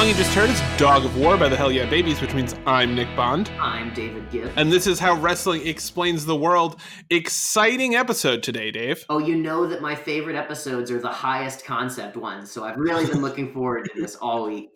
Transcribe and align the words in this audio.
song 0.00 0.08
you 0.08 0.14
just 0.14 0.32
heard 0.32 0.48
is 0.48 0.62
Dog 0.78 1.04
of 1.04 1.14
War 1.18 1.36
by 1.36 1.46
the 1.46 1.56
Hell 1.56 1.70
Yeah 1.70 1.84
Babies, 1.84 2.22
which 2.22 2.32
means 2.32 2.54
I'm 2.64 2.94
Nick 2.94 3.14
Bond. 3.14 3.50
I'm 3.60 3.92
David 3.92 4.30
Gibb. 4.30 4.50
And 4.56 4.72
this 4.72 4.86
is 4.86 4.98
how 4.98 5.14
wrestling 5.20 5.66
explains 5.66 6.24
the 6.24 6.34
world. 6.34 6.80
Exciting 7.10 7.96
episode 7.96 8.42
today, 8.42 8.70
Dave. 8.70 9.04
Oh, 9.10 9.18
you 9.18 9.36
know 9.36 9.66
that 9.66 9.82
my 9.82 9.94
favorite 9.94 10.36
episodes 10.36 10.90
are 10.90 11.00
the 11.00 11.08
highest 11.10 11.66
concept 11.66 12.16
ones, 12.16 12.50
so 12.50 12.64
I've 12.64 12.78
really 12.78 13.04
been 13.04 13.20
looking 13.20 13.52
forward 13.52 13.90
to 13.92 14.00
this 14.00 14.16
all 14.16 14.46
week. 14.46 14.70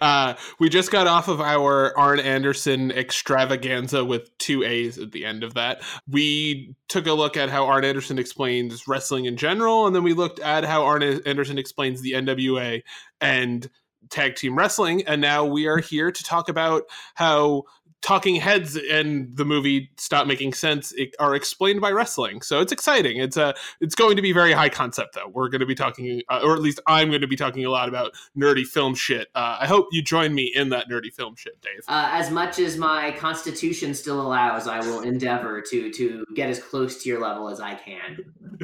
Uh, 0.00 0.34
we 0.58 0.68
just 0.68 0.90
got 0.90 1.06
off 1.06 1.28
of 1.28 1.40
our 1.40 1.96
Arn 1.96 2.20
Anderson 2.20 2.90
extravaganza 2.90 4.04
with 4.04 4.36
two 4.38 4.62
A's 4.62 4.98
at 4.98 5.12
the 5.12 5.24
end 5.24 5.42
of 5.42 5.54
that. 5.54 5.82
We 6.08 6.74
took 6.88 7.06
a 7.06 7.12
look 7.12 7.36
at 7.36 7.48
how 7.48 7.66
Arn 7.66 7.84
Anderson 7.84 8.18
explains 8.18 8.86
wrestling 8.86 9.24
in 9.24 9.36
general, 9.36 9.86
and 9.86 9.96
then 9.96 10.02
we 10.02 10.12
looked 10.12 10.40
at 10.40 10.64
how 10.64 10.84
Arn 10.84 11.02
Anderson 11.02 11.58
explains 11.58 12.02
the 12.02 12.12
NWA 12.12 12.82
and 13.20 13.68
tag 14.10 14.36
team 14.36 14.56
wrestling. 14.56 15.06
And 15.06 15.20
now 15.20 15.44
we 15.44 15.66
are 15.66 15.78
mm. 15.78 15.88
here 15.88 16.10
to 16.10 16.24
talk 16.24 16.48
about 16.48 16.84
how 17.14 17.64
talking 18.00 18.36
heads 18.36 18.76
and 18.76 19.36
the 19.36 19.44
movie 19.44 19.90
stop 19.96 20.26
making 20.26 20.52
sense 20.52 20.92
are 21.18 21.34
explained 21.34 21.80
by 21.80 21.90
wrestling. 21.90 22.40
So 22.42 22.60
it's 22.60 22.72
exciting. 22.72 23.16
It's 23.16 23.36
a 23.36 23.54
it's 23.80 23.94
going 23.94 24.16
to 24.16 24.22
be 24.22 24.32
very 24.32 24.52
high 24.52 24.68
concept 24.68 25.14
though. 25.14 25.28
We're 25.28 25.48
going 25.48 25.60
to 25.60 25.66
be 25.66 25.74
talking 25.74 26.22
uh, 26.28 26.40
or 26.44 26.54
at 26.54 26.62
least 26.62 26.80
i'm 26.86 27.08
going 27.08 27.20
to 27.20 27.26
be 27.26 27.36
talking 27.36 27.64
a 27.64 27.70
lot 27.70 27.88
about 27.88 28.12
nerdy 28.36 28.64
film 28.64 28.94
shit. 28.94 29.28
Uh, 29.34 29.58
i 29.60 29.66
hope 29.66 29.88
you 29.90 30.02
join 30.02 30.34
me 30.34 30.52
in 30.54 30.68
that 30.68 30.88
nerdy 30.88 31.12
film 31.12 31.34
shit 31.36 31.60
dave. 31.60 31.82
Uh, 31.88 32.08
as 32.12 32.30
much 32.30 32.58
as 32.58 32.76
my 32.76 33.10
constitution 33.12 33.94
still 33.94 34.20
allows 34.20 34.66
i 34.68 34.78
will 34.80 35.00
endeavor 35.00 35.60
to 35.60 35.92
to 35.92 36.24
get 36.34 36.48
as 36.48 36.60
close 36.60 37.02
to 37.02 37.08
your 37.08 37.20
level 37.20 37.48
as 37.48 37.60
i 37.60 37.74
can. 37.74 38.18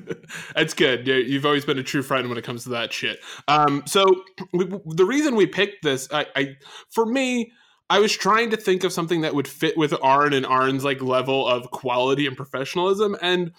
That's 0.54 0.74
good. 0.74 1.06
You've 1.06 1.46
always 1.46 1.64
been 1.64 1.78
a 1.78 1.82
true 1.82 2.02
friend 2.02 2.28
when 2.28 2.38
it 2.38 2.44
comes 2.44 2.64
to 2.64 2.70
that 2.70 2.92
shit. 2.92 3.20
Um, 3.48 3.82
so 3.86 4.24
we, 4.52 4.64
the 4.86 5.04
reason 5.04 5.36
we 5.36 5.46
picked 5.46 5.82
this 5.82 6.08
I, 6.12 6.26
I 6.36 6.56
for 6.90 7.04
me 7.04 7.52
I 7.94 8.00
was 8.00 8.12
trying 8.12 8.50
to 8.50 8.56
think 8.56 8.82
of 8.82 8.92
something 8.92 9.20
that 9.20 9.36
would 9.36 9.46
fit 9.46 9.76
with 9.76 9.94
Arn 10.02 10.32
and 10.32 10.44
Arn's 10.44 10.82
like 10.82 11.00
level 11.00 11.46
of 11.46 11.70
quality 11.70 12.26
and 12.26 12.36
professionalism 12.36 13.16
and 13.22 13.52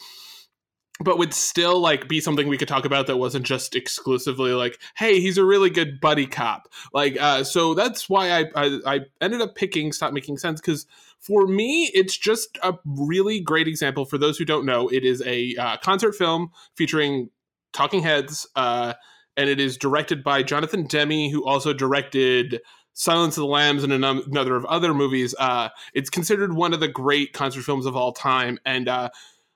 but 0.99 1.17
would 1.17 1.33
still 1.33 1.79
like 1.79 2.09
be 2.09 2.19
something 2.19 2.49
we 2.49 2.57
could 2.57 2.67
talk 2.67 2.83
about 2.83 3.07
that 3.07 3.15
wasn't 3.15 3.45
just 3.45 3.77
exclusively 3.77 4.51
like 4.51 4.77
hey 4.97 5.21
he's 5.21 5.37
a 5.37 5.45
really 5.45 5.69
good 5.69 6.01
buddy 6.01 6.27
cop. 6.27 6.67
Like 6.93 7.17
uh 7.17 7.45
so 7.45 7.73
that's 7.75 8.09
why 8.09 8.29
i 8.29 8.45
i, 8.57 8.79
I 8.85 8.99
ended 9.21 9.39
up 9.39 9.55
picking 9.55 9.93
stop 9.93 10.11
making 10.11 10.37
sense 10.37 10.59
because 10.59 10.85
for 11.21 11.47
me 11.47 11.89
it's 11.93 12.17
just 12.17 12.57
a 12.61 12.73
really 12.83 13.39
great 13.39 13.69
example. 13.69 14.03
For 14.03 14.17
those 14.17 14.37
who 14.37 14.43
don't 14.43 14.65
know 14.65 14.89
it 14.89 15.05
is 15.05 15.23
a 15.25 15.55
uh, 15.55 15.77
concert 15.77 16.11
film 16.11 16.51
featuring 16.75 17.29
talking 17.71 18.01
heads 18.01 18.45
uh 18.57 18.95
and 19.37 19.49
it 19.49 19.61
is 19.61 19.77
directed 19.77 20.25
by 20.25 20.43
jonathan 20.43 20.87
demme 20.87 21.29
who 21.31 21.45
also 21.45 21.71
directed 21.71 22.59
Silence 22.95 23.37
of 23.37 23.41
the 23.41 23.47
Lambs 23.47 23.83
and 23.83 23.93
another 23.93 24.55
of 24.55 24.65
other 24.65 24.93
movies. 24.93 25.35
Uh, 25.37 25.69
it's 25.93 26.09
considered 26.09 26.53
one 26.53 26.73
of 26.73 26.79
the 26.79 26.87
great 26.87 27.33
concert 27.33 27.63
films 27.63 27.85
of 27.85 27.95
all 27.95 28.13
time, 28.13 28.57
and 28.65 28.87
uh, 28.87 29.09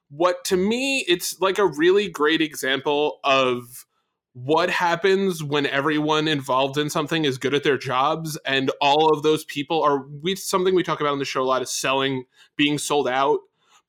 what 0.10 0.44
to 0.46 0.58
me, 0.58 1.06
it's 1.08 1.40
like 1.40 1.58
a 1.58 1.66
really 1.66 2.10
great 2.10 2.42
example 2.42 3.20
of 3.24 3.86
what 4.34 4.70
happens 4.70 5.44
when 5.44 5.66
everyone 5.66 6.28
involved 6.28 6.78
in 6.78 6.90
something 6.90 7.26
is 7.26 7.38
good 7.38 7.54
at 7.54 7.64
their 7.64 7.78
jobs 7.78 8.38
and 8.46 8.72
all 8.80 9.12
of 9.12 9.24
those 9.24 9.44
people 9.46 9.82
are 9.82 10.06
we 10.22 10.36
something 10.36 10.76
we 10.76 10.84
talk 10.84 11.02
about 11.02 11.12
on 11.12 11.20
the 11.20 11.26
show 11.26 11.42
a 11.42 11.44
lot 11.44 11.64
is 11.64 11.70
selling 11.70 12.24
being 12.56 12.78
sold 12.78 13.08
out 13.08 13.40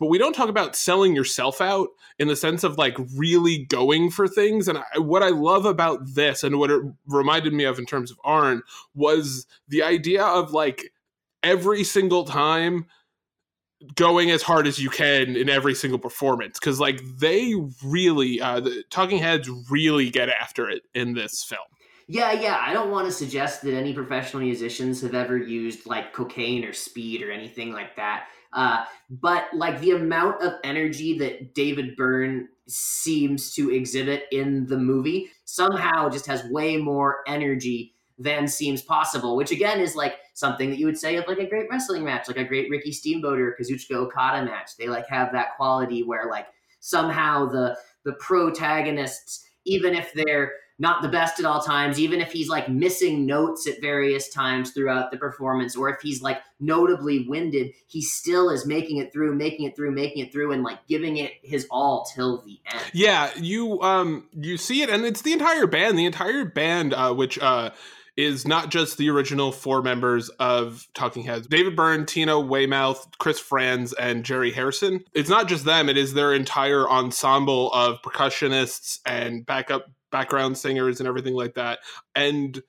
but 0.01 0.07
we 0.07 0.19
don't 0.19 0.33
talk 0.33 0.49
about 0.49 0.75
selling 0.75 1.15
yourself 1.15 1.61
out 1.61 1.91
in 2.19 2.27
the 2.27 2.35
sense 2.35 2.65
of 2.65 2.79
like 2.79 2.97
really 3.15 3.67
going 3.67 4.11
for 4.11 4.27
things. 4.27 4.67
And 4.67 4.79
I, 4.79 4.99
what 4.99 5.23
I 5.23 5.29
love 5.29 5.67
about 5.67 6.15
this 6.15 6.43
and 6.43 6.59
what 6.59 6.71
it 6.71 6.81
reminded 7.07 7.53
me 7.53 7.65
of 7.65 7.79
in 7.79 7.85
terms 7.85 8.11
of 8.11 8.19
Arn 8.25 8.63
was 8.95 9.47
the 9.69 9.83
idea 9.83 10.25
of 10.25 10.53
like 10.53 10.93
every 11.43 11.85
single 11.85 12.25
time 12.25 12.87
going 13.95 14.31
as 14.31 14.43
hard 14.43 14.67
as 14.67 14.79
you 14.79 14.89
can 14.91 15.37
in 15.37 15.49
every 15.49 15.75
single 15.75 15.99
performance 15.99 16.59
because 16.59 16.79
like 16.79 17.01
they 17.19 17.55
really 17.83 18.39
uh 18.39 18.61
the 18.61 18.85
talking 18.91 19.17
heads 19.17 19.49
really 19.71 20.11
get 20.11 20.29
after 20.29 20.69
it 20.69 20.83
in 20.95 21.15
this 21.15 21.43
film 21.43 21.63
yeah, 22.13 22.33
yeah. 22.33 22.59
I 22.61 22.73
don't 22.73 22.91
want 22.91 23.07
to 23.07 23.13
suggest 23.13 23.63
that 23.63 23.73
any 23.73 23.93
professional 23.95 24.43
musicians 24.43 25.01
have 25.03 25.15
ever 25.15 25.37
used 25.37 25.87
like 25.87 26.13
cocaine 26.13 26.65
or 26.65 26.73
speed 26.73 27.23
or 27.23 27.31
anything 27.31 27.73
like 27.73 27.95
that. 27.95 28.27
Uh, 28.53 28.85
but 29.09 29.47
like 29.55 29.81
the 29.81 29.93
amount 29.93 30.43
of 30.43 30.55
energy 30.65 31.17
that 31.19 31.55
David 31.55 31.97
Byrne 31.97 32.49
seems 32.67 33.55
to 33.55 33.71
exhibit 33.71 34.25
in 34.33 34.67
the 34.67 34.79
movie 34.79 35.31
somehow 35.45 36.09
just 36.09 36.27
has 36.27 36.45
way 36.45 36.77
more 36.77 37.23
energy 37.27 37.95
than 38.19 38.47
seems 38.47 38.83
possible, 38.83 39.35
which 39.35 39.51
again 39.51 39.81
is 39.81 39.97
like 39.97 40.17
something 40.35 40.69
that 40.71 40.79
you 40.79 40.87
would 40.87 40.99
say 40.99 41.17
of 41.17 41.27
like 41.27 41.39
a 41.39 41.49
great 41.49 41.69
wrestling 41.71 42.05
match, 42.05 42.29
like 42.29 42.37
a 42.37 42.45
great 42.45 42.71
Ricky 42.71 42.93
Steamboat 42.93 43.39
or 43.39 43.57
Kazuchika 43.59 43.95
Okada 43.95 44.45
match. 44.45 44.77
They 44.79 44.89
like 44.89 45.09
have 45.09 45.33
that 45.33 45.57
quality 45.57 46.03
where 46.03 46.29
like 46.29 46.47
somehow 46.81 47.47
the 47.47 47.79
the 48.05 48.13
protagonists, 48.15 49.47
even 49.65 49.95
if 49.95 50.13
they're 50.13 50.53
not 50.81 51.03
the 51.03 51.09
best 51.09 51.39
at 51.39 51.45
all 51.45 51.61
times, 51.61 52.01
even 52.01 52.21
if 52.21 52.33
he's 52.33 52.49
like 52.49 52.69
missing 52.69 53.27
notes 53.27 53.69
at 53.69 53.81
various 53.83 54.31
times 54.31 54.71
throughout 54.71 55.11
the 55.11 55.19
performance, 55.19 55.77
or 55.77 55.91
if 55.91 56.01
he's 56.01 56.23
like 56.23 56.39
notably 56.59 57.27
winded, 57.29 57.73
he 57.87 58.01
still 58.01 58.49
is 58.51 58.67
making 58.67 58.97
it 58.97 59.13
through, 59.13 59.35
making 59.35 59.67
it 59.67 59.77
through, 59.77 59.93
making 59.93 60.25
it 60.25 60.33
through, 60.33 60.53
and 60.53 60.63
like 60.63 60.79
giving 60.89 61.19
it 61.19 61.33
his 61.43 61.67
all 61.71 62.09
till 62.15 62.43
the 62.43 62.59
end. 62.73 62.83
Yeah, 62.95 63.31
you 63.37 63.81
um 63.83 64.29
you 64.33 64.57
see 64.57 64.81
it, 64.83 64.89
and 64.89 65.05
it's 65.05 65.21
the 65.21 65.35
entire 65.35 65.67
band. 65.67 65.99
The 65.99 66.07
entire 66.07 66.47
band, 66.47 66.95
uh, 66.95 67.13
which 67.13 67.39
uh 67.39 67.71
is 68.17 68.47
not 68.47 68.71
just 68.71 68.99
the 68.99 69.09
original 69.09 69.53
four 69.53 69.83
members 69.83 70.29
of 70.41 70.87
Talking 70.95 71.23
Heads 71.23 71.47
David 71.47 71.77
Byrne, 71.77 72.07
Tina 72.07 72.41
Weymouth, 72.41 73.07
Chris 73.19 73.39
Frantz, 73.39 73.93
and 73.95 74.25
Jerry 74.25 74.53
Harrison. 74.53 75.05
It's 75.15 75.31
not 75.31 75.47
just 75.47 75.65
them, 75.65 75.89
it 75.89 75.97
is 75.97 76.15
their 76.15 76.33
entire 76.33 76.89
ensemble 76.89 77.71
of 77.73 78.01
percussionists 78.03 78.99
and 79.07 79.45
backup 79.45 79.91
background 80.11 80.59
singers 80.59 81.01
and 81.01 81.09
everything 81.09 81.35
like 81.35 81.55
that. 81.55 81.81
And 82.15 82.63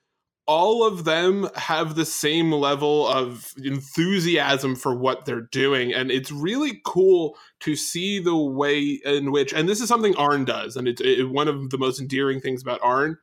all 0.47 0.85
of 0.85 1.05
them 1.05 1.47
have 1.55 1.95
the 1.95 2.05
same 2.05 2.51
level 2.51 3.07
of 3.07 3.53
enthusiasm 3.63 4.75
for 4.75 4.93
what 4.93 5.25
they're 5.25 5.47
doing. 5.51 5.93
And 5.93 6.11
it's 6.11 6.31
really 6.31 6.81
cool 6.83 7.37
to 7.61 7.75
see 7.75 8.19
the 8.19 8.35
way 8.35 8.99
in 9.05 9.31
which 9.31 9.53
and 9.53 9.69
this 9.69 9.81
is 9.81 9.87
something 9.87 10.15
arn 10.17 10.45
does 10.45 10.75
and 10.75 10.87
it's 10.87 11.01
it, 11.01 11.29
one 11.29 11.47
of 11.47 11.69
the 11.69 11.77
most 11.77 12.01
endearing 12.01 12.41
things 12.41 12.61
about 12.61 12.81
arn 12.83 13.17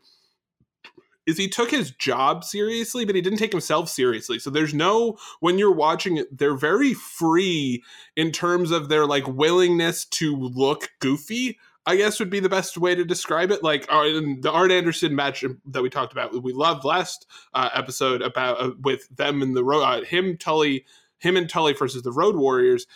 is 1.26 1.36
he 1.36 1.48
took 1.48 1.70
his 1.70 1.90
job 1.90 2.44
seriously 2.44 3.04
but 3.04 3.14
he 3.14 3.20
didn't 3.20 3.38
take 3.38 3.52
himself 3.52 3.88
seriously. 3.88 4.38
So 4.38 4.48
there's 4.48 4.72
no 4.72 5.18
when 5.40 5.58
you're 5.58 5.70
watching 5.70 6.18
it 6.18 6.38
they're 6.38 6.56
very 6.56 6.94
free 6.94 7.82
in 8.16 8.30
terms 8.30 8.70
of 8.70 8.88
their 8.88 9.06
like 9.06 9.26
willingness 9.26 10.06
to 10.06 10.34
look 10.34 10.88
goofy 11.00 11.58
I 11.86 11.96
guess 11.96 12.18
would 12.18 12.30
be 12.30 12.40
the 12.40 12.48
best 12.48 12.76
way 12.76 12.94
to 12.94 13.04
describe 13.04 13.50
it. 13.50 13.62
Like 13.62 13.86
uh, 13.88 14.02
the 14.02 14.50
Arn 14.52 14.70
Anderson 14.70 15.14
match 15.14 15.44
that 15.66 15.82
we 15.82 15.88
talked 15.88 16.12
about, 16.12 16.42
we 16.42 16.52
loved 16.52 16.84
last 16.84 17.26
uh, 17.54 17.70
episode 17.74 18.20
about 18.20 18.60
uh, 18.60 18.70
with 18.80 19.08
them 19.08 19.40
and 19.40 19.56
the 19.56 19.64
road, 19.64 19.82
uh, 19.82 20.04
him 20.04 20.36
Tully, 20.36 20.84
him 21.18 21.36
and 21.36 21.48
Tully 21.48 21.72
versus 21.72 22.02
the 22.02 22.12
Road 22.12 22.36
Warriors 22.36 22.86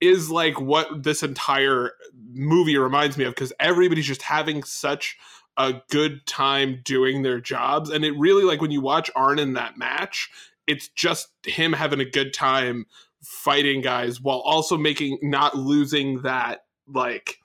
is 0.00 0.30
like 0.30 0.60
what 0.60 1.02
this 1.02 1.22
entire 1.22 1.92
movie 2.32 2.76
reminds 2.76 3.16
me 3.16 3.24
of 3.24 3.34
because 3.34 3.52
everybody's 3.58 4.06
just 4.06 4.22
having 4.22 4.62
such 4.62 5.16
a 5.56 5.80
good 5.90 6.26
time 6.26 6.82
doing 6.84 7.22
their 7.22 7.40
jobs, 7.40 7.88
and 7.88 8.04
it 8.04 8.12
really 8.18 8.44
like 8.44 8.60
when 8.60 8.70
you 8.70 8.82
watch 8.82 9.10
Arn 9.16 9.38
in 9.38 9.54
that 9.54 9.78
match, 9.78 10.30
it's 10.66 10.88
just 10.88 11.28
him 11.46 11.72
having 11.72 12.00
a 12.00 12.04
good 12.04 12.34
time 12.34 12.84
fighting 13.22 13.80
guys 13.80 14.20
while 14.20 14.40
also 14.40 14.76
making 14.76 15.18
not 15.22 15.56
losing 15.56 16.20
that 16.22 16.64
like 16.86 17.38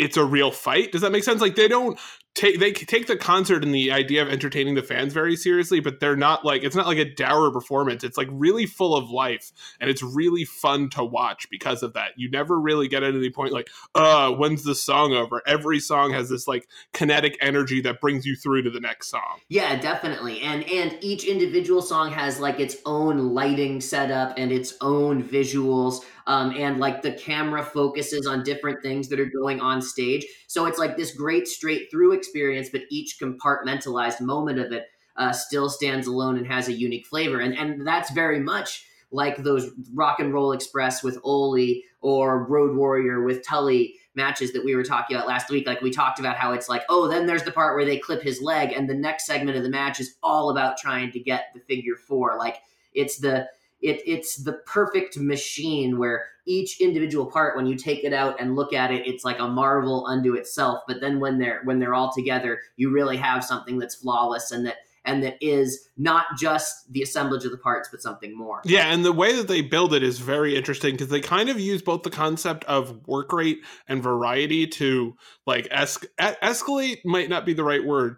it's 0.00 0.16
a 0.16 0.24
real 0.24 0.50
fight. 0.50 0.92
Does 0.92 1.02
that 1.02 1.12
make 1.12 1.24
sense? 1.24 1.40
Like 1.40 1.56
they 1.56 1.68
don't 1.68 1.98
take 2.34 2.60
they 2.60 2.72
take 2.72 3.06
the 3.06 3.16
concert 3.16 3.64
and 3.64 3.74
the 3.74 3.90
idea 3.90 4.22
of 4.22 4.28
entertaining 4.28 4.74
the 4.74 4.82
fans 4.82 5.12
very 5.12 5.36
seriously, 5.36 5.80
but 5.80 6.00
they're 6.00 6.16
not 6.16 6.44
like 6.44 6.62
it's 6.62 6.76
not 6.76 6.86
like 6.86 6.98
a 6.98 7.14
dour 7.14 7.50
performance. 7.50 8.04
It's 8.04 8.16
like 8.16 8.28
really 8.30 8.66
full 8.66 8.96
of 8.96 9.10
life 9.10 9.52
and 9.80 9.90
it's 9.90 10.02
really 10.02 10.44
fun 10.44 10.90
to 10.90 11.04
watch 11.04 11.48
because 11.50 11.82
of 11.82 11.92
that. 11.94 12.12
You 12.16 12.30
never 12.30 12.58
really 12.58 12.88
get 12.88 13.02
at 13.02 13.14
any 13.14 13.30
point 13.30 13.52
like, 13.52 13.68
uh, 13.94 14.30
when's 14.32 14.64
the 14.64 14.74
song 14.74 15.12
over? 15.12 15.42
Every 15.46 15.80
song 15.80 16.12
has 16.12 16.28
this 16.28 16.46
like 16.46 16.68
kinetic 16.92 17.36
energy 17.40 17.80
that 17.82 18.00
brings 18.00 18.24
you 18.24 18.36
through 18.36 18.62
to 18.62 18.70
the 18.70 18.80
next 18.80 19.08
song. 19.08 19.40
Yeah, 19.48 19.78
definitely. 19.80 20.40
And 20.40 20.64
and 20.70 20.96
each 21.00 21.24
individual 21.24 21.82
song 21.82 22.12
has 22.12 22.38
like 22.38 22.60
its 22.60 22.76
own 22.86 23.34
lighting 23.34 23.80
setup 23.80 24.34
and 24.38 24.52
its 24.52 24.74
own 24.80 25.22
visuals. 25.22 26.04
Um, 26.30 26.54
and 26.56 26.78
like 26.78 27.02
the 27.02 27.10
camera 27.10 27.60
focuses 27.60 28.24
on 28.24 28.44
different 28.44 28.80
things 28.82 29.08
that 29.08 29.18
are 29.18 29.24
going 29.24 29.60
on 29.60 29.82
stage. 29.82 30.24
So 30.46 30.66
it's 30.66 30.78
like 30.78 30.96
this 30.96 31.12
great 31.12 31.48
straight 31.48 31.90
through 31.90 32.12
experience, 32.12 32.68
but 32.70 32.82
each 32.88 33.16
compartmentalized 33.20 34.20
moment 34.20 34.60
of 34.60 34.70
it 34.70 34.84
uh, 35.16 35.32
still 35.32 35.68
stands 35.68 36.06
alone 36.06 36.36
and 36.36 36.46
has 36.46 36.68
a 36.68 36.72
unique 36.72 37.08
flavor. 37.08 37.40
And 37.40 37.58
and 37.58 37.84
that's 37.84 38.12
very 38.12 38.38
much 38.38 38.86
like 39.10 39.38
those 39.38 39.72
Rock 39.92 40.20
and 40.20 40.32
Roll 40.32 40.52
Express 40.52 41.02
with 41.02 41.18
Ole 41.24 41.82
or 42.00 42.44
Road 42.44 42.76
Warrior 42.76 43.24
with 43.24 43.44
Tully 43.44 43.96
matches 44.14 44.52
that 44.52 44.64
we 44.64 44.76
were 44.76 44.84
talking 44.84 45.16
about 45.16 45.26
last 45.26 45.50
week. 45.50 45.66
Like 45.66 45.80
we 45.80 45.90
talked 45.90 46.20
about 46.20 46.36
how 46.36 46.52
it's 46.52 46.68
like, 46.68 46.84
oh, 46.88 47.08
then 47.08 47.26
there's 47.26 47.42
the 47.42 47.50
part 47.50 47.74
where 47.74 47.84
they 47.84 47.98
clip 47.98 48.22
his 48.22 48.40
leg, 48.40 48.70
and 48.72 48.88
the 48.88 48.94
next 48.94 49.26
segment 49.26 49.56
of 49.56 49.64
the 49.64 49.68
match 49.68 49.98
is 49.98 50.14
all 50.22 50.50
about 50.50 50.78
trying 50.78 51.10
to 51.10 51.18
get 51.18 51.46
the 51.54 51.60
figure 51.60 51.96
four. 51.96 52.38
Like 52.38 52.58
it's 52.94 53.18
the 53.18 53.48
it, 53.82 54.02
it's 54.06 54.36
the 54.36 54.54
perfect 54.66 55.16
machine 55.18 55.98
where 55.98 56.26
each 56.46 56.80
individual 56.80 57.26
part 57.26 57.56
when 57.56 57.66
you 57.66 57.76
take 57.76 58.04
it 58.04 58.12
out 58.12 58.40
and 58.40 58.56
look 58.56 58.72
at 58.72 58.90
it 58.90 59.06
it's 59.06 59.24
like 59.24 59.38
a 59.38 59.48
marvel 59.48 60.06
unto 60.06 60.34
itself. 60.34 60.82
But 60.86 61.00
then 61.00 61.20
when 61.20 61.38
they're 61.38 61.60
when 61.64 61.78
they're 61.78 61.94
all 61.94 62.12
together 62.12 62.60
you 62.76 62.90
really 62.90 63.16
have 63.16 63.44
something 63.44 63.78
that's 63.78 63.96
flawless 63.96 64.50
and 64.50 64.66
that 64.66 64.76
and 65.06 65.22
that 65.22 65.36
is 65.40 65.88
not 65.96 66.26
just 66.38 66.92
the 66.92 67.02
assemblage 67.02 67.44
of 67.46 67.50
the 67.50 67.58
parts 67.58 67.88
but 67.90 68.02
something 68.02 68.36
more. 68.36 68.60
Yeah 68.64 68.92
and 68.92 69.04
the 69.04 69.12
way 69.12 69.34
that 69.36 69.48
they 69.48 69.62
build 69.62 69.94
it 69.94 70.02
is 70.02 70.18
very 70.18 70.56
interesting 70.56 70.92
because 70.94 71.08
they 71.08 71.20
kind 71.20 71.48
of 71.48 71.58
use 71.58 71.82
both 71.82 72.02
the 72.02 72.10
concept 72.10 72.64
of 72.64 73.06
work 73.06 73.32
rate 73.32 73.60
and 73.88 74.02
variety 74.02 74.66
to 74.66 75.16
like 75.46 75.68
es- 75.70 76.04
escalate 76.18 76.98
might 77.04 77.30
not 77.30 77.46
be 77.46 77.54
the 77.54 77.64
right 77.64 77.84
word. 77.84 78.16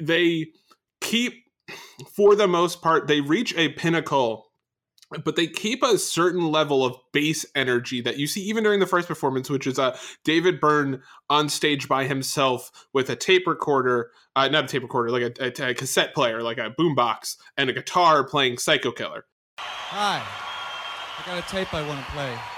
They 0.00 0.48
keep 1.00 1.44
for 2.14 2.34
the 2.34 2.48
most 2.48 2.82
part 2.82 3.06
they 3.06 3.20
reach 3.20 3.54
a 3.56 3.68
pinnacle 3.70 4.46
but 5.24 5.36
they 5.36 5.46
keep 5.46 5.82
a 5.82 5.98
certain 5.98 6.50
level 6.50 6.84
of 6.84 6.96
bass 7.12 7.44
energy 7.54 8.00
that 8.00 8.18
you 8.18 8.26
see 8.26 8.42
even 8.42 8.64
during 8.64 8.80
the 8.80 8.86
first 8.86 9.08
performance, 9.08 9.50
which 9.50 9.66
is 9.66 9.78
uh, 9.78 9.96
David 10.24 10.60
Byrne 10.60 11.02
on 11.30 11.48
stage 11.48 11.88
by 11.88 12.04
himself 12.04 12.70
with 12.92 13.10
a 13.10 13.16
tape 13.16 13.46
recorder, 13.46 14.10
uh, 14.36 14.48
not 14.48 14.64
a 14.64 14.68
tape 14.68 14.82
recorder, 14.82 15.10
like 15.10 15.38
a, 15.38 15.62
a, 15.62 15.70
a 15.70 15.74
cassette 15.74 16.14
player, 16.14 16.42
like 16.42 16.58
a 16.58 16.74
boombox, 16.78 17.36
and 17.56 17.70
a 17.70 17.72
guitar 17.72 18.24
playing 18.24 18.58
Psycho 18.58 18.90
Killer. 18.90 19.24
Hi, 19.58 20.22
I 21.18 21.26
got 21.26 21.38
a 21.38 21.50
tape 21.50 21.72
I 21.72 21.86
want 21.86 22.04
to 22.04 22.12
play. 22.12 22.53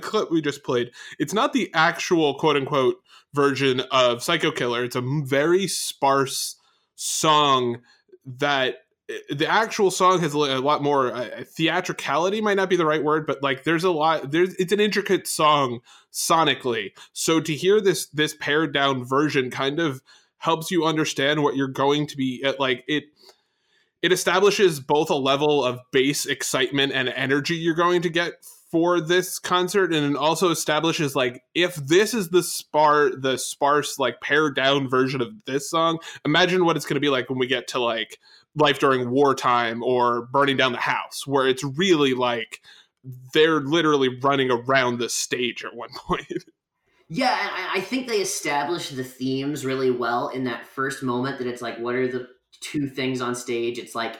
Clip 0.00 0.30
we 0.30 0.40
just 0.40 0.62
played, 0.62 0.90
it's 1.18 1.32
not 1.32 1.52
the 1.52 1.70
actual 1.74 2.34
quote 2.34 2.56
unquote 2.56 2.96
version 3.34 3.80
of 3.90 4.22
Psycho 4.22 4.50
Killer. 4.50 4.84
It's 4.84 4.96
a 4.96 5.02
very 5.24 5.66
sparse 5.66 6.56
song 6.98 7.78
that 8.26 8.78
eh, 9.08 9.18
the 9.30 9.46
actual 9.46 9.90
song 9.90 10.20
has 10.20 10.34
a 10.34 10.38
lot 10.38 10.82
more 10.82 11.12
uh, 11.12 11.44
theatricality 11.44 12.40
might 12.40 12.56
not 12.56 12.68
be 12.68 12.76
the 12.76 12.84
right 12.84 13.04
word 13.04 13.24
but 13.24 13.40
like 13.40 13.62
there's 13.62 13.84
a 13.84 13.90
lot 13.90 14.32
there's 14.32 14.54
it's 14.56 14.72
an 14.72 14.80
intricate 14.80 15.26
song 15.26 15.78
sonically 16.12 16.90
so 17.12 17.40
to 17.40 17.54
hear 17.54 17.80
this 17.80 18.06
this 18.08 18.34
pared 18.40 18.74
down 18.74 19.04
version 19.04 19.48
kind 19.48 19.78
of 19.78 20.02
helps 20.38 20.72
you 20.72 20.84
understand 20.84 21.42
what 21.42 21.54
you're 21.56 21.68
going 21.68 22.06
to 22.06 22.16
be 22.16 22.42
at 22.44 22.58
like 22.58 22.82
it 22.88 23.04
it 24.02 24.12
establishes 24.12 24.80
both 24.80 25.08
a 25.08 25.14
level 25.14 25.64
of 25.64 25.78
base 25.92 26.26
excitement 26.26 26.92
and 26.92 27.08
energy 27.10 27.54
you're 27.54 27.74
going 27.74 28.02
to 28.02 28.10
get 28.10 28.32
for 28.70 29.00
this 29.00 29.38
concert 29.38 29.92
and 29.92 30.14
it 30.14 30.16
also 30.16 30.50
establishes 30.50 31.16
like 31.16 31.42
if 31.54 31.74
this 31.76 32.12
is 32.12 32.28
the 32.28 32.42
spar 32.42 33.10
the 33.16 33.36
sparse 33.36 33.98
like 33.98 34.20
pared 34.20 34.54
down 34.54 34.88
version 34.88 35.20
of 35.20 35.28
this 35.46 35.70
song 35.70 35.98
imagine 36.24 36.64
what 36.64 36.76
it's 36.76 36.84
going 36.84 36.94
to 36.94 37.00
be 37.00 37.08
like 37.08 37.30
when 37.30 37.38
we 37.38 37.46
get 37.46 37.66
to 37.68 37.78
like 37.78 38.18
life 38.56 38.78
during 38.78 39.10
wartime 39.10 39.82
or 39.82 40.26
burning 40.26 40.56
down 40.56 40.72
the 40.72 40.78
house 40.78 41.26
where 41.26 41.46
it's 41.46 41.64
really 41.64 42.14
like 42.14 42.60
they're 43.32 43.60
literally 43.60 44.08
running 44.20 44.50
around 44.50 44.98
the 44.98 45.08
stage 45.08 45.64
at 45.64 45.74
one 45.74 45.90
point. 45.96 46.44
Yeah 47.08 47.36
i 47.72 47.80
think 47.80 48.06
they 48.06 48.20
established 48.20 48.94
the 48.94 49.04
themes 49.04 49.64
really 49.64 49.90
well 49.90 50.28
in 50.28 50.44
that 50.44 50.66
first 50.66 51.02
moment 51.02 51.38
that 51.38 51.46
it's 51.46 51.62
like 51.62 51.78
what 51.78 51.94
are 51.94 52.06
the 52.06 52.28
two 52.60 52.88
things 52.88 53.20
on 53.20 53.34
stage? 53.34 53.78
It's 53.78 53.94
like 53.94 54.16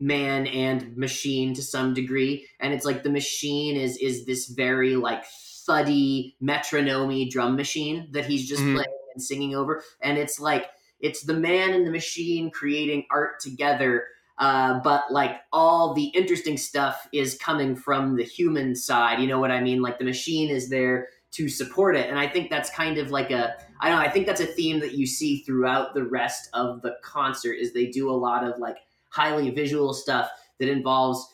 man 0.00 0.46
and 0.46 0.96
machine 0.96 1.54
to 1.54 1.62
some 1.62 1.94
degree. 1.94 2.46
And 2.58 2.72
it's 2.72 2.84
like 2.84 3.02
the 3.02 3.10
machine 3.10 3.76
is 3.76 3.96
is 3.98 4.24
this 4.24 4.48
very 4.48 4.96
like 4.96 5.24
thuddy 5.66 6.36
metronomy 6.42 7.30
drum 7.30 7.54
machine 7.54 8.08
that 8.12 8.26
he's 8.26 8.48
just 8.48 8.62
mm-hmm. 8.62 8.76
playing 8.76 8.90
and 9.14 9.22
singing 9.22 9.54
over. 9.54 9.82
And 10.00 10.18
it's 10.18 10.40
like 10.40 10.66
it's 11.00 11.22
the 11.22 11.34
man 11.34 11.70
and 11.70 11.86
the 11.86 11.90
machine 11.90 12.50
creating 12.50 13.06
art 13.10 13.40
together 13.40 14.04
uh, 14.38 14.80
but 14.80 15.04
like 15.12 15.42
all 15.52 15.92
the 15.92 16.06
interesting 16.06 16.56
stuff 16.56 17.06
is 17.12 17.36
coming 17.36 17.76
from 17.76 18.16
the 18.16 18.24
human 18.24 18.74
side. 18.74 19.20
You 19.20 19.26
know 19.26 19.38
what 19.38 19.50
i 19.50 19.60
mean? 19.60 19.82
Like 19.82 19.98
the 19.98 20.04
machine 20.06 20.48
is 20.48 20.70
there 20.70 21.08
to 21.32 21.48
support 21.48 21.94
it. 21.94 22.08
And 22.08 22.18
i 22.18 22.26
think 22.26 22.50
that's 22.50 22.70
kind 22.70 22.98
of 22.98 23.10
like 23.10 23.30
a 23.30 23.54
i 23.80 23.88
don't 23.88 23.98
know 23.98 24.04
i 24.04 24.10
think 24.10 24.26
that's 24.26 24.40
a 24.40 24.46
theme 24.46 24.80
that 24.80 24.94
you 24.94 25.06
see 25.06 25.42
throughout 25.42 25.94
the 25.94 26.04
rest 26.04 26.48
of 26.54 26.82
the 26.82 26.96
concert 27.02 27.54
is 27.54 27.72
they 27.72 27.86
do 27.86 28.10
a 28.10 28.12
lot 28.12 28.42
of 28.42 28.58
like 28.58 28.78
highly 29.10 29.50
visual 29.50 29.92
stuff 29.92 30.30
that 30.58 30.68
involves 30.68 31.26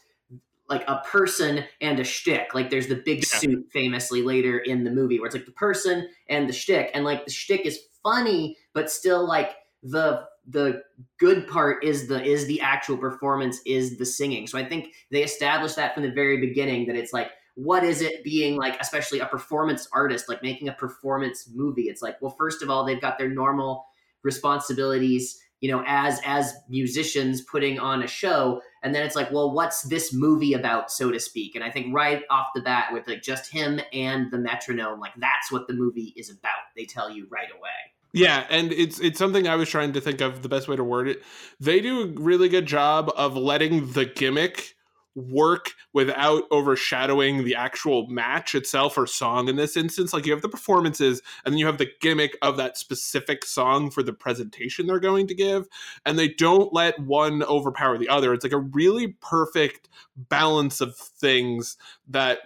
like 0.69 0.85
a 0.89 1.01
person 1.07 1.65
and 1.81 2.01
a 2.01 2.05
shtick. 2.05 2.55
Like 2.55 2.71
there's 2.71 2.89
the 2.89 2.97
big 2.97 3.19
yeah. 3.19 3.39
suit 3.39 3.69
famously 3.73 4.23
later 4.23 4.59
in 4.59 4.85
the 4.85 4.91
movie 4.91 5.19
where 5.19 5.27
it's 5.27 5.37
like 5.37 5.47
the 5.47 5.53
person 5.53 6.09
and 6.29 6.49
the 6.49 6.53
shtick, 6.53 6.91
and 6.95 7.05
like 7.05 7.25
the 7.25 7.33
shtick 7.33 7.65
is 7.65 7.81
funny, 8.03 8.57
but 8.75 8.91
still 8.91 9.27
like 9.27 9.57
the 9.83 10.25
the 10.49 10.83
good 11.19 11.49
part 11.49 11.85
is 11.85 12.07
the 12.07 12.23
is 12.23 12.47
the 12.47 12.61
actual 12.61 12.97
performance 12.97 13.61
is 13.67 13.99
the 13.99 14.07
singing. 14.07 14.47
So 14.47 14.59
I 14.59 14.65
think 14.65 14.95
they 15.11 15.23
established 15.23 15.77
that 15.77 15.95
from 15.95 16.03
the 16.03 16.11
very 16.11 16.39
beginning 16.39 16.87
that 16.87 16.97
it's 16.97 17.13
like 17.13 17.31
what 17.57 17.83
is 17.85 18.03
it 18.03 18.23
being 18.23 18.57
like 18.57 18.79
especially 18.81 19.19
a 19.21 19.27
performance 19.27 19.89
artist 19.93 20.29
like 20.29 20.43
making 20.43 20.69
a 20.69 20.73
performance 20.75 21.49
movie 21.55 21.85
it's 21.85 22.03
like 22.03 22.21
well 22.21 22.35
first 22.39 22.63
of 22.63 22.69
all 22.69 22.85
they've 22.85 23.01
got 23.01 23.17
their 23.17 23.31
normal 23.31 23.87
responsibilities 24.23 25.41
you 25.61 25.71
know, 25.71 25.83
as 25.87 26.21
as 26.25 26.55
musicians 26.69 27.43
putting 27.43 27.79
on 27.79 28.03
a 28.03 28.07
show, 28.07 28.61
and 28.83 28.95
then 28.95 29.05
it's 29.05 29.17
like, 29.17 29.31
well, 29.31 29.53
what's 29.53 29.83
this 29.83 30.13
movie 30.13 30.53
about, 30.53 30.91
so 30.91 31.11
to 31.11 31.19
speak? 31.19 31.55
And 31.55 31.65
I 31.65 31.71
think 31.71 31.95
right 31.95 32.23
off 32.31 32.49
the 32.55 32.61
bat, 32.61 32.93
with 32.93 33.09
like 33.09 33.23
just 33.23 33.51
him 33.51 33.81
and 33.93 34.31
the 34.31 34.39
metronome, 34.39 35.01
like 35.01 35.15
that's 35.17 35.51
what 35.51 35.67
the 35.67 35.75
movie 35.75 36.15
is 36.17 36.31
about. 36.31 36.71
They 36.77 36.85
tell 36.85 37.11
you 37.11 37.27
right 37.31 37.49
away. 37.51 37.71
Yeah, 38.13 38.47
and 38.49 38.73
it's 38.73 39.01
it's 39.01 39.19
something 39.19 39.49
I 39.49 39.57
was 39.57 39.69
trying 39.69 39.93
to 39.95 40.01
think 40.01 40.21
of 40.21 40.43
the 40.43 40.49
best 40.49 40.69
way 40.69 40.77
to 40.77 40.85
word 40.85 41.09
it. 41.09 41.23
They 41.61 41.81
do 41.81 42.03
a 42.03 42.07
really 42.07 42.49
good 42.49 42.67
job 42.67 43.13
of 43.17 43.37
letting 43.37 43.93
the 43.93 44.07
gimmick 44.07 44.76
work 45.17 45.73
without 45.95 46.45
overshadowing 46.53 47.43
the 47.43 47.55
actual 47.55 48.07
match 48.07 48.55
itself 48.55 48.97
or 48.99 49.07
song 49.07 49.49
in 49.49 49.57
this 49.57 49.77
instance. 49.77 50.13
Like 50.13 50.27
you 50.27 50.33
have 50.33 50.43
the 50.43 50.49
performances 50.49 51.23
and 51.45 51.53
then 51.53 51.59
you 51.59 51.67
have 51.67 51.79
the 51.79 51.91
gimmick 52.01 52.37
of 52.43 52.59
that 52.59 52.77
specific 52.77 53.45
song 53.45 53.91
for 53.91 54.03
the 54.03 54.13
presentation 54.13 54.87
they're 54.87 55.01
going 55.01 55.27
to 55.27 55.35
give 55.35 55.67
and 56.05 56.19
they 56.19 56.29
don't 56.29 56.73
let 56.73 57.01
one 57.01 57.43
overpower 57.43 57.97
the 57.97 58.11
other. 58.11 58.35
It's 58.35 58.45
like 58.45 58.53
a 58.53 58.59
really 58.59 59.17
perfect 59.21 59.89
balance 60.17 60.81
of 60.81 60.95
things 60.95 61.79
that 62.09 62.39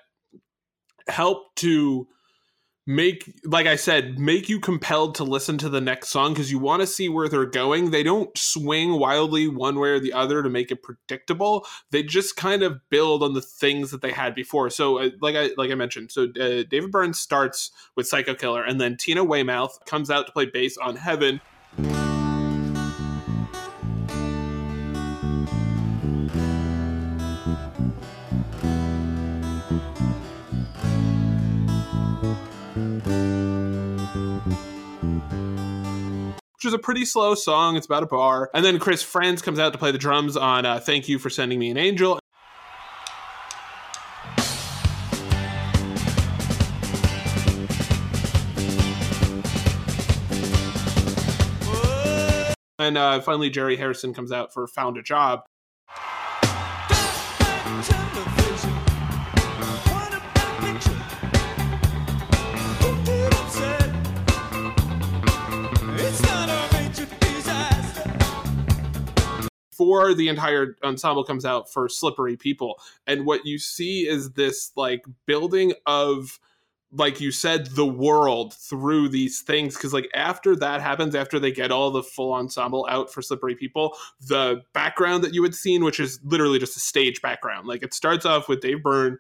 help 1.09 1.55
to 1.57 2.07
make 2.87 3.39
like 3.45 3.67
i 3.67 3.77
said 3.77 4.19
make 4.19 4.49
you 4.49 4.59
compelled 4.59 5.15
to 5.15 5.23
listen 5.23 5.59
to 5.59 5.69
the 5.69 5.81
next 5.81 6.09
song 6.09 6.33
because 6.33 6.51
you 6.51 6.59
want 6.59 6.81
to 6.81 6.87
see 6.87 7.09
where 7.09 7.29
they're 7.29 7.45
going. 7.45 7.91
They 7.91 8.03
don't 8.03 8.37
swing 8.37 8.99
wildly 8.99 9.49
one 9.49 9.79
way 9.79 9.91
or 9.91 10.01
the 10.01 10.13
other 10.13 10.43
to 10.43 10.49
make 10.49 10.71
it 10.71 10.83
predictable. 10.83 11.67
They 11.91 12.03
just 12.03 12.37
kind 12.37 12.63
of 12.63 12.81
build 12.89 13.23
on 13.23 13.35
the 13.35 13.43
things 13.43 13.91
that 13.91 14.01
they 14.01 14.13
had 14.13 14.35
before. 14.35 14.71
So 14.71 14.99
uh, 14.99 15.11
like 15.21 15.37
i 15.37 15.51
like 15.57 15.71
i 15.71 15.75
mentioned 15.75 16.11
so 16.11 16.25
uh, 16.25 16.65
david 16.69 16.91
burns 16.91 17.19
starts 17.19 17.71
with 17.97 18.07
psycho 18.07 18.35
killer 18.35 18.65
and 18.65 18.81
then 18.81 18.97
tina 18.97 19.25
weymouth 19.25 19.79
comes 19.87 20.11
out 20.11 20.27
to 20.27 20.33
play 20.33 20.47
bass 20.47 20.77
on 20.77 20.97
heaven 20.97 21.41
is 36.71 36.75
a 36.75 36.79
pretty 36.79 37.05
slow 37.05 37.35
song. 37.35 37.77
It's 37.77 37.87
about 37.87 38.05
a 38.05 38.07
bar. 38.07 38.49
And 38.55 38.65
then 38.65 38.79
Chris 38.79 39.03
Frantz 39.03 39.43
comes 39.43 39.59
out 39.59 39.73
to 39.73 39.79
play 39.79 39.91
the 39.91 39.99
drums 39.99 40.37
on 40.37 40.65
uh, 40.65 40.79
Thank 40.79 41.09
You 41.09 41.19
for 41.19 41.29
Sending 41.29 41.59
Me 41.59 41.69
an 41.69 41.77
Angel. 41.77 42.21
And 52.79 52.97
uh, 52.97 53.21
finally, 53.21 53.51
Jerry 53.51 53.77
Harrison 53.77 54.15
comes 54.15 54.31
out 54.31 54.55
for 54.55 54.69
Found 54.69 54.97
a 54.97 55.03
Job. 55.03 55.41
Before 69.81 70.13
the 70.13 70.29
entire 70.29 70.77
ensemble 70.85 71.25
comes 71.25 71.47
out 71.47 71.73
for 71.73 71.89
Slippery 71.89 72.37
People. 72.37 72.79
And 73.07 73.25
what 73.25 73.47
you 73.47 73.59
see 73.59 74.07
is 74.07 74.33
this 74.33 74.73
like 74.77 75.03
building 75.25 75.73
of 75.87 76.39
like 76.93 77.19
you 77.19 77.31
said 77.31 77.67
the 77.77 77.87
world 77.87 78.53
through 78.53 79.09
these 79.09 79.41
things 79.41 79.75
because 79.75 79.95
like 79.95 80.11
after 80.13 80.55
that 80.57 80.83
happens 80.83 81.15
after 81.15 81.39
they 81.39 81.53
get 81.53 81.71
all 81.71 81.91
the 81.91 82.03
full 82.03 82.33
ensemble 82.33 82.85
out 82.91 83.13
for 83.13 83.23
slippery 83.23 83.55
people 83.55 83.97
the 84.27 84.61
background 84.75 85.23
that 85.23 85.33
you 85.33 85.41
had 85.45 85.55
seen 85.55 85.85
which 85.85 86.01
is 86.01 86.19
literally 86.25 86.59
just 86.59 86.77
a 86.77 86.81
stage 86.81 87.23
background 87.23 87.69
like 87.69 87.85
it 87.85 87.95
starts 87.95 88.27
off 88.27 88.49
with 88.49 88.61
dave 88.61 88.83
byrne 88.83 89.17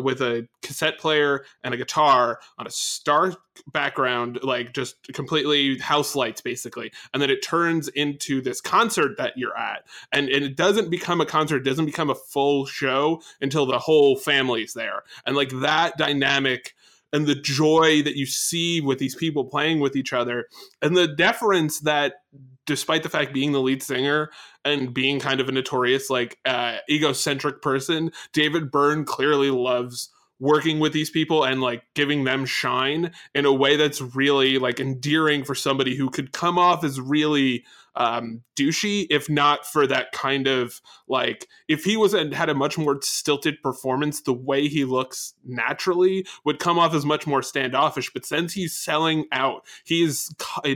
with 0.00 0.20
a 0.20 0.48
cassette 0.62 0.98
player 0.98 1.44
and 1.62 1.74
a 1.74 1.76
guitar 1.76 2.40
on 2.58 2.66
a 2.66 2.70
stark 2.70 3.36
background 3.72 4.38
like 4.42 4.72
just 4.72 4.96
completely 5.12 5.78
house 5.78 6.14
lights 6.14 6.40
basically. 6.40 6.92
And 7.12 7.22
then 7.22 7.30
it 7.30 7.42
turns 7.42 7.88
into 7.88 8.40
this 8.40 8.60
concert 8.60 9.16
that 9.18 9.36
you're 9.36 9.56
at. 9.56 9.84
And, 10.12 10.28
and 10.28 10.44
it 10.44 10.56
doesn't 10.56 10.90
become 10.90 11.20
a 11.20 11.26
concert. 11.26 11.58
It 11.58 11.70
doesn't 11.70 11.86
become 11.86 12.10
a 12.10 12.14
full 12.14 12.66
show 12.66 13.22
until 13.40 13.66
the 13.66 13.78
whole 13.78 14.16
family's 14.16 14.74
there. 14.74 15.02
And 15.26 15.36
like 15.36 15.50
that 15.60 15.98
dynamic 15.98 16.74
and 17.12 17.26
the 17.26 17.34
joy 17.34 18.02
that 18.02 18.16
you 18.16 18.26
see 18.26 18.80
with 18.80 18.98
these 18.98 19.14
people 19.14 19.44
playing 19.44 19.80
with 19.80 19.96
each 19.96 20.12
other 20.12 20.46
and 20.82 20.96
the 20.96 21.08
deference 21.08 21.80
that 21.80 22.22
despite 22.68 23.02
the 23.02 23.08
fact 23.08 23.32
being 23.32 23.50
the 23.50 23.60
lead 23.60 23.82
singer 23.82 24.30
and 24.64 24.94
being 24.94 25.18
kind 25.18 25.40
of 25.40 25.48
a 25.48 25.52
notorious 25.52 26.10
like 26.10 26.38
uh, 26.44 26.76
egocentric 26.88 27.60
person 27.62 28.12
david 28.32 28.70
byrne 28.70 29.04
clearly 29.04 29.50
loves 29.50 30.10
working 30.38 30.78
with 30.78 30.92
these 30.92 31.10
people 31.10 31.42
and 31.42 31.60
like 31.60 31.82
giving 31.94 32.22
them 32.22 32.44
shine 32.46 33.10
in 33.34 33.44
a 33.44 33.52
way 33.52 33.76
that's 33.76 34.00
really 34.00 34.58
like 34.58 34.78
endearing 34.78 35.42
for 35.42 35.54
somebody 35.54 35.96
who 35.96 36.08
could 36.10 36.32
come 36.32 36.58
off 36.58 36.84
as 36.84 37.00
really 37.00 37.64
um, 37.94 38.42
douchey 38.56 39.06
if 39.10 39.28
not 39.28 39.66
for 39.66 39.86
that 39.86 40.12
kind 40.12 40.46
of 40.46 40.80
like 41.08 41.46
if 41.68 41.84
he 41.84 41.96
was 41.96 42.14
and 42.14 42.34
had 42.34 42.48
a 42.48 42.54
much 42.54 42.78
more 42.78 43.00
stilted 43.02 43.62
performance 43.62 44.22
the 44.22 44.32
way 44.32 44.68
he 44.68 44.84
looks 44.84 45.34
naturally 45.44 46.26
would 46.44 46.58
come 46.58 46.78
off 46.78 46.94
as 46.94 47.04
much 47.04 47.26
more 47.26 47.42
standoffish. 47.42 48.10
But 48.12 48.26
since 48.26 48.52
he's 48.52 48.76
selling 48.76 49.26
out 49.32 49.66
he's 49.84 50.30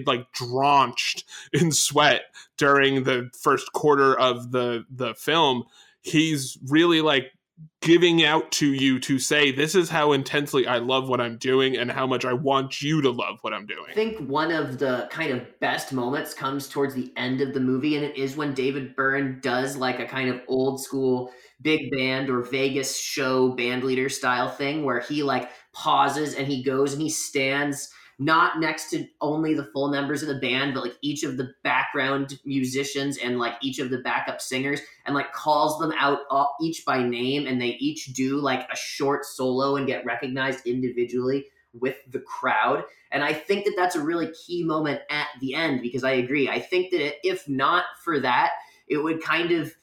like 0.07 0.31
drenched 0.33 1.25
in 1.53 1.73
sweat 1.73 2.23
during 2.57 3.05
the 3.05 3.31
first 3.41 3.73
quarter 3.73 4.19
of 4.19 4.53
the 4.53 4.85
the 4.91 5.15
film 5.15 5.65
he's 6.03 6.59
really 6.69 7.01
like 7.01 7.33
giving 7.81 8.25
out 8.25 8.51
to 8.53 8.73
you 8.73 9.01
to 9.01 9.19
say 9.19 9.51
this 9.51 9.75
is 9.75 9.91
how 9.91 10.13
intensely 10.13 10.67
I 10.67 10.79
love 10.79 11.09
what 11.09 11.21
I'm 11.21 11.37
doing 11.37 11.77
and 11.77 11.91
how 11.91 12.07
much 12.07 12.25
I 12.25 12.33
want 12.33 12.81
you 12.81 13.03
to 13.03 13.11
love 13.11 13.39
what 13.43 13.53
I'm 13.53 13.67
doing. 13.67 13.87
I 13.91 13.95
think 13.95 14.19
one 14.29 14.53
of 14.53 14.79
the 14.79 15.09
kind 15.11 15.33
of 15.33 15.59
best 15.61 15.93
moments 15.93 16.33
comes 16.33 16.69
towards 16.69 16.95
the 16.95 17.13
end 17.17 17.41
of 17.41 17.53
the 17.53 17.61
movie 17.61 17.97
and 17.97 18.05
it 18.05 18.17
is 18.17 18.37
when 18.37 18.55
David 18.55 18.95
Byrne 18.95 19.41
does 19.43 19.77
like 19.77 19.99
a 19.99 20.07
kind 20.07 20.29
of 20.29 20.41
old 20.47 20.83
school 20.83 21.33
big 21.61 21.91
band 21.91 22.31
or 22.31 22.43
Vegas 22.43 22.99
show 22.99 23.51
band 23.51 23.85
leader 23.85 24.09
style 24.09 24.49
thing 24.49 24.85
where 24.85 25.01
he 25.01 25.23
like 25.23 25.51
pauses 25.73 26.35
and 26.35 26.47
he 26.47 26.63
goes 26.63 26.93
and 26.93 27.03
he 27.03 27.11
stands 27.11 27.91
not 28.25 28.61
next 28.61 28.91
to 28.91 29.07
only 29.21 29.55
the 29.55 29.65
full 29.65 29.89
members 29.89 30.23
of 30.23 30.29
the 30.29 30.41
band, 30.41 30.75
but 30.75 30.85
like 30.85 30.97
each 31.03 31.23
of 31.23 31.37
the 31.37 31.53
background 31.63 32.39
musicians 32.45 33.19
and 33.19 33.39
like 33.39 33.55
each 33.63 33.79
of 33.79 33.91
the 33.91 33.99
backup 33.99 34.41
singers, 34.41 34.81
and 35.07 35.15
like 35.15 35.33
calls 35.33 35.79
them 35.79 35.93
out 35.99 36.21
all, 36.31 36.57
each 36.61 36.85
by 36.85 37.03
name, 37.03 37.47
and 37.47 37.61
they 37.61 37.77
each 37.81 38.07
do 38.15 38.39
like 38.39 38.69
a 38.71 38.77
short 38.77 39.25
solo 39.25 39.77
and 39.77 39.87
get 39.87 40.05
recognized 40.05 40.67
individually 40.67 41.47
with 41.73 41.97
the 42.11 42.21
crowd. 42.21 42.85
And 43.11 43.23
I 43.23 43.33
think 43.33 43.65
that 43.65 43.75
that's 43.77 43.97
a 43.97 44.01
really 44.01 44.31
key 44.33 44.63
moment 44.63 45.01
at 45.11 45.29
the 45.41 45.55
end 45.55 45.83
because 45.83 46.05
I 46.05 46.13
agree. 46.13 46.49
I 46.49 46.61
think 46.61 46.91
that 46.93 47.15
if 47.27 47.49
not 47.49 47.85
for 48.05 48.21
that, 48.21 48.51
it 48.89 48.99
would 48.99 49.23
kind 49.23 49.53
of 49.53 49.75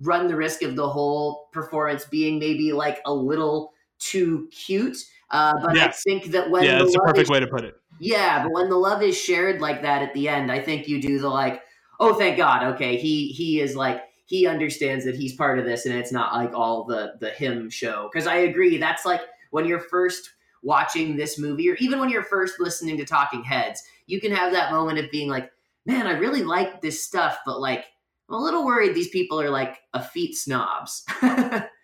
run 0.00 0.28
the 0.28 0.36
risk 0.36 0.62
of 0.62 0.76
the 0.76 0.88
whole 0.88 1.48
performance 1.52 2.04
being 2.04 2.38
maybe 2.38 2.72
like 2.72 3.00
a 3.04 3.12
little 3.12 3.72
too 3.98 4.48
cute. 4.52 4.96
Uh, 5.30 5.54
but 5.62 5.74
yes. 5.74 6.02
I 6.06 6.10
think 6.10 6.32
that 6.32 6.50
when 6.50 6.64
yeah, 6.64 6.78
that's 6.78 6.94
a 6.94 7.00
perfect 7.00 7.28
way 7.28 7.40
to 7.40 7.46
put 7.46 7.64
it. 7.64 7.74
Yeah, 7.98 8.42
but 8.42 8.52
when 8.52 8.68
the 8.68 8.76
love 8.76 9.02
is 9.02 9.16
shared 9.16 9.60
like 9.60 9.82
that 9.82 10.02
at 10.02 10.14
the 10.14 10.28
end, 10.28 10.52
I 10.52 10.60
think 10.60 10.88
you 10.88 11.00
do 11.00 11.18
the 11.18 11.28
like, 11.28 11.62
oh, 12.00 12.14
thank 12.14 12.36
God, 12.36 12.62
okay, 12.74 12.96
he 12.96 13.28
he 13.28 13.60
is 13.60 13.74
like 13.76 14.02
he 14.26 14.46
understands 14.46 15.04
that 15.04 15.14
he's 15.14 15.34
part 15.34 15.58
of 15.58 15.64
this, 15.64 15.86
and 15.86 15.94
it's 15.94 16.12
not 16.12 16.34
like 16.34 16.52
all 16.52 16.84
the 16.84 17.14
the 17.20 17.30
him 17.30 17.70
show. 17.70 18.08
Because 18.12 18.26
I 18.26 18.36
agree, 18.36 18.78
that's 18.78 19.04
like 19.04 19.22
when 19.50 19.64
you're 19.64 19.80
first 19.80 20.30
watching 20.62 21.16
this 21.16 21.38
movie, 21.38 21.70
or 21.70 21.74
even 21.76 21.98
when 21.98 22.10
you're 22.10 22.22
first 22.22 22.60
listening 22.60 22.96
to 22.98 23.04
Talking 23.04 23.42
Heads, 23.42 23.82
you 24.06 24.20
can 24.20 24.32
have 24.32 24.52
that 24.52 24.72
moment 24.72 24.98
of 24.98 25.10
being 25.10 25.28
like, 25.28 25.50
man, 25.86 26.06
I 26.06 26.12
really 26.12 26.42
like 26.42 26.82
this 26.82 27.02
stuff, 27.02 27.38
but 27.46 27.60
like 27.60 27.86
I'm 28.28 28.36
a 28.36 28.38
little 28.38 28.64
worried 28.64 28.94
these 28.94 29.08
people 29.08 29.40
are 29.40 29.50
like 29.50 29.78
effete 29.94 30.36
snobs. 30.36 31.04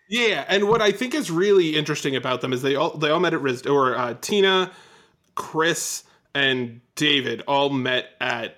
yeah, 0.09 0.45
and 0.47 0.67
what 0.69 0.81
I 0.81 0.91
think 0.91 1.15
is 1.15 1.31
really 1.31 1.75
interesting 1.75 2.15
about 2.15 2.41
them 2.41 2.53
is 2.53 2.61
they 2.61 2.75
all 2.75 2.91
they 2.97 3.09
all 3.09 3.19
met 3.19 3.33
at 3.33 3.41
RISD 3.41 3.71
or 3.71 3.97
uh, 3.97 4.13
Tina, 4.21 4.71
Chris, 5.35 6.03
and 6.33 6.81
David 6.95 7.43
all 7.47 7.69
met 7.69 8.09
at 8.19 8.57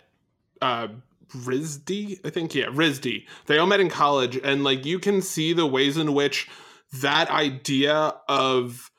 uh, 0.62 0.88
RISD, 1.36 2.26
I 2.26 2.30
think. 2.30 2.56
Yeah, 2.56 2.66
RISD. 2.66 3.26
They 3.46 3.58
all 3.58 3.68
met 3.68 3.80
in 3.80 3.90
college, 3.90 4.40
and 4.44 4.64
like 4.64 4.86
you 4.86 5.00
can 5.00 5.22
see 5.22 5.54
the 5.54 5.68
ways 5.68 5.98
in 5.98 6.14
which 6.14 6.48
that 6.94 7.30
idea 7.30 8.16
of 8.28 8.92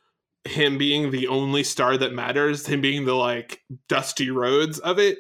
him 0.45 0.79
being 0.79 1.11
the 1.11 1.29
only 1.29 1.63
star 1.63 1.97
that 1.97 2.13
matters, 2.13 2.67
him 2.67 2.81
being 2.81 3.05
the 3.05 3.15
like 3.15 3.63
Dusty 3.89 4.31
Rhodes 4.31 4.79
of 4.79 4.99
it. 4.99 5.19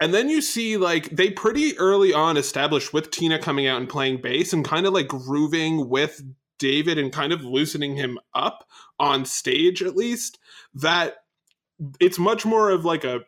And 0.00 0.12
then 0.12 0.28
you 0.28 0.42
see 0.42 0.76
like 0.76 1.10
they 1.10 1.30
pretty 1.30 1.78
early 1.78 2.12
on 2.12 2.36
established 2.36 2.92
with 2.92 3.10
Tina 3.10 3.38
coming 3.38 3.66
out 3.66 3.80
and 3.80 3.88
playing 3.88 4.20
bass 4.20 4.52
and 4.52 4.64
kind 4.64 4.86
of 4.86 4.92
like 4.92 5.08
grooving 5.08 5.88
with 5.88 6.22
David 6.58 6.98
and 6.98 7.12
kind 7.12 7.32
of 7.32 7.44
loosening 7.44 7.96
him 7.96 8.18
up 8.34 8.68
on 8.98 9.24
stage 9.24 9.82
at 9.82 9.96
least 9.96 10.38
that 10.74 11.21
it's 12.00 12.18
much 12.18 12.44
more 12.44 12.70
of 12.70 12.84
like 12.84 13.04
a, 13.04 13.20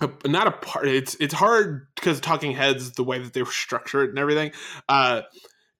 a 0.00 0.10
not 0.26 0.46
a 0.46 0.52
part. 0.52 0.86
It's 0.86 1.14
it's 1.20 1.34
hard 1.34 1.86
because 1.94 2.20
Talking 2.20 2.52
Heads, 2.52 2.92
the 2.92 3.04
way 3.04 3.18
that 3.18 3.32
they 3.32 3.42
were 3.42 3.50
structured 3.50 4.10
and 4.10 4.18
everything. 4.18 4.52
Uh, 4.88 5.22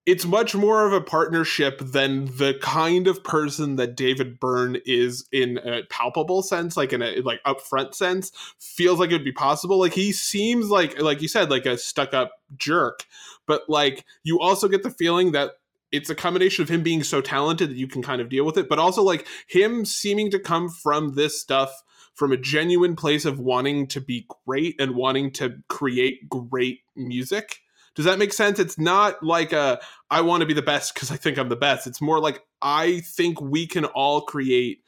it's 0.07 0.27
much 0.27 0.55
more 0.55 0.87
of 0.87 0.93
a 0.93 1.01
partnership 1.01 1.79
than 1.79 2.27
the 2.27 2.59
kind 2.61 3.09
of 3.09 3.25
person 3.25 3.77
that 3.77 3.97
David 3.97 4.39
Byrne 4.39 4.77
is 4.85 5.27
in 5.33 5.59
a 5.59 5.83
palpable 5.89 6.43
sense, 6.43 6.77
like 6.77 6.93
in 6.93 7.01
a 7.01 7.21
like 7.23 7.43
upfront 7.45 7.95
sense, 7.95 8.31
feels 8.59 8.99
like 8.99 9.11
it 9.11 9.15
would 9.15 9.25
be 9.25 9.33
possible. 9.33 9.79
Like 9.79 9.95
he 9.95 10.13
seems 10.13 10.69
like 10.69 11.01
like 11.01 11.23
you 11.23 11.29
said, 11.29 11.51
like 11.51 11.65
a 11.67 11.79
stuck 11.79 12.13
up 12.13 12.33
jerk, 12.57 13.05
but 13.47 13.63
like 13.69 14.05
you 14.23 14.41
also 14.41 14.69
get 14.69 14.83
the 14.83 14.91
feeling 14.91 15.33
that 15.33 15.53
it's 15.91 16.11
a 16.11 16.15
combination 16.15 16.63
of 16.63 16.69
him 16.69 16.83
being 16.83 17.03
so 17.03 17.21
talented 17.21 17.71
that 17.71 17.77
you 17.77 17.87
can 17.87 18.03
kind 18.03 18.21
of 18.21 18.29
deal 18.29 18.45
with 18.45 18.59
it, 18.59 18.69
but 18.69 18.79
also 18.79 19.03
like 19.03 19.27
him 19.47 19.85
seeming 19.85 20.31
to 20.33 20.39
come 20.39 20.69
from 20.69 21.15
this 21.15 21.41
stuff 21.41 21.83
from 22.15 22.33
a 22.33 22.37
genuine 22.37 22.97
place 22.97 23.25
of 23.25 23.39
wanting 23.39 23.87
to 23.89 24.01
be 24.01 24.27
great 24.47 24.81
and 24.81 24.95
wanting 24.95 25.33
to 25.33 25.57
create 25.69 26.29
great 26.29 26.81
music. 26.97 27.61
Does 27.95 28.05
that 28.07 28.19
make 28.19 28.33
sense? 28.33 28.59
It's 28.59 28.79
not 28.79 29.23
like 29.23 29.53
a 29.53 29.81
I 30.11 30.21
want 30.23 30.41
to 30.41 30.47
be 30.47 30.55
the 30.55 30.63
best 30.63 30.95
because 30.95 31.11
I 31.11 31.17
think 31.17 31.39
I'm 31.39 31.49
the 31.49 31.57
best. 31.57 31.87
It's 31.87 32.01
more 32.01 32.21
like 32.21 32.41
I 32.61 33.01
think 33.01 33.41
we 33.41 33.67
can 33.67 33.85
all 33.85 34.23
create 34.23 34.79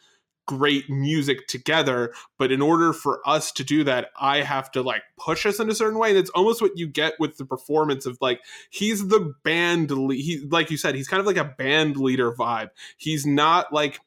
great 0.46 0.88
music 0.88 1.46
together 1.48 2.12
but 2.38 2.52
in 2.52 2.62
order 2.62 2.92
for 2.92 3.20
us 3.28 3.50
to 3.50 3.64
do 3.64 3.82
that 3.82 4.10
i 4.18 4.40
have 4.42 4.70
to 4.70 4.80
like 4.80 5.02
push 5.18 5.44
us 5.44 5.58
in 5.58 5.68
a 5.68 5.74
certain 5.74 5.98
way 5.98 6.10
and 6.10 6.18
it's 6.18 6.30
almost 6.30 6.62
what 6.62 6.70
you 6.76 6.86
get 6.86 7.14
with 7.18 7.36
the 7.36 7.44
performance 7.44 8.06
of 8.06 8.16
like 8.20 8.40
he's 8.70 9.08
the 9.08 9.34
band 9.42 9.90
he 10.12 10.46
like 10.48 10.70
you 10.70 10.76
said 10.76 10.94
he's 10.94 11.08
kind 11.08 11.20
of 11.20 11.26
like 11.26 11.36
a 11.36 11.44
band 11.58 11.96
leader 11.96 12.32
vibe 12.32 12.68
he's 12.96 13.26
not 13.26 13.72
like 13.72 13.98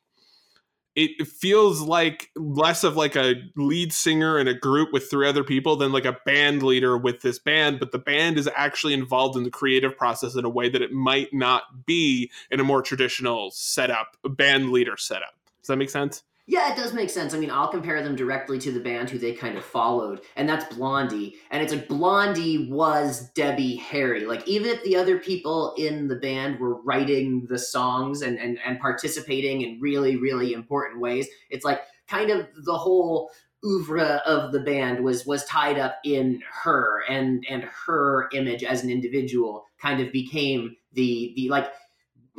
it 0.99 1.27
feels 1.27 1.81
like 1.81 2.29
less 2.35 2.83
of 2.83 2.95
like 2.95 3.15
a 3.15 3.35
lead 3.55 3.93
singer 3.93 4.37
in 4.37 4.47
a 4.47 4.53
group 4.53 4.91
with 4.91 5.09
three 5.09 5.27
other 5.27 5.43
people 5.43 5.75
than 5.75 5.91
like 5.91 6.05
a 6.05 6.17
band 6.25 6.63
leader 6.63 6.97
with 6.97 7.21
this 7.21 7.39
band 7.39 7.79
but 7.79 7.91
the 7.91 7.99
band 7.99 8.37
is 8.37 8.49
actually 8.55 8.93
involved 8.93 9.37
in 9.37 9.43
the 9.43 9.49
creative 9.49 9.97
process 9.97 10.35
in 10.35 10.45
a 10.45 10.49
way 10.49 10.69
that 10.69 10.81
it 10.81 10.91
might 10.91 11.33
not 11.33 11.85
be 11.85 12.29
in 12.51 12.59
a 12.59 12.63
more 12.63 12.81
traditional 12.81 13.51
setup 13.51 14.17
band 14.23 14.71
leader 14.71 14.97
setup. 14.97 15.35
Does 15.61 15.67
that 15.67 15.77
make 15.77 15.89
sense 15.89 16.23
yeah, 16.49 16.71
it 16.71 16.75
does 16.75 16.93
make 16.93 17.11
sense. 17.11 17.35
I 17.35 17.37
mean, 17.37 17.51
I'll 17.51 17.67
compare 17.67 18.01
them 18.01 18.15
directly 18.15 18.57
to 18.57 18.71
the 18.71 18.79
band 18.79 19.07
who 19.07 19.19
they 19.19 19.33
kind 19.33 19.55
of 19.55 19.63
followed, 19.63 20.21
and 20.35 20.49
that's 20.49 20.73
Blondie. 20.73 21.35
And 21.51 21.61
it's 21.61 21.71
like 21.71 21.87
Blondie 21.87 22.67
was 22.71 23.29
Debbie 23.33 23.75
Harry. 23.75 24.25
Like, 24.25 24.47
even 24.47 24.71
if 24.71 24.83
the 24.83 24.95
other 24.95 25.19
people 25.19 25.75
in 25.77 26.07
the 26.07 26.15
band 26.15 26.59
were 26.59 26.81
writing 26.81 27.45
the 27.47 27.59
songs 27.59 28.23
and, 28.23 28.39
and, 28.39 28.57
and 28.65 28.79
participating 28.79 29.61
in 29.61 29.79
really, 29.79 30.15
really 30.15 30.53
important 30.53 30.99
ways, 30.99 31.27
it's 31.51 31.63
like 31.63 31.81
kind 32.07 32.31
of 32.31 32.47
the 32.65 32.75
whole 32.75 33.29
oeuvre 33.63 34.19
of 34.25 34.51
the 34.51 34.61
band 34.61 35.03
was 35.03 35.27
was 35.27 35.45
tied 35.45 35.77
up 35.77 35.97
in 36.03 36.41
her 36.49 37.03
and 37.09 37.45
and 37.47 37.63
her 37.63 38.27
image 38.31 38.63
as 38.63 38.83
an 38.83 38.89
individual 38.89 39.65
kind 39.79 40.01
of 40.01 40.11
became 40.11 40.75
the 40.93 41.33
the 41.35 41.49
like 41.49 41.67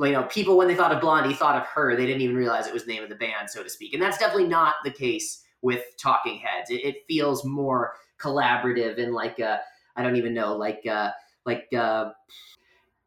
you 0.08 0.12
know, 0.12 0.24
people 0.24 0.56
when 0.56 0.68
they 0.68 0.74
thought 0.74 0.92
of 0.92 1.00
Blondie 1.00 1.34
thought 1.34 1.56
of 1.56 1.66
her. 1.66 1.96
They 1.96 2.06
didn't 2.06 2.22
even 2.22 2.36
realize 2.36 2.66
it 2.66 2.72
was 2.72 2.84
the 2.84 2.92
name 2.92 3.02
of 3.02 3.08
the 3.08 3.16
band, 3.16 3.50
so 3.50 3.62
to 3.62 3.68
speak. 3.68 3.92
And 3.92 4.02
that's 4.02 4.18
definitely 4.18 4.48
not 4.48 4.74
the 4.84 4.90
case 4.90 5.44
with 5.62 5.82
Talking 5.98 6.38
Heads. 6.38 6.70
It, 6.70 6.84
it 6.84 6.96
feels 7.08 7.44
more 7.44 7.94
collaborative 8.18 9.02
and 9.02 9.12
like 9.12 9.40
I 9.40 10.02
don't 10.02 10.16
even 10.16 10.34
know, 10.34 10.56
like 10.56 10.86
uh, 10.86 11.10
like 11.44 11.68
uh, 11.76 12.10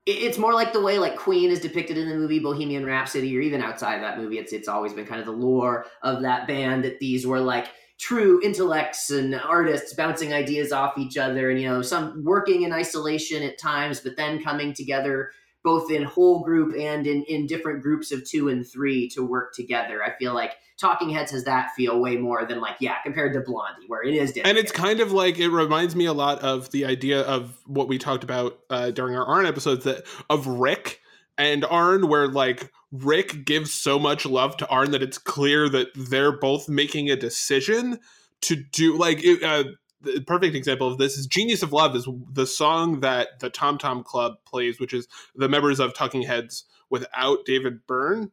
it's 0.05 0.37
more 0.37 0.53
like 0.53 0.73
the 0.73 0.81
way 0.81 0.99
like 0.99 1.15
Queen 1.15 1.49
is 1.49 1.59
depicted 1.59 1.97
in 1.97 2.09
the 2.09 2.15
movie 2.15 2.39
Bohemian 2.39 2.85
Rhapsody, 2.85 3.35
or 3.37 3.41
even 3.41 3.61
outside 3.61 3.95
of 3.95 4.01
that 4.01 4.17
movie. 4.17 4.37
It's 4.37 4.53
it's 4.53 4.67
always 4.67 4.93
been 4.93 5.05
kind 5.05 5.19
of 5.19 5.25
the 5.25 5.31
lore 5.31 5.85
of 6.01 6.21
that 6.21 6.47
band 6.47 6.83
that 6.83 6.99
these 6.99 7.25
were 7.25 7.39
like 7.39 7.67
true 7.99 8.41
intellects 8.43 9.11
and 9.11 9.33
artists 9.35 9.93
bouncing 9.93 10.33
ideas 10.33 10.71
off 10.71 10.97
each 10.97 11.17
other, 11.17 11.49
and 11.49 11.59
you 11.59 11.67
know 11.67 11.81
some 11.81 12.23
working 12.23 12.63
in 12.63 12.73
isolation 12.73 13.43
at 13.43 13.57
times, 13.57 14.01
but 14.01 14.17
then 14.17 14.43
coming 14.43 14.73
together 14.73 15.31
both 15.63 15.89
in 15.89 16.03
whole 16.03 16.43
group 16.43 16.75
and 16.77 17.07
in 17.07 17.23
in 17.23 17.47
different 17.47 17.81
groups 17.81 18.11
of 18.11 18.27
two 18.27 18.49
and 18.49 18.67
three 18.67 19.09
to 19.09 19.25
work 19.25 19.53
together. 19.53 20.03
I 20.03 20.11
feel 20.17 20.33
like 20.33 20.53
Talking 20.77 21.09
Heads 21.09 21.31
has 21.31 21.45
that 21.45 21.71
feel 21.75 21.99
way 21.99 22.17
more 22.17 22.45
than 22.45 22.59
like 22.59 22.75
yeah 22.79 23.01
compared 23.03 23.33
to 23.33 23.39
Blondie 23.39 23.85
where 23.87 24.03
it 24.03 24.13
is 24.13 24.31
different. 24.31 24.57
And 24.57 24.57
it's 24.57 24.71
kind 24.71 24.99
of 24.99 25.11
like 25.11 25.39
it 25.39 25.49
reminds 25.49 25.95
me 25.95 26.05
a 26.05 26.13
lot 26.13 26.39
of 26.39 26.71
the 26.71 26.85
idea 26.85 27.21
of 27.21 27.57
what 27.65 27.87
we 27.87 27.97
talked 27.97 28.23
about 28.23 28.59
uh, 28.69 28.91
during 28.91 29.15
our 29.15 29.25
Arn 29.25 29.45
episodes 29.45 29.85
that 29.85 30.03
of 30.29 30.47
Rick 30.47 30.99
and 31.37 31.65
Arn 31.65 32.07
where 32.07 32.27
like 32.27 32.71
Rick 32.91 33.45
gives 33.45 33.73
so 33.73 33.97
much 33.97 34.25
love 34.25 34.57
to 34.57 34.67
Arn 34.67 34.91
that 34.91 35.01
it's 35.01 35.17
clear 35.17 35.69
that 35.69 35.87
they're 35.95 36.37
both 36.37 36.69
making 36.69 37.09
a 37.09 37.15
decision 37.15 37.99
to 38.41 38.55
do 38.55 38.97
like 38.97 39.23
it, 39.23 39.41
uh, 39.41 39.63
the 40.03 40.21
perfect 40.21 40.55
example 40.55 40.87
of 40.87 40.97
this 40.97 41.17
is 41.17 41.25
Genius 41.25 41.63
of 41.63 41.73
Love 41.73 41.95
is 41.95 42.07
the 42.31 42.45
song 42.45 42.99
that 42.99 43.39
the 43.39 43.49
Tom 43.49 43.77
Tom 43.77 44.03
Club 44.03 44.35
plays, 44.45 44.79
which 44.79 44.93
is 44.93 45.07
the 45.35 45.49
members 45.49 45.79
of 45.79 45.93
Talking 45.93 46.23
Heads 46.23 46.65
without 46.89 47.45
David 47.45 47.87
Byrne. 47.87 48.31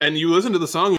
And 0.00 0.18
you 0.18 0.30
listen 0.30 0.52
to 0.52 0.58
the 0.58 0.68
song 0.68 0.95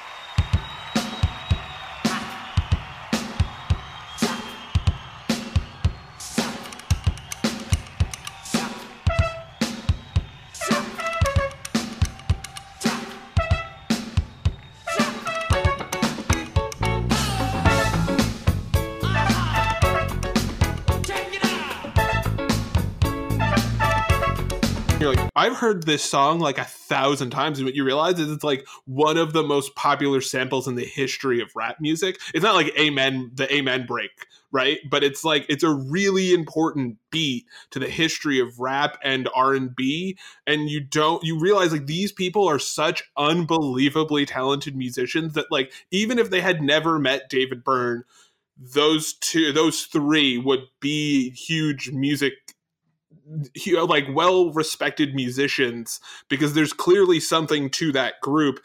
heard 25.58 25.84
this 25.84 26.04
song 26.04 26.40
like 26.40 26.58
a 26.58 26.64
thousand 26.64 27.32
times, 27.32 27.60
and 27.60 27.66
what 27.66 27.76
you 27.76 27.84
realize 27.84 28.20
is 28.20 28.32
it's 28.32 28.44
like 28.44 28.66
one 28.86 29.18
of 29.18 29.34
the 29.34 29.44
most 29.44 29.76
popular 29.76 30.22
samples 30.22 30.68
in 30.68 30.76
the 30.76 30.86
history 30.86 31.42
of 31.42 31.52
rap 31.56 31.78
music. 31.80 32.20
It's 32.34 32.44
not 32.44 32.56
like 32.56 32.78
Amen, 32.80 33.32
the 33.34 33.54
Amen 33.54 33.86
break, 33.86 34.12
right? 34.52 34.80
But 34.90 35.04
it's 35.04 35.24
like 35.24 35.46
it's 35.50 35.64
a 35.64 35.74
really 35.74 36.34
important 36.34 36.98
beat 37.12 37.46
to 37.72 37.80
the 37.80 37.90
history 37.90 38.40
of 38.40 38.60
rap 38.60 38.98
and 39.04 39.30
R 39.36 39.54
and 39.54 39.76
B, 39.76 40.18
and 40.46 40.70
you 40.70 40.80
don't 40.80 41.24
you 41.24 41.40
realize 41.40 41.72
like 41.72 41.88
these 41.88 42.12
people 42.12 42.48
are 42.48 42.60
such 42.60 43.04
unbelievably 43.18 44.26
talented 44.26 44.76
musicians 44.76 45.34
that 45.34 45.52
like 45.52 45.72
even 45.92 46.20
if 46.20 46.30
they 46.30 46.42
had 46.42 46.62
never 46.62 47.00
met 47.00 47.30
David 47.30 47.64
Byrne, 47.64 48.04
those 48.58 49.14
two, 49.14 49.52
those 49.52 49.84
three 49.84 50.38
would 50.38 50.64
be 50.80 51.32
huge 51.32 51.92
music 51.92 52.34
like 53.88 54.06
well 54.14 54.52
respected 54.52 55.16
musicians 55.16 56.00
because 56.30 56.54
there's 56.54 56.74
clearly 56.74 57.20
something 57.20 57.70
to 57.72 57.92
that 57.92 58.22
group 58.22 58.64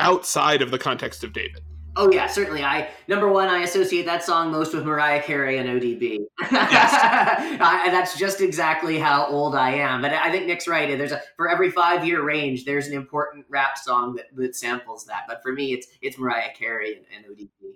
outside 0.00 0.62
of 0.62 0.70
the 0.70 0.78
context 0.78 1.24
of 1.24 1.32
David. 1.32 1.62
Oh 1.96 2.10
yeah, 2.10 2.26
certainly. 2.26 2.64
I 2.64 2.88
number 3.06 3.28
one, 3.28 3.48
I 3.48 3.60
associate 3.60 4.04
that 4.06 4.24
song 4.24 4.50
most 4.50 4.74
with 4.74 4.84
Mariah 4.84 5.22
Carey 5.22 5.58
and 5.58 5.68
ODB. 5.68 6.18
Yes. 6.50 7.58
I, 7.60 7.88
that's 7.90 8.18
just 8.18 8.40
exactly 8.40 8.98
how 8.98 9.26
old 9.26 9.54
I 9.54 9.74
am. 9.74 10.02
But 10.02 10.12
I 10.12 10.30
think 10.30 10.46
Nick's 10.46 10.66
right. 10.66 10.96
There's 10.98 11.12
a 11.12 11.22
for 11.36 11.48
every 11.48 11.70
five 11.70 12.04
year 12.04 12.22
range, 12.22 12.64
there's 12.64 12.88
an 12.88 12.94
important 12.94 13.46
rap 13.48 13.78
song 13.78 14.14
that, 14.16 14.26
that 14.34 14.56
samples 14.56 15.04
that. 15.06 15.24
But 15.28 15.42
for 15.42 15.52
me, 15.52 15.72
it's 15.72 15.86
it's 16.02 16.18
Mariah 16.18 16.52
Carey 16.56 16.96
and, 16.96 17.06
and 17.14 17.36
ODB 17.36 17.74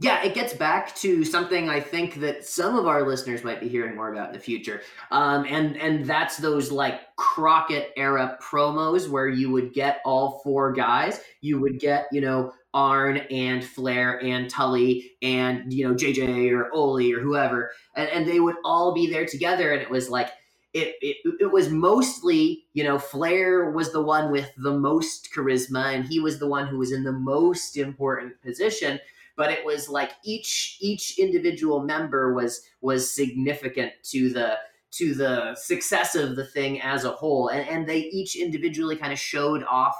yeah, 0.00 0.22
it 0.22 0.32
gets 0.32 0.52
back 0.54 0.94
to 0.96 1.24
something 1.24 1.68
I 1.68 1.80
think 1.80 2.20
that 2.20 2.44
some 2.44 2.76
of 2.76 2.86
our 2.86 3.04
listeners 3.06 3.42
might 3.42 3.60
be 3.60 3.68
hearing 3.68 3.96
more 3.96 4.12
about 4.12 4.28
in 4.28 4.32
the 4.32 4.38
future, 4.38 4.82
um, 5.10 5.44
and 5.48 5.76
and 5.76 6.04
that's 6.04 6.36
those 6.36 6.70
like 6.70 7.00
Crockett 7.16 7.92
era 7.96 8.38
promos 8.40 9.08
where 9.08 9.26
you 9.26 9.50
would 9.50 9.74
get 9.74 10.00
all 10.04 10.40
four 10.44 10.72
guys. 10.72 11.20
You 11.40 11.60
would 11.60 11.80
get 11.80 12.06
you 12.12 12.20
know 12.20 12.52
Arn 12.72 13.16
and 13.16 13.64
Flair 13.64 14.22
and 14.22 14.48
Tully 14.48 15.16
and 15.20 15.72
you 15.72 15.88
know 15.88 15.94
JJ 15.94 16.52
or 16.52 16.72
Ole 16.72 17.12
or 17.12 17.20
whoever, 17.20 17.72
and, 17.96 18.08
and 18.08 18.28
they 18.28 18.38
would 18.38 18.56
all 18.64 18.94
be 18.94 19.10
there 19.10 19.26
together, 19.26 19.72
and 19.72 19.82
it 19.82 19.90
was 19.90 20.08
like. 20.08 20.30
It, 20.74 20.96
it, 21.00 21.16
it 21.40 21.50
was 21.50 21.70
mostly, 21.70 22.66
you 22.74 22.84
know, 22.84 22.98
Flair 22.98 23.70
was 23.70 23.90
the 23.90 24.02
one 24.02 24.30
with 24.30 24.52
the 24.58 24.78
most 24.78 25.30
charisma, 25.34 25.94
and 25.94 26.04
he 26.04 26.20
was 26.20 26.38
the 26.38 26.46
one 26.46 26.66
who 26.68 26.76
was 26.76 26.92
in 26.92 27.02
the 27.02 27.10
most 27.10 27.78
important 27.78 28.40
position 28.42 29.00
but 29.38 29.52
it 29.52 29.64
was 29.64 29.88
like 29.88 30.10
each 30.24 30.76
each 30.80 31.18
individual 31.18 31.80
member 31.80 32.34
was 32.34 32.60
was 32.82 33.10
significant 33.10 33.92
to 34.02 34.28
the 34.28 34.58
to 34.90 35.14
the 35.14 35.54
success 35.54 36.14
of 36.14 36.36
the 36.36 36.44
thing 36.44 36.80
as 36.82 37.04
a 37.04 37.12
whole 37.12 37.48
and, 37.48 37.66
and 37.68 37.88
they 37.88 38.00
each 38.00 38.36
individually 38.36 38.96
kind 38.96 39.12
of 39.12 39.18
showed 39.18 39.62
off 39.64 39.96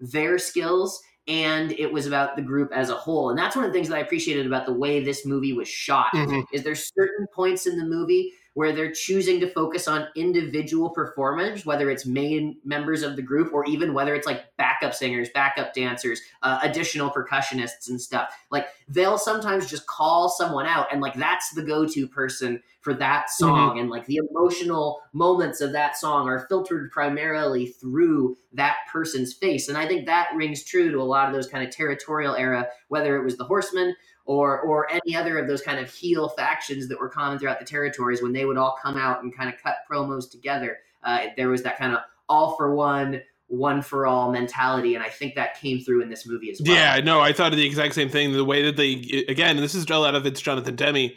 their 0.00 0.38
skills 0.38 1.00
and 1.28 1.72
it 1.72 1.92
was 1.92 2.06
about 2.06 2.34
the 2.34 2.42
group 2.42 2.70
as 2.72 2.88
a 2.88 2.94
whole 2.94 3.30
and 3.30 3.38
that's 3.38 3.54
one 3.54 3.64
of 3.64 3.70
the 3.70 3.74
things 3.74 3.88
that 3.88 3.96
i 3.96 4.00
appreciated 4.00 4.46
about 4.46 4.64
the 4.64 4.72
way 4.72 5.02
this 5.02 5.26
movie 5.26 5.52
was 5.52 5.68
shot 5.68 6.08
mm-hmm. 6.14 6.40
is 6.52 6.64
there's 6.64 6.90
certain 6.96 7.26
points 7.34 7.66
in 7.66 7.76
the 7.76 7.84
movie 7.84 8.32
where 8.54 8.72
they're 8.72 8.92
choosing 8.92 9.38
to 9.40 9.48
focus 9.48 9.86
on 9.86 10.08
individual 10.16 10.90
performance, 10.90 11.64
whether 11.64 11.90
it's 11.90 12.06
main 12.06 12.56
members 12.64 13.02
of 13.02 13.16
the 13.16 13.22
group 13.22 13.52
or 13.52 13.64
even 13.66 13.94
whether 13.94 14.14
it's 14.14 14.26
like 14.26 14.44
backup 14.56 14.94
singers, 14.94 15.28
backup 15.32 15.72
dancers, 15.74 16.20
uh, 16.42 16.58
additional 16.62 17.10
percussionists 17.10 17.88
and 17.88 18.00
stuff. 18.00 18.34
Like 18.50 18.66
they'll 18.88 19.18
sometimes 19.18 19.68
just 19.68 19.86
call 19.86 20.28
someone 20.28 20.66
out, 20.66 20.88
and 20.92 21.00
like 21.00 21.14
that's 21.14 21.50
the 21.50 21.62
go 21.62 21.86
to 21.86 22.08
person 22.08 22.62
for 22.80 22.94
that 22.94 23.26
mm-hmm. 23.26 23.44
song. 23.44 23.70
Mm-hmm. 23.70 23.78
And 23.80 23.90
like 23.90 24.06
the 24.06 24.20
emotional 24.30 25.00
moments 25.12 25.60
of 25.60 25.72
that 25.72 25.96
song 25.96 26.28
are 26.28 26.46
filtered 26.48 26.90
primarily 26.90 27.66
through 27.66 28.36
that 28.54 28.76
person's 28.90 29.34
face. 29.34 29.68
And 29.68 29.76
I 29.76 29.86
think 29.86 30.06
that 30.06 30.30
rings 30.34 30.64
true 30.64 30.90
to 30.90 30.98
a 30.98 31.02
lot 31.02 31.28
of 31.28 31.34
those 31.34 31.48
kind 31.48 31.66
of 31.66 31.70
territorial 31.72 32.34
era, 32.34 32.68
whether 32.88 33.16
it 33.16 33.24
was 33.24 33.36
the 33.36 33.44
Horsemen 33.44 33.94
or 34.28 34.60
or 34.60 34.86
any 34.92 35.16
other 35.16 35.38
of 35.38 35.48
those 35.48 35.62
kind 35.62 35.80
of 35.80 35.90
heel 35.90 36.28
factions 36.28 36.86
that 36.86 37.00
were 37.00 37.08
common 37.08 37.38
throughout 37.38 37.58
the 37.58 37.64
territories 37.64 38.22
when 38.22 38.32
they 38.32 38.44
would 38.44 38.58
all 38.58 38.78
come 38.80 38.96
out 38.96 39.22
and 39.22 39.34
kind 39.34 39.52
of 39.52 39.60
cut 39.60 39.76
promos 39.90 40.30
together. 40.30 40.78
Uh, 41.02 41.26
there 41.36 41.48
was 41.48 41.62
that 41.62 41.78
kind 41.78 41.94
of 41.94 42.00
all 42.28 42.54
for 42.54 42.74
one, 42.74 43.22
one 43.46 43.80
for 43.80 44.06
all 44.06 44.30
mentality, 44.30 44.94
and 44.94 45.02
I 45.02 45.08
think 45.08 45.34
that 45.36 45.58
came 45.58 45.80
through 45.80 46.02
in 46.02 46.10
this 46.10 46.26
movie 46.26 46.50
as 46.50 46.60
well. 46.60 46.76
Yeah, 46.76 47.00
no, 47.00 47.20
I 47.20 47.32
thought 47.32 47.52
of 47.52 47.56
the 47.56 47.64
exact 47.64 47.94
same 47.94 48.10
thing. 48.10 48.32
The 48.32 48.44
way 48.44 48.62
that 48.64 48.76
they 48.76 49.24
again, 49.28 49.56
this 49.56 49.74
is 49.74 49.90
all 49.90 50.04
out 50.04 50.14
of 50.14 50.26
it's 50.26 50.42
Jonathan 50.42 50.76
Demme, 50.76 51.12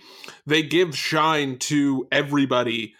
they 0.48 0.64
give 0.64 0.98
shine 0.98 1.58
to 1.60 2.08
everybody 2.14 2.96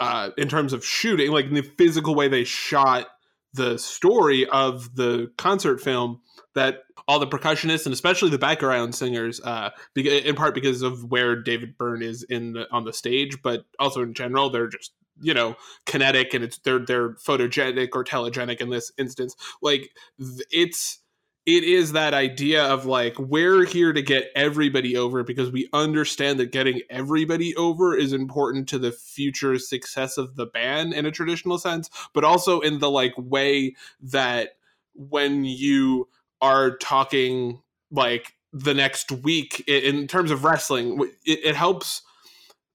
uh, 0.00 0.30
in 0.38 0.48
terms 0.48 0.72
of 0.72 0.82
shooting, 0.82 1.30
like 1.32 1.50
the 1.50 1.60
physical 1.60 2.14
way 2.14 2.28
they 2.28 2.44
shot 2.44 3.08
the 3.52 3.78
story 3.78 4.46
of 4.48 4.94
the 4.94 5.30
concert 5.36 5.82
film 5.82 6.22
that 6.54 6.76
all 7.10 7.18
the 7.18 7.26
percussionists 7.26 7.86
and 7.86 7.92
especially 7.92 8.30
the 8.30 8.38
background 8.38 8.94
singers, 8.94 9.40
uh, 9.40 9.70
in 9.96 10.36
part 10.36 10.54
because 10.54 10.80
of 10.80 11.10
where 11.10 11.34
David 11.34 11.76
Byrne 11.76 12.02
is 12.02 12.22
in 12.22 12.52
the, 12.52 12.70
on 12.70 12.84
the 12.84 12.92
stage, 12.92 13.42
but 13.42 13.64
also 13.80 14.00
in 14.02 14.14
general, 14.14 14.48
they're 14.48 14.68
just 14.68 14.92
you 15.20 15.34
know 15.34 15.56
kinetic 15.86 16.32
and 16.34 16.44
it's 16.44 16.58
they're 16.58 16.78
they're 16.78 17.14
photogenic 17.14 17.88
or 17.94 18.04
telegenic 18.04 18.60
in 18.60 18.70
this 18.70 18.92
instance. 18.96 19.34
Like 19.60 19.90
it's 20.20 21.00
it 21.46 21.64
is 21.64 21.92
that 21.92 22.14
idea 22.14 22.64
of 22.64 22.86
like 22.86 23.18
we're 23.18 23.66
here 23.66 23.92
to 23.92 24.02
get 24.02 24.30
everybody 24.36 24.96
over 24.96 25.24
because 25.24 25.50
we 25.50 25.68
understand 25.72 26.38
that 26.38 26.52
getting 26.52 26.80
everybody 26.90 27.56
over 27.56 27.96
is 27.96 28.12
important 28.12 28.68
to 28.68 28.78
the 28.78 28.92
future 28.92 29.58
success 29.58 30.16
of 30.16 30.36
the 30.36 30.46
band 30.46 30.94
in 30.94 31.06
a 31.06 31.10
traditional 31.10 31.58
sense 31.58 31.90
but 32.12 32.24
also 32.24 32.60
in 32.60 32.78
the 32.78 32.90
like 32.90 33.14
way 33.16 33.74
that 34.00 34.50
when 34.94 35.44
you 35.44 36.06
are 36.40 36.76
talking 36.76 37.60
like 37.90 38.34
the 38.52 38.74
next 38.74 39.12
week 39.12 39.62
in 39.68 40.08
terms 40.08 40.30
of 40.30 40.42
wrestling 40.42 41.00
it, 41.24 41.38
it 41.44 41.54
helps 41.54 42.02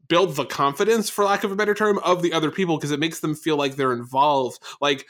build 0.07 0.35
the 0.35 0.45
confidence 0.45 1.09
for 1.09 1.25
lack 1.25 1.43
of 1.43 1.51
a 1.51 1.55
better 1.55 1.73
term 1.73 1.99
of 1.99 2.21
the 2.21 2.33
other 2.33 2.51
people 2.51 2.77
because 2.77 2.91
it 2.91 2.99
makes 2.99 3.19
them 3.19 3.35
feel 3.35 3.57
like 3.57 3.75
they're 3.75 3.93
involved. 3.93 4.61
Like 4.81 5.05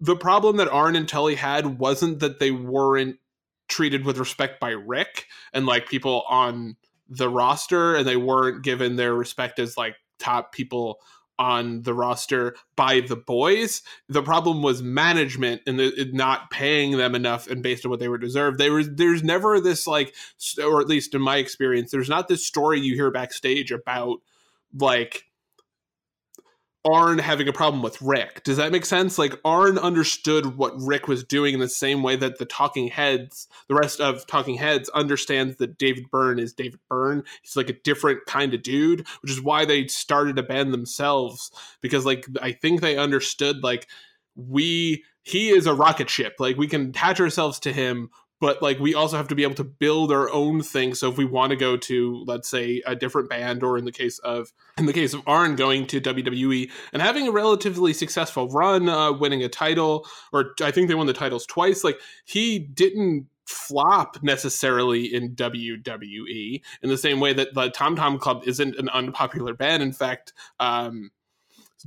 the 0.00 0.16
problem 0.16 0.56
that 0.56 0.68
arn 0.68 0.96
and 0.96 1.08
tully 1.08 1.36
had 1.36 1.78
wasn't 1.78 2.20
that 2.20 2.38
they 2.38 2.50
weren't 2.50 3.16
treated 3.68 4.04
with 4.04 4.18
respect 4.18 4.60
by 4.60 4.70
rick 4.70 5.26
and 5.52 5.66
like 5.66 5.88
people 5.88 6.24
on 6.28 6.76
the 7.08 7.28
roster 7.28 7.96
and 7.96 8.06
they 8.06 8.16
weren't 8.16 8.62
given 8.62 8.96
their 8.96 9.14
respect 9.14 9.58
as 9.58 9.76
like 9.76 9.96
top 10.18 10.52
people 10.52 10.98
on 11.38 11.82
the 11.82 11.94
roster 11.94 12.56
by 12.76 13.00
the 13.00 13.16
boys. 13.16 13.82
The 14.08 14.22
problem 14.22 14.62
was 14.62 14.82
management 14.82 15.62
and 15.66 15.78
the, 15.78 16.10
not 16.12 16.50
paying 16.50 16.96
them 16.96 17.14
enough 17.14 17.48
and 17.48 17.62
based 17.62 17.84
on 17.84 17.90
what 17.90 18.00
they 18.00 18.08
were 18.08 18.18
deserved. 18.18 18.58
There 18.58 18.72
was 18.72 18.88
there's 18.94 19.22
never 19.22 19.60
this 19.60 19.86
like, 19.86 20.14
or 20.62 20.80
at 20.80 20.88
least 20.88 21.14
in 21.14 21.22
my 21.22 21.36
experience, 21.36 21.90
there's 21.90 22.08
not 22.08 22.28
this 22.28 22.46
story 22.46 22.80
you 22.80 22.94
hear 22.94 23.10
backstage 23.10 23.70
about 23.70 24.18
like 24.78 25.24
Arn 26.86 27.18
having 27.18 27.48
a 27.48 27.52
problem 27.52 27.82
with 27.82 28.00
Rick. 28.00 28.44
Does 28.44 28.56
that 28.58 28.72
make 28.72 28.84
sense? 28.84 29.18
Like 29.18 29.34
Arn 29.44 29.78
understood 29.78 30.56
what 30.56 30.80
Rick 30.80 31.08
was 31.08 31.24
doing 31.24 31.54
in 31.54 31.60
the 31.60 31.68
same 31.68 32.02
way 32.02 32.16
that 32.16 32.38
the 32.38 32.44
Talking 32.44 32.88
Heads, 32.88 33.48
the 33.68 33.74
rest 33.74 34.00
of 34.00 34.26
Talking 34.26 34.56
Heads, 34.56 34.88
understands 34.90 35.56
that 35.56 35.78
David 35.78 36.10
Byrne 36.10 36.38
is 36.38 36.52
David 36.52 36.80
Byrne. 36.88 37.24
He's 37.42 37.56
like 37.56 37.68
a 37.70 37.80
different 37.80 38.26
kind 38.26 38.54
of 38.54 38.62
dude, 38.62 39.06
which 39.22 39.32
is 39.32 39.40
why 39.40 39.64
they 39.64 39.86
started 39.88 40.38
a 40.38 40.42
band 40.42 40.72
themselves 40.72 41.50
because 41.80 42.06
like 42.06 42.26
I 42.40 42.52
think 42.52 42.80
they 42.80 42.96
understood 42.96 43.62
like 43.62 43.88
we 44.36 45.04
he 45.22 45.48
is 45.48 45.66
a 45.66 45.74
rocket 45.74 46.08
ship. 46.08 46.36
Like 46.38 46.56
we 46.56 46.68
can 46.68 46.90
attach 46.90 47.20
ourselves 47.20 47.58
to 47.60 47.72
him, 47.72 48.10
but 48.40 48.62
like 48.62 48.78
we 48.78 48.94
also 48.94 49.16
have 49.16 49.28
to 49.28 49.34
be 49.34 49.42
able 49.42 49.54
to 49.54 49.64
build 49.64 50.12
our 50.12 50.30
own 50.30 50.62
thing. 50.62 50.94
So 50.94 51.10
if 51.10 51.16
we 51.16 51.24
want 51.24 51.50
to 51.50 51.56
go 51.56 51.76
to 51.76 52.24
let's 52.26 52.48
say 52.48 52.82
a 52.86 52.94
different 52.94 53.28
band 53.28 53.62
or 53.62 53.78
in 53.78 53.84
the 53.84 53.92
case 53.92 54.18
of 54.20 54.52
in 54.78 54.86
the 54.86 54.92
case 54.92 55.14
of 55.14 55.22
arn 55.26 55.56
going 55.56 55.86
to 55.86 56.00
wwe 56.00 56.70
and 56.92 57.02
having 57.02 57.28
a 57.28 57.30
relatively 57.30 57.92
successful 57.92 58.48
run 58.48 58.88
uh, 58.88 59.12
winning 59.12 59.42
a 59.42 59.48
title 59.48 60.06
or 60.32 60.54
i 60.62 60.70
think 60.70 60.88
they 60.88 60.94
won 60.94 61.06
the 61.06 61.12
titles 61.12 61.46
twice 61.46 61.82
like 61.82 61.98
he 62.24 62.58
didn't 62.58 63.26
flop 63.46 64.22
necessarily 64.22 65.04
in 65.14 65.34
wwe 65.34 66.60
in 66.82 66.88
the 66.88 66.98
same 66.98 67.20
way 67.20 67.32
that 67.32 67.54
the 67.54 67.70
tom 67.70 67.96
tom 67.96 68.18
club 68.18 68.42
isn't 68.46 68.76
an 68.76 68.88
unpopular 68.90 69.54
band. 69.54 69.82
In 69.82 69.92
fact 69.92 70.32
um, 70.60 71.10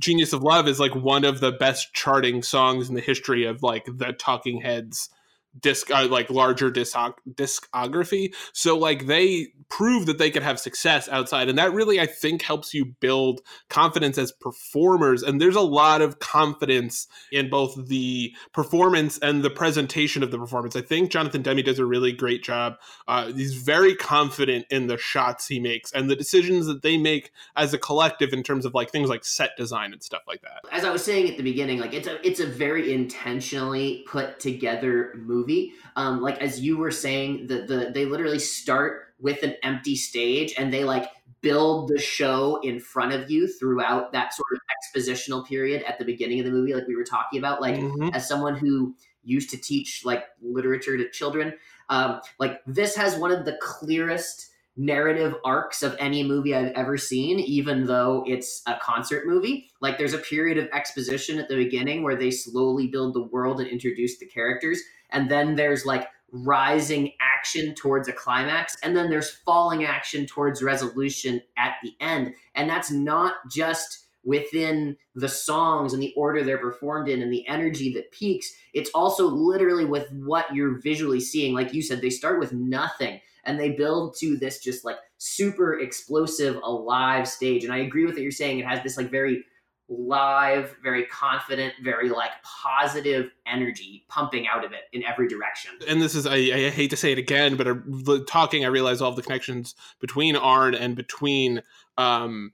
genius 0.00 0.32
of 0.32 0.42
love 0.42 0.66
is 0.66 0.80
like 0.80 0.94
one 0.94 1.24
of 1.24 1.40
the 1.40 1.52
best 1.52 1.92
charting 1.92 2.42
songs 2.42 2.88
in 2.88 2.94
the 2.94 3.00
history 3.00 3.44
of 3.44 3.62
like 3.62 3.86
the 3.86 4.12
talking 4.12 4.60
heads 4.60 5.10
disc 5.58 5.90
uh, 5.90 6.06
like 6.08 6.30
larger 6.30 6.70
disc 6.70 6.96
discography. 7.34 8.34
So 8.52 8.78
like 8.78 9.06
they 9.06 9.48
prove 9.70 10.06
that 10.06 10.18
they 10.18 10.30
could 10.30 10.42
have 10.42 10.58
success 10.58 11.08
outside 11.08 11.48
and 11.48 11.56
that 11.56 11.72
really 11.72 12.00
i 12.00 12.06
think 12.06 12.42
helps 12.42 12.74
you 12.74 12.84
build 12.84 13.40
confidence 13.68 14.18
as 14.18 14.32
performers 14.32 15.22
and 15.22 15.40
there's 15.40 15.54
a 15.54 15.60
lot 15.60 16.02
of 16.02 16.18
confidence 16.18 17.06
in 17.30 17.48
both 17.48 17.86
the 17.86 18.34
performance 18.52 19.16
and 19.18 19.44
the 19.44 19.50
presentation 19.50 20.22
of 20.22 20.32
the 20.32 20.38
performance. 20.38 20.74
I 20.74 20.80
think 20.82 21.12
jonathan 21.12 21.42
demme 21.42 21.62
does 21.62 21.78
a 21.78 21.86
really 21.86 22.12
great 22.12 22.42
job 22.42 22.74
uh, 23.06 23.32
he's 23.32 23.54
very 23.54 23.94
confident 23.94 24.66
in 24.70 24.88
the 24.88 24.98
shots 24.98 25.46
he 25.46 25.60
makes 25.60 25.92
and 25.92 26.10
the 26.10 26.16
decisions 26.16 26.66
that 26.66 26.82
they 26.82 26.98
make 26.98 27.30
as 27.56 27.72
a 27.72 27.78
collective 27.78 28.32
in 28.32 28.42
terms 28.42 28.66
of 28.66 28.74
like 28.74 28.90
things 28.90 29.08
like 29.08 29.24
set 29.24 29.50
design 29.56 29.92
and 29.92 30.02
stuff 30.02 30.22
like 30.26 30.42
that. 30.42 30.62
As 30.72 30.84
i 30.84 30.90
was 30.90 31.04
saying 31.04 31.30
at 31.30 31.36
the 31.36 31.44
beginning 31.44 31.78
like 31.78 31.94
it's 31.94 32.08
a 32.08 32.26
it's 32.26 32.40
a 32.40 32.46
very 32.46 32.92
intentionally 32.92 34.04
put 34.08 34.40
together 34.40 35.12
movie 35.16 35.39
movie. 35.40 35.72
Um, 35.96 36.20
like 36.20 36.40
as 36.40 36.60
you 36.60 36.76
were 36.76 36.90
saying, 36.90 37.46
the 37.46 37.62
the 37.62 37.90
they 37.92 38.04
literally 38.04 38.38
start 38.38 39.14
with 39.18 39.42
an 39.42 39.54
empty 39.62 39.96
stage 39.96 40.54
and 40.56 40.72
they 40.72 40.84
like 40.84 41.08
build 41.42 41.88
the 41.88 41.98
show 41.98 42.60
in 42.62 42.80
front 42.80 43.12
of 43.12 43.30
you 43.30 43.46
throughout 43.46 44.12
that 44.12 44.34
sort 44.34 44.52
of 44.52 44.60
expositional 44.76 45.46
period 45.46 45.82
at 45.84 45.98
the 45.98 46.04
beginning 46.04 46.38
of 46.38 46.44
the 46.44 46.52
movie, 46.52 46.74
like 46.74 46.86
we 46.86 46.96
were 46.96 47.04
talking 47.04 47.38
about. 47.38 47.60
Like 47.60 47.76
mm-hmm. 47.76 48.10
as 48.12 48.28
someone 48.28 48.56
who 48.56 48.94
used 49.22 49.50
to 49.50 49.56
teach 49.56 50.02
like 50.04 50.24
literature 50.42 50.96
to 50.96 51.08
children, 51.10 51.54
um, 51.88 52.20
like 52.38 52.60
this 52.66 52.94
has 52.96 53.16
one 53.16 53.32
of 53.32 53.44
the 53.44 53.58
clearest 53.60 54.50
narrative 54.76 55.34
arcs 55.44 55.82
of 55.82 55.96
any 55.98 56.22
movie 56.22 56.54
I've 56.54 56.72
ever 56.72 56.96
seen, 56.96 57.38
even 57.40 57.86
though 57.86 58.24
it's 58.26 58.62
a 58.66 58.76
concert 58.80 59.26
movie. 59.26 59.68
Like 59.80 59.98
there's 59.98 60.14
a 60.14 60.18
period 60.18 60.58
of 60.58 60.68
exposition 60.72 61.38
at 61.38 61.48
the 61.48 61.56
beginning 61.56 62.02
where 62.02 62.16
they 62.16 62.30
slowly 62.30 62.86
build 62.86 63.14
the 63.14 63.24
world 63.24 63.60
and 63.60 63.68
introduce 63.68 64.18
the 64.18 64.26
characters 64.26 64.80
and 65.12 65.30
then 65.30 65.56
there's 65.56 65.84
like 65.86 66.08
rising 66.32 67.12
action 67.20 67.74
towards 67.74 68.08
a 68.08 68.12
climax 68.12 68.76
and 68.82 68.96
then 68.96 69.10
there's 69.10 69.30
falling 69.30 69.84
action 69.84 70.26
towards 70.26 70.62
resolution 70.62 71.40
at 71.56 71.74
the 71.82 71.92
end. 72.00 72.34
And 72.54 72.68
that's 72.70 72.90
not 72.90 73.34
just 73.50 74.06
within 74.22 74.96
the 75.14 75.28
songs 75.28 75.92
and 75.92 76.02
the 76.02 76.12
order 76.16 76.44
they're 76.44 76.58
performed 76.58 77.08
in 77.08 77.22
and 77.22 77.32
the 77.32 77.46
energy 77.48 77.92
that 77.94 78.12
peaks. 78.12 78.52
It's 78.74 78.90
also 78.90 79.26
literally 79.26 79.86
with 79.86 80.10
what 80.12 80.54
you're 80.54 80.80
visually 80.80 81.20
seeing. 81.20 81.54
Like 81.54 81.72
you 81.72 81.82
said 81.82 82.00
they 82.00 82.10
start 82.10 82.38
with 82.38 82.52
nothing 82.52 83.20
and 83.44 83.58
they 83.58 83.70
build 83.70 84.16
to 84.18 84.36
this 84.36 84.62
just 84.62 84.84
like 84.84 84.98
super 85.16 85.80
explosive 85.80 86.56
alive 86.62 87.26
stage. 87.26 87.64
And 87.64 87.72
i 87.72 87.78
agree 87.78 88.04
with 88.04 88.14
what 88.14 88.22
you're 88.22 88.30
saying. 88.30 88.58
It 88.58 88.66
has 88.66 88.82
this 88.82 88.96
like 88.96 89.10
very 89.10 89.44
live, 89.90 90.76
very 90.82 91.04
confident, 91.06 91.74
very 91.82 92.08
like 92.08 92.30
positive 92.44 93.30
energy 93.44 94.04
pumping 94.08 94.46
out 94.46 94.64
of 94.64 94.72
it 94.72 94.82
in 94.92 95.02
every 95.04 95.26
direction. 95.26 95.72
And 95.88 96.00
this 96.00 96.14
is, 96.14 96.26
I, 96.26 96.36
I 96.36 96.70
hate 96.70 96.90
to 96.90 96.96
say 96.96 97.10
it 97.10 97.18
again, 97.18 97.56
but 97.56 97.66
uh, 97.66 98.20
talking, 98.26 98.64
I 98.64 98.68
realize 98.68 99.00
all 99.00 99.12
the 99.12 99.22
connections 99.22 99.74
between 100.00 100.36
Arn 100.36 100.74
and 100.74 100.94
between 100.94 101.62
um, 101.98 102.52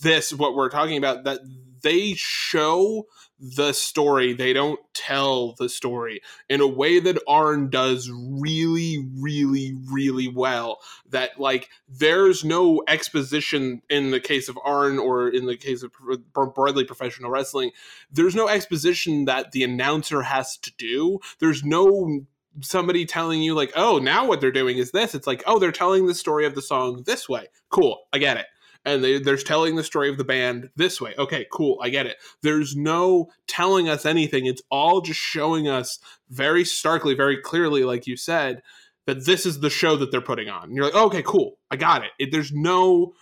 this, 0.00 0.32
what 0.32 0.54
we're 0.54 0.70
talking 0.70 0.96
about, 0.96 1.24
that 1.24 1.40
they 1.82 2.14
show 2.14 3.06
the 3.38 3.72
story. 3.72 4.32
They 4.32 4.52
don't 4.52 4.80
tell 4.94 5.52
the 5.54 5.68
story 5.68 6.20
in 6.48 6.60
a 6.60 6.66
way 6.66 7.00
that 7.00 7.22
Arn 7.28 7.68
does 7.70 8.10
really, 8.10 9.06
really, 9.14 9.74
really 9.90 10.28
well. 10.28 10.80
That 11.10 11.38
like 11.38 11.68
there's 11.88 12.44
no 12.44 12.82
exposition 12.88 13.82
in 13.90 14.10
the 14.10 14.20
case 14.20 14.48
of 14.48 14.58
Arn 14.64 14.98
or 14.98 15.28
in 15.28 15.46
the 15.46 15.56
case 15.56 15.82
of 15.82 15.92
broadly 16.32 16.84
professional 16.84 17.30
wrestling. 17.30 17.72
There's 18.10 18.34
no 18.34 18.48
exposition 18.48 19.26
that 19.26 19.52
the 19.52 19.64
announcer 19.64 20.22
has 20.22 20.56
to 20.58 20.72
do. 20.78 21.20
There's 21.38 21.64
no 21.64 22.26
somebody 22.62 23.04
telling 23.04 23.42
you 23.42 23.54
like 23.54 23.70
oh 23.76 23.98
now 23.98 24.26
what 24.26 24.40
they're 24.40 24.50
doing 24.50 24.78
is 24.78 24.90
this 24.90 25.14
it's 25.14 25.26
like 25.26 25.42
oh 25.46 25.58
they're 25.58 25.70
telling 25.70 26.06
the 26.06 26.14
story 26.14 26.46
of 26.46 26.54
the 26.54 26.62
song 26.62 27.02
this 27.04 27.28
way 27.28 27.46
cool 27.68 28.04
i 28.14 28.18
get 28.18 28.38
it 28.38 28.46
and 28.86 29.02
they, 29.02 29.18
they're 29.18 29.36
telling 29.36 29.74
the 29.74 29.84
story 29.84 30.08
of 30.08 30.16
the 30.16 30.24
band 30.24 30.70
this 30.76 31.00
way. 31.00 31.14
Okay, 31.18 31.46
cool, 31.52 31.78
I 31.82 31.90
get 31.90 32.06
it. 32.06 32.16
There's 32.40 32.74
no 32.76 33.28
telling 33.46 33.88
us 33.88 34.06
anything. 34.06 34.46
It's 34.46 34.62
all 34.70 35.00
just 35.02 35.20
showing 35.20 35.68
us 35.68 35.98
very 36.30 36.64
starkly, 36.64 37.14
very 37.14 37.36
clearly, 37.36 37.84
like 37.84 38.06
you 38.06 38.16
said, 38.16 38.62
that 39.06 39.26
this 39.26 39.44
is 39.44 39.60
the 39.60 39.70
show 39.70 39.96
that 39.96 40.10
they're 40.10 40.20
putting 40.20 40.48
on. 40.48 40.64
And 40.64 40.76
you're 40.76 40.86
like, 40.86 40.94
oh, 40.94 41.06
okay, 41.06 41.22
cool, 41.22 41.58
I 41.70 41.76
got 41.76 42.04
it. 42.04 42.12
it. 42.18 42.32
There's 42.32 42.52
no 42.52 43.12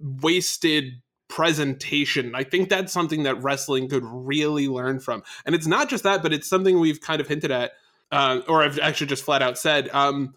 wasted 0.00 0.94
presentation. 1.28 2.34
I 2.34 2.42
think 2.42 2.68
that's 2.68 2.92
something 2.92 3.22
that 3.22 3.42
wrestling 3.42 3.88
could 3.88 4.04
really 4.04 4.68
learn 4.68 5.00
from. 5.00 5.22
And 5.44 5.54
it's 5.54 5.66
not 5.66 5.88
just 5.88 6.02
that, 6.04 6.22
but 6.22 6.32
it's 6.32 6.48
something 6.48 6.80
we've 6.80 7.00
kind 7.00 7.20
of 7.20 7.28
hinted 7.28 7.50
at, 7.50 7.72
uh, 8.12 8.40
or 8.48 8.62
I've 8.62 8.78
actually 8.78 9.06
just 9.06 9.24
flat 9.24 9.42
out 9.42 9.58
said. 9.58 9.88
Um, 9.92 10.34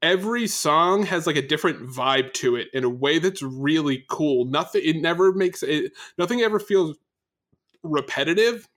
every 0.00 0.46
song 0.46 1.04
has 1.04 1.26
like 1.26 1.36
a 1.36 1.46
different 1.46 1.88
vibe 1.88 2.32
to 2.34 2.56
it 2.56 2.68
in 2.72 2.84
a 2.84 2.90
way 2.90 3.18
that's 3.18 3.42
really 3.42 4.04
cool. 4.08 4.44
Nothing 4.44 4.82
it 4.84 4.96
never 4.96 5.32
makes 5.32 5.62
it 5.62 5.92
nothing 6.18 6.40
ever 6.40 6.58
feels 6.58 6.96
repetitive, 7.82 8.68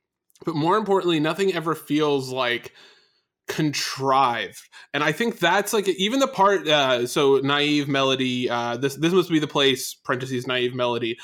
but 0.45 0.55
more 0.55 0.77
importantly, 0.77 1.19
nothing 1.19 1.53
ever 1.53 1.75
feels 1.75 2.29
like 2.29 2.73
contrived 3.47 4.69
and 4.95 5.03
i 5.03 5.12
think 5.12 5.38
that's 5.38 5.71
like 5.71 5.88
even 5.88 6.19
the 6.19 6.27
part 6.27 6.67
uh 6.67 7.05
so 7.05 7.38
naive 7.43 7.88
melody 7.88 8.49
uh 8.49 8.75
this 8.75 8.95
this 8.95 9.13
must 9.13 9.29
be 9.29 9.38
the 9.38 9.45
place 9.45 9.93
parentheses 9.93 10.47
naive 10.47 10.73
melody 10.73 11.15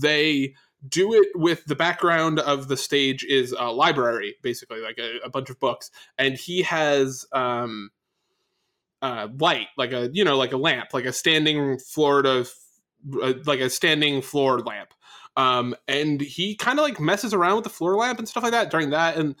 they 0.00 0.54
do 0.88 1.14
it 1.14 1.28
with 1.34 1.64
the 1.64 1.74
background 1.74 2.38
of 2.40 2.68
the 2.68 2.76
stage 2.76 3.24
is 3.24 3.52
a 3.58 3.72
library, 3.72 4.36
basically 4.42 4.80
like 4.80 4.98
a, 4.98 5.18
a 5.24 5.30
bunch 5.30 5.50
of 5.50 5.58
books, 5.58 5.90
and 6.18 6.34
he 6.34 6.62
has 6.62 7.24
um, 7.32 7.90
uh, 9.02 9.28
light, 9.38 9.68
like 9.76 9.92
a 9.92 10.10
you 10.12 10.24
know 10.24 10.36
like 10.36 10.52
a 10.52 10.56
lamp, 10.56 10.88
like 10.92 11.04
a 11.04 11.12
standing 11.12 11.78
to 11.78 12.46
uh, 13.22 13.32
like 13.44 13.60
a 13.60 13.70
standing 13.70 14.22
floor 14.22 14.60
lamp. 14.60 14.92
Um, 15.36 15.74
and 15.86 16.20
he 16.20 16.56
kind 16.56 16.78
of 16.78 16.84
like 16.84 16.98
messes 16.98 17.34
around 17.34 17.56
with 17.56 17.64
the 17.64 17.70
floor 17.70 17.94
lamp 17.96 18.18
and 18.18 18.28
stuff 18.28 18.42
like 18.42 18.52
that 18.52 18.70
during 18.70 18.90
that, 18.90 19.16
and 19.16 19.34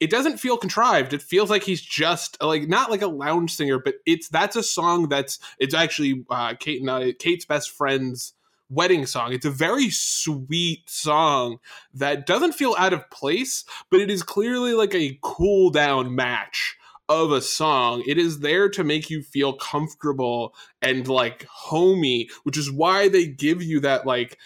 it 0.00 0.10
doesn't 0.10 0.38
feel 0.38 0.56
contrived. 0.56 1.12
It 1.12 1.22
feels 1.22 1.50
like 1.50 1.64
he's 1.64 1.80
just 1.80 2.40
like 2.42 2.68
not 2.68 2.90
like 2.90 3.02
a 3.02 3.08
lounge 3.08 3.54
singer, 3.54 3.78
but 3.78 3.96
it's 4.06 4.28
that's 4.28 4.56
a 4.56 4.62
song 4.62 5.08
that's 5.08 5.38
it's 5.58 5.74
actually 5.74 6.24
uh, 6.30 6.54
Kate 6.58 6.80
and 6.80 6.90
I, 6.90 7.12
Kate's 7.12 7.44
best 7.44 7.70
friend's 7.70 8.34
wedding 8.70 9.06
song. 9.06 9.32
It's 9.32 9.46
a 9.46 9.50
very 9.50 9.90
sweet 9.90 10.88
song 10.88 11.58
that 11.94 12.26
doesn't 12.26 12.52
feel 12.54 12.74
out 12.78 12.92
of 12.92 13.08
place, 13.10 13.64
but 13.90 14.00
it 14.00 14.10
is 14.10 14.22
clearly 14.22 14.72
like 14.72 14.94
a 14.94 15.18
cool 15.22 15.70
down 15.70 16.14
match 16.14 16.76
of 17.08 17.32
a 17.32 17.40
song. 17.40 18.02
It 18.06 18.18
is 18.18 18.40
there 18.40 18.68
to 18.70 18.84
make 18.84 19.08
you 19.08 19.22
feel 19.22 19.54
comfortable 19.54 20.54
and 20.82 21.08
like 21.08 21.44
homey, 21.44 22.28
which 22.42 22.58
is 22.58 22.70
why 22.70 23.08
they 23.08 23.26
give 23.26 23.62
you 23.62 23.80
that 23.80 24.06
like 24.06 24.38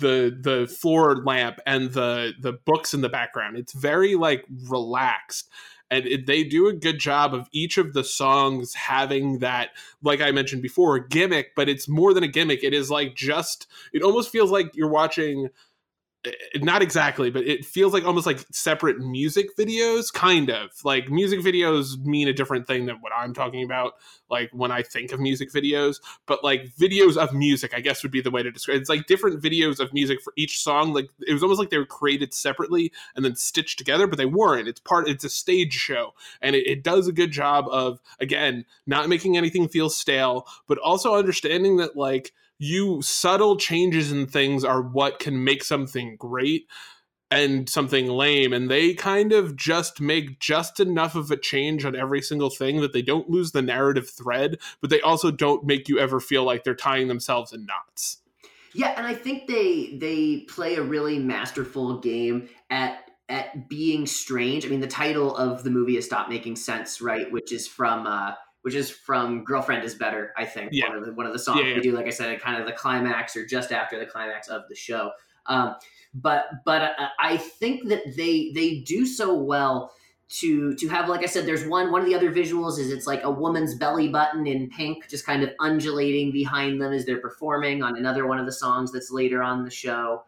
the 0.00 0.36
the 0.40 0.66
floor 0.66 1.16
lamp 1.16 1.58
and 1.66 1.92
the 1.92 2.32
the 2.40 2.52
books 2.52 2.94
in 2.94 3.00
the 3.00 3.08
background. 3.08 3.56
It's 3.56 3.72
very 3.72 4.14
like 4.14 4.44
relaxed 4.68 5.48
and 5.90 6.06
it, 6.06 6.26
they 6.26 6.44
do 6.44 6.68
a 6.68 6.72
good 6.72 6.98
job 6.98 7.34
of 7.34 7.48
each 7.52 7.78
of 7.78 7.92
the 7.92 8.04
songs 8.04 8.74
having 8.74 9.38
that 9.38 9.70
like 10.02 10.20
i 10.20 10.30
mentioned 10.30 10.62
before 10.62 10.98
gimmick 10.98 11.54
but 11.54 11.68
it's 11.68 11.88
more 11.88 12.14
than 12.14 12.22
a 12.22 12.28
gimmick. 12.28 12.62
It 12.62 12.72
is 12.72 12.90
like 12.90 13.16
just 13.16 13.66
it 13.92 14.02
almost 14.02 14.30
feels 14.30 14.50
like 14.50 14.76
you're 14.76 14.88
watching 14.88 15.48
Eh, 16.24 16.32
not 16.56 16.82
exactly 16.82 17.30
but 17.30 17.46
it 17.46 17.64
feels 17.64 17.92
like 17.92 18.04
almost 18.04 18.26
like 18.26 18.44
separate 18.50 18.98
music 18.98 19.56
videos 19.56 20.12
kind 20.12 20.50
of 20.50 20.70
like 20.82 21.08
music 21.08 21.38
videos 21.38 21.96
mean 22.04 22.26
a 22.26 22.32
different 22.32 22.66
thing 22.66 22.86
than 22.86 22.96
what 22.96 23.12
i'm 23.16 23.32
talking 23.32 23.62
about 23.62 23.92
like 24.28 24.50
when 24.52 24.72
i 24.72 24.82
think 24.82 25.12
of 25.12 25.20
music 25.20 25.48
videos 25.52 26.00
but 26.26 26.42
like 26.42 26.74
videos 26.76 27.16
of 27.16 27.32
music 27.32 27.72
i 27.72 27.78
guess 27.78 28.02
would 28.02 28.10
be 28.10 28.20
the 28.20 28.32
way 28.32 28.42
to 28.42 28.50
describe 28.50 28.76
it. 28.76 28.80
it's 28.80 28.88
like 28.88 29.06
different 29.06 29.40
videos 29.40 29.78
of 29.78 29.92
music 29.92 30.20
for 30.20 30.32
each 30.36 30.60
song 30.60 30.92
like 30.92 31.08
it 31.24 31.32
was 31.32 31.44
almost 31.44 31.60
like 31.60 31.70
they 31.70 31.78
were 31.78 31.86
created 31.86 32.34
separately 32.34 32.90
and 33.14 33.24
then 33.24 33.36
stitched 33.36 33.78
together 33.78 34.08
but 34.08 34.18
they 34.18 34.26
weren't 34.26 34.66
it's 34.66 34.80
part 34.80 35.08
it's 35.08 35.22
a 35.22 35.30
stage 35.30 35.72
show 35.72 36.14
and 36.42 36.56
it, 36.56 36.66
it 36.66 36.82
does 36.82 37.06
a 37.06 37.12
good 37.12 37.30
job 37.30 37.66
of 37.70 38.00
again 38.18 38.64
not 38.88 39.08
making 39.08 39.36
anything 39.36 39.68
feel 39.68 39.88
stale 39.88 40.48
but 40.66 40.78
also 40.78 41.14
understanding 41.14 41.76
that 41.76 41.96
like 41.96 42.32
you 42.58 43.00
subtle 43.02 43.56
changes 43.56 44.10
in 44.10 44.26
things 44.26 44.64
are 44.64 44.82
what 44.82 45.18
can 45.18 45.44
make 45.44 45.62
something 45.62 46.16
great 46.16 46.66
and 47.30 47.68
something 47.68 48.06
lame 48.06 48.52
and 48.52 48.70
they 48.70 48.94
kind 48.94 49.32
of 49.32 49.54
just 49.54 50.00
make 50.00 50.38
just 50.40 50.80
enough 50.80 51.14
of 51.14 51.30
a 51.30 51.36
change 51.36 51.84
on 51.84 51.94
every 51.94 52.22
single 52.22 52.48
thing 52.48 52.80
that 52.80 52.92
they 52.92 53.02
don't 53.02 53.28
lose 53.28 53.52
the 53.52 53.60
narrative 53.60 54.08
thread 54.08 54.58
but 54.80 54.88
they 54.88 55.00
also 55.02 55.30
don't 55.30 55.64
make 55.64 55.88
you 55.88 55.98
ever 55.98 56.20
feel 56.20 56.44
like 56.44 56.64
they're 56.64 56.74
tying 56.74 57.08
themselves 57.08 57.52
in 57.52 57.66
knots. 57.66 58.22
Yeah 58.72 58.94
and 58.96 59.06
i 59.06 59.14
think 59.14 59.46
they 59.46 59.96
they 59.98 60.46
play 60.48 60.76
a 60.76 60.82
really 60.82 61.18
masterful 61.18 61.98
game 61.98 62.48
at 62.70 63.08
at 63.28 63.68
being 63.68 64.06
strange. 64.06 64.64
I 64.64 64.68
mean 64.68 64.80
the 64.80 64.86
title 64.86 65.36
of 65.36 65.64
the 65.64 65.70
movie 65.70 65.96
is 65.96 66.06
stop 66.06 66.28
making 66.28 66.56
sense 66.56 67.00
right? 67.00 67.30
Which 67.30 67.52
is 67.52 67.66
from 67.66 68.06
uh 68.06 68.32
which 68.68 68.74
is 68.74 68.90
from 68.90 69.44
"Girlfriend 69.44 69.82
Is 69.82 69.94
Better." 69.94 70.34
I 70.36 70.44
think 70.44 70.72
yeah. 70.72 70.90
one 70.90 70.98
of 70.98 71.06
the 71.06 71.12
one 71.14 71.24
of 71.24 71.32
the 71.32 71.38
songs 71.38 71.60
yeah, 71.62 71.68
yeah. 71.68 71.74
they 71.76 71.80
do. 71.80 71.92
Like 71.92 72.04
I 72.04 72.10
said, 72.10 72.38
kind 72.38 72.60
of 72.60 72.66
the 72.66 72.74
climax 72.74 73.34
or 73.34 73.46
just 73.46 73.72
after 73.72 73.98
the 73.98 74.04
climax 74.04 74.48
of 74.48 74.68
the 74.68 74.74
show. 74.74 75.12
Um, 75.46 75.76
but 76.12 76.44
but 76.66 76.82
uh, 76.82 77.08
I 77.18 77.38
think 77.38 77.88
that 77.88 78.14
they 78.14 78.52
they 78.54 78.80
do 78.80 79.06
so 79.06 79.34
well 79.34 79.90
to 80.40 80.74
to 80.74 80.88
have 80.88 81.08
like 81.08 81.22
I 81.22 81.26
said, 81.26 81.46
there's 81.46 81.66
one 81.66 81.90
one 81.90 82.02
of 82.02 82.06
the 82.06 82.14
other 82.14 82.30
visuals 82.30 82.78
is 82.78 82.92
it's 82.92 83.06
like 83.06 83.24
a 83.24 83.30
woman's 83.30 83.74
belly 83.74 84.08
button 84.08 84.46
in 84.46 84.68
pink, 84.68 85.08
just 85.08 85.24
kind 85.24 85.42
of 85.42 85.48
undulating 85.60 86.30
behind 86.30 86.78
them 86.78 86.92
as 86.92 87.06
they're 87.06 87.22
performing 87.22 87.82
on 87.82 87.96
another 87.96 88.26
one 88.26 88.38
of 88.38 88.44
the 88.44 88.52
songs 88.52 88.92
that's 88.92 89.10
later 89.10 89.42
on 89.42 89.64
the 89.64 89.70
show. 89.70 90.24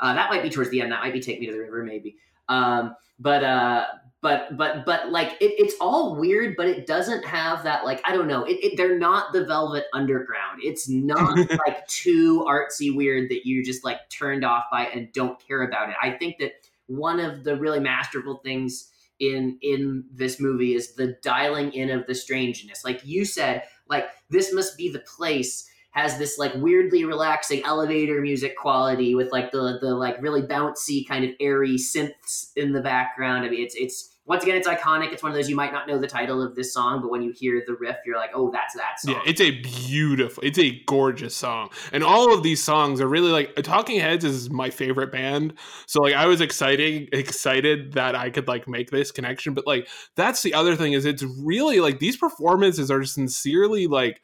Uh, 0.00 0.14
that 0.14 0.30
might 0.30 0.42
be 0.42 0.48
towards 0.48 0.70
the 0.70 0.80
end. 0.80 0.92
That 0.92 1.02
might 1.02 1.12
be 1.12 1.20
"Take 1.20 1.40
Me 1.40 1.46
to 1.46 1.52
the 1.52 1.58
River," 1.58 1.84
maybe. 1.84 2.16
Um, 2.48 2.96
but 3.18 3.44
uh, 3.44 3.84
but 4.22 4.56
but 4.56 4.86
but 4.86 5.10
like 5.10 5.32
it, 5.40 5.52
it's 5.58 5.74
all 5.80 6.16
weird 6.16 6.54
but 6.56 6.68
it 6.68 6.86
doesn't 6.86 7.24
have 7.24 7.64
that 7.64 7.84
like 7.84 8.00
i 8.04 8.12
don't 8.12 8.28
know 8.28 8.44
it, 8.44 8.52
it, 8.62 8.76
they're 8.76 8.98
not 8.98 9.32
the 9.32 9.44
velvet 9.44 9.84
underground. 9.92 10.60
It's 10.62 10.88
not 10.88 11.36
like 11.66 11.86
too 11.86 12.44
artsy 12.48 12.94
weird 12.94 13.30
that 13.30 13.46
you're 13.46 13.64
just 13.64 13.84
like 13.84 14.08
turned 14.08 14.44
off 14.44 14.64
by 14.70 14.86
and 14.86 15.12
don't 15.12 15.44
care 15.46 15.62
about 15.62 15.90
it. 15.90 15.96
I 16.02 16.12
think 16.12 16.38
that 16.38 16.52
one 16.86 17.20
of 17.20 17.44
the 17.44 17.56
really 17.56 17.80
masterful 17.80 18.40
things 18.44 18.90
in 19.20 19.58
in 19.62 20.04
this 20.12 20.40
movie 20.40 20.74
is 20.74 20.94
the 20.94 21.16
dialing 21.22 21.72
in 21.72 21.90
of 21.90 22.06
the 22.06 22.14
strangeness. 22.14 22.84
Like 22.84 23.04
you 23.04 23.24
said 23.24 23.64
like 23.88 24.06
this 24.30 24.52
must 24.52 24.76
be 24.76 24.90
the 24.90 25.00
place 25.00 25.68
has 25.90 26.16
this 26.18 26.38
like 26.38 26.52
weirdly 26.54 27.04
relaxing 27.04 27.62
elevator 27.64 28.22
music 28.22 28.56
quality 28.56 29.14
with 29.14 29.30
like 29.30 29.52
the 29.52 29.78
the 29.80 29.94
like 29.94 30.20
really 30.22 30.42
bouncy 30.42 31.06
kind 31.06 31.24
of 31.24 31.30
airy 31.38 31.76
synths 31.76 32.50
in 32.56 32.72
the 32.72 32.80
background. 32.80 33.44
I 33.44 33.50
mean, 33.50 33.62
it's 33.62 33.74
it's 33.74 34.11
once 34.24 34.44
again, 34.44 34.56
it's 34.56 34.68
iconic. 34.68 35.12
It's 35.12 35.22
one 35.22 35.32
of 35.32 35.36
those 35.36 35.50
you 35.50 35.56
might 35.56 35.72
not 35.72 35.88
know 35.88 35.98
the 35.98 36.06
title 36.06 36.40
of 36.40 36.54
this 36.54 36.72
song, 36.72 37.00
but 37.00 37.10
when 37.10 37.22
you 37.22 37.32
hear 37.32 37.60
the 37.66 37.74
riff, 37.74 37.96
you're 38.06 38.16
like, 38.16 38.30
oh, 38.34 38.52
that's 38.52 38.74
that 38.74 39.00
song. 39.00 39.14
Yeah, 39.14 39.20
it's 39.26 39.40
a 39.40 39.50
beautiful, 39.62 40.44
it's 40.44 40.60
a 40.60 40.80
gorgeous 40.86 41.34
song. 41.34 41.70
And 41.92 42.04
all 42.04 42.32
of 42.32 42.44
these 42.44 42.62
songs 42.62 43.00
are 43.00 43.08
really 43.08 43.32
like 43.32 43.54
Talking 43.56 43.98
Heads 43.98 44.24
is 44.24 44.48
my 44.48 44.70
favorite 44.70 45.10
band. 45.10 45.54
So 45.86 46.02
like 46.02 46.14
I 46.14 46.26
was 46.26 46.40
excited 46.40 47.08
excited 47.12 47.94
that 47.94 48.14
I 48.14 48.30
could 48.30 48.46
like 48.46 48.68
make 48.68 48.90
this 48.90 49.10
connection. 49.10 49.54
But 49.54 49.66
like 49.66 49.88
that's 50.14 50.42
the 50.42 50.54
other 50.54 50.76
thing 50.76 50.92
is 50.92 51.04
it's 51.04 51.24
really 51.42 51.80
like 51.80 51.98
these 51.98 52.16
performances 52.16 52.92
are 52.92 53.02
sincerely 53.04 53.88
like 53.88 54.20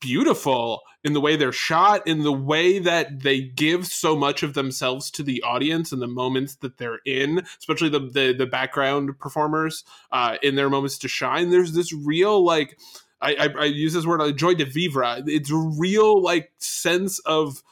beautiful 0.00 0.82
in 1.02 1.12
the 1.12 1.20
way 1.20 1.36
they're 1.36 1.52
shot, 1.52 2.06
in 2.06 2.22
the 2.22 2.32
way 2.32 2.78
that 2.78 3.20
they 3.20 3.42
give 3.42 3.86
so 3.86 4.16
much 4.16 4.42
of 4.42 4.54
themselves 4.54 5.10
to 5.12 5.22
the 5.22 5.42
audience 5.42 5.92
and 5.92 6.00
the 6.00 6.06
moments 6.06 6.56
that 6.56 6.78
they're 6.78 7.00
in, 7.04 7.44
especially 7.58 7.88
the 7.88 8.00
the, 8.00 8.34
the 8.36 8.46
background 8.46 9.18
performers 9.18 9.84
uh, 10.12 10.36
in 10.42 10.54
their 10.54 10.70
moments 10.70 10.98
to 10.98 11.08
shine. 11.08 11.50
There's 11.50 11.72
this 11.72 11.92
real 11.92 12.44
like 12.44 12.78
I, 13.20 13.34
I, 13.34 13.48
I 13.60 13.64
use 13.64 13.92
this 13.92 14.06
word 14.06 14.20
like 14.20 14.36
joie 14.36 14.54
de 14.54 14.64
vivre. 14.64 15.22
It's 15.26 15.50
a 15.50 15.56
real 15.56 16.22
like 16.22 16.52
sense 16.58 17.18
of 17.20 17.62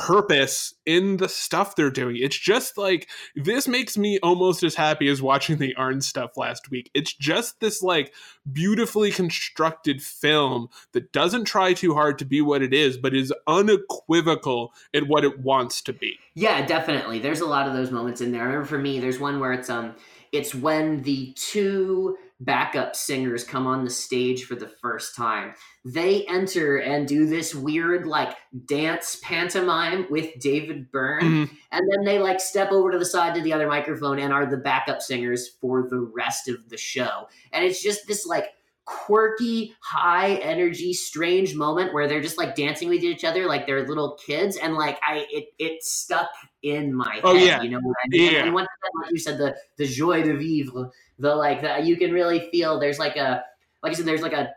purpose 0.00 0.72
in 0.86 1.18
the 1.18 1.28
stuff 1.28 1.76
they're 1.76 1.90
doing. 1.90 2.16
It's 2.16 2.38
just 2.38 2.78
like 2.78 3.10
this 3.36 3.68
makes 3.68 3.98
me 3.98 4.18
almost 4.22 4.62
as 4.62 4.74
happy 4.74 5.08
as 5.08 5.20
watching 5.20 5.58
the 5.58 5.74
Arn 5.74 6.00
stuff 6.00 6.38
last 6.38 6.70
week. 6.70 6.90
It's 6.94 7.12
just 7.12 7.60
this 7.60 7.82
like 7.82 8.14
beautifully 8.50 9.10
constructed 9.10 10.02
film 10.02 10.68
that 10.92 11.12
doesn't 11.12 11.44
try 11.44 11.74
too 11.74 11.92
hard 11.92 12.18
to 12.18 12.24
be 12.24 12.40
what 12.40 12.62
it 12.62 12.72
is, 12.72 12.96
but 12.96 13.14
is 13.14 13.32
unequivocal 13.46 14.72
in 14.94 15.06
what 15.06 15.22
it 15.22 15.40
wants 15.40 15.82
to 15.82 15.92
be. 15.92 16.18
Yeah, 16.34 16.64
definitely. 16.64 17.18
There's 17.18 17.40
a 17.40 17.46
lot 17.46 17.68
of 17.68 17.74
those 17.74 17.90
moments 17.90 18.22
in 18.22 18.32
there. 18.32 18.40
I 18.40 18.46
remember 18.46 18.66
for 18.66 18.78
me, 18.78 19.00
there's 19.00 19.20
one 19.20 19.38
where 19.38 19.52
it's 19.52 19.68
um 19.68 19.94
it's 20.32 20.54
when 20.54 21.02
the 21.02 21.34
two 21.34 22.16
backup 22.40 22.96
singers 22.96 23.44
come 23.44 23.66
on 23.66 23.84
the 23.84 23.90
stage 23.90 24.44
for 24.44 24.54
the 24.54 24.68
first 24.68 25.14
time. 25.14 25.54
They 25.84 26.24
enter 26.26 26.78
and 26.78 27.06
do 27.06 27.26
this 27.26 27.54
weird 27.54 28.06
like 28.06 28.34
dance 28.66 29.20
pantomime 29.22 30.06
with 30.10 30.38
David 30.40 30.90
Byrne. 30.90 31.22
Mm-hmm. 31.22 31.54
And 31.70 31.90
then 31.92 32.04
they 32.04 32.18
like 32.18 32.40
step 32.40 32.72
over 32.72 32.90
to 32.90 32.98
the 32.98 33.04
side 33.04 33.34
to 33.34 33.42
the 33.42 33.52
other 33.52 33.68
microphone 33.68 34.18
and 34.18 34.32
are 34.32 34.46
the 34.46 34.56
backup 34.56 35.02
singers 35.02 35.48
for 35.60 35.88
the 35.88 36.00
rest 36.00 36.48
of 36.48 36.68
the 36.68 36.78
show. 36.78 37.28
And 37.52 37.64
it's 37.64 37.82
just 37.82 38.06
this 38.06 38.26
like 38.26 38.46
quirky, 38.86 39.74
high 39.80 40.34
energy, 40.36 40.92
strange 40.92 41.54
moment 41.54 41.94
where 41.94 42.08
they're 42.08 42.20
just 42.20 42.38
like 42.38 42.56
dancing 42.56 42.88
with 42.88 43.04
each 43.04 43.24
other 43.24 43.46
like 43.46 43.66
they're 43.66 43.86
little 43.86 44.18
kids, 44.26 44.56
and 44.56 44.74
like 44.74 44.98
I, 45.06 45.26
it 45.30 45.48
it 45.58 45.84
stuck 45.84 46.28
in 46.62 46.94
my 46.94 47.20
oh, 47.22 47.34
head. 47.34 47.46
Yeah. 47.46 47.62
You 47.62 47.70
know 47.70 47.80
what 47.80 47.96
I 48.04 48.08
mean? 48.08 48.32
Yeah. 48.32 48.44
And 48.44 48.54
once 48.54 48.68
like 49.02 49.12
you 49.12 49.18
said, 49.18 49.38
the 49.38 49.56
the 49.76 49.86
joie 49.86 50.22
de 50.22 50.36
vivre, 50.36 50.90
the 51.18 51.34
like 51.34 51.62
that 51.62 51.84
you 51.84 51.96
can 51.96 52.12
really 52.12 52.50
feel. 52.50 52.78
There's 52.78 52.98
like 52.98 53.16
a 53.16 53.44
like 53.82 53.92
I 53.92 53.94
said, 53.94 54.06
there's 54.06 54.22
like 54.22 54.32
a 54.32 54.50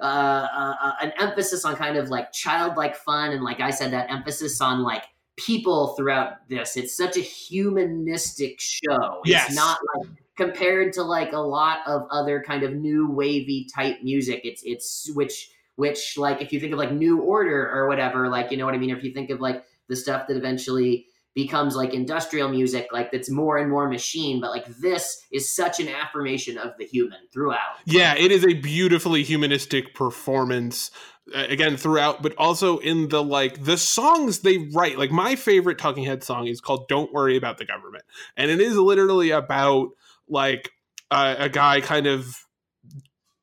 uh, 0.00 0.04
uh, 0.04 0.74
uh, 0.82 0.92
an 1.00 1.12
emphasis 1.18 1.64
on 1.64 1.74
kind 1.74 1.96
of 1.96 2.10
like 2.10 2.32
childlike 2.32 2.96
fun, 2.96 3.32
and 3.32 3.42
like 3.42 3.60
I 3.60 3.70
said, 3.70 3.92
that 3.92 4.10
emphasis 4.10 4.60
on 4.60 4.82
like 4.82 5.04
people 5.36 5.94
throughout 5.96 6.48
this. 6.48 6.76
It's 6.76 6.96
such 6.96 7.16
a 7.16 7.20
humanistic 7.20 8.60
show. 8.60 9.22
Yes. 9.24 9.48
It's 9.48 9.56
not 9.56 9.78
like 9.96 10.08
compared 10.36 10.92
to 10.94 11.02
like 11.02 11.32
a 11.32 11.38
lot 11.38 11.78
of 11.86 12.06
other 12.10 12.42
kind 12.46 12.62
of 12.62 12.74
new 12.74 13.10
wavy 13.10 13.66
type 13.74 14.02
music. 14.02 14.42
It's 14.44 14.62
it's 14.64 15.10
which 15.14 15.50
which 15.76 16.18
like 16.18 16.42
if 16.42 16.52
you 16.52 16.60
think 16.60 16.72
of 16.72 16.78
like 16.78 16.92
New 16.92 17.20
Order 17.20 17.70
or 17.70 17.88
whatever, 17.88 18.28
like 18.28 18.50
you 18.50 18.56
know 18.56 18.66
what 18.66 18.74
I 18.74 18.78
mean. 18.78 18.90
If 18.90 19.02
you 19.02 19.12
think 19.12 19.30
of 19.30 19.40
like 19.40 19.64
the 19.88 19.96
stuff 19.96 20.26
that 20.28 20.36
eventually 20.36 21.06
becomes 21.36 21.76
like 21.76 21.94
industrial 21.94 22.48
music, 22.48 22.88
like 22.90 23.12
that's 23.12 23.30
more 23.30 23.58
and 23.58 23.70
more 23.70 23.88
machine. 23.88 24.40
But 24.40 24.50
like 24.50 24.66
this 24.66 25.22
is 25.30 25.54
such 25.54 25.78
an 25.78 25.88
affirmation 25.88 26.58
of 26.58 26.72
the 26.78 26.86
human 26.86 27.18
throughout. 27.32 27.76
Yeah, 27.84 28.16
it 28.16 28.32
is 28.32 28.44
a 28.44 28.54
beautifully 28.54 29.22
humanistic 29.22 29.94
performance 29.94 30.90
again 31.34 31.76
throughout 31.76 32.22
but 32.22 32.32
also 32.38 32.78
in 32.78 33.08
the 33.08 33.20
like 33.20 33.64
the 33.64 33.76
songs 33.76 34.42
they 34.42 34.58
write 34.72 34.96
like 34.96 35.10
my 35.10 35.34
favorite 35.34 35.76
talking 35.76 36.04
head 36.04 36.22
song 36.22 36.46
is 36.46 36.60
called 36.60 36.86
don't 36.86 37.12
worry 37.12 37.36
about 37.36 37.58
the 37.58 37.64
government 37.64 38.04
and 38.36 38.48
it 38.48 38.60
is 38.60 38.76
literally 38.76 39.30
about 39.30 39.88
like 40.28 40.70
uh, 41.10 41.34
a 41.36 41.48
guy 41.48 41.80
kind 41.80 42.06
of 42.06 42.45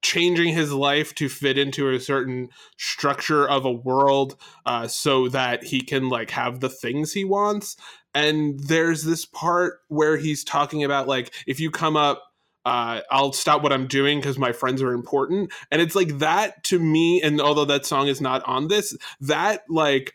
changing 0.03 0.53
his 0.53 0.71
life 0.71 1.15
to 1.15 1.29
fit 1.29 1.57
into 1.57 1.89
a 1.89 1.99
certain 1.99 2.49
structure 2.77 3.49
of 3.49 3.65
a 3.65 3.71
world 3.71 4.35
uh, 4.65 4.87
so 4.87 5.27
that 5.29 5.63
he 5.63 5.81
can 5.81 6.09
like 6.09 6.29
have 6.29 6.59
the 6.59 6.69
things 6.69 7.13
he 7.13 7.25
wants 7.25 7.75
and 8.13 8.59
there's 8.59 9.03
this 9.03 9.25
part 9.25 9.79
where 9.87 10.17
he's 10.17 10.43
talking 10.43 10.83
about 10.83 11.07
like 11.07 11.33
if 11.47 11.59
you 11.59 11.71
come 11.71 11.97
up 11.97 12.23
uh, 12.65 13.01
I'll 13.11 13.33
stop 13.33 13.61
what 13.61 13.73
I'm 13.73 13.87
doing 13.87 14.19
because 14.19 14.37
my 14.37 14.53
friends 14.53 14.81
are 14.81 14.93
important. 14.93 15.51
And 15.69 15.81
it's 15.81 15.95
like 15.95 16.19
that 16.19 16.63
to 16.65 16.79
me. 16.79 17.21
And 17.21 17.41
although 17.41 17.65
that 17.65 17.85
song 17.85 18.07
is 18.07 18.21
not 18.21 18.41
on 18.45 18.69
this, 18.69 18.95
that 19.19 19.63
like 19.67 20.13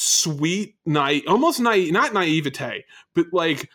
sweet 0.00 0.76
night 0.86 1.24
almost 1.26 1.58
naive 1.58 1.92
not 1.92 2.14
naivete 2.14 2.84
but 3.16 3.26
like 3.32 3.68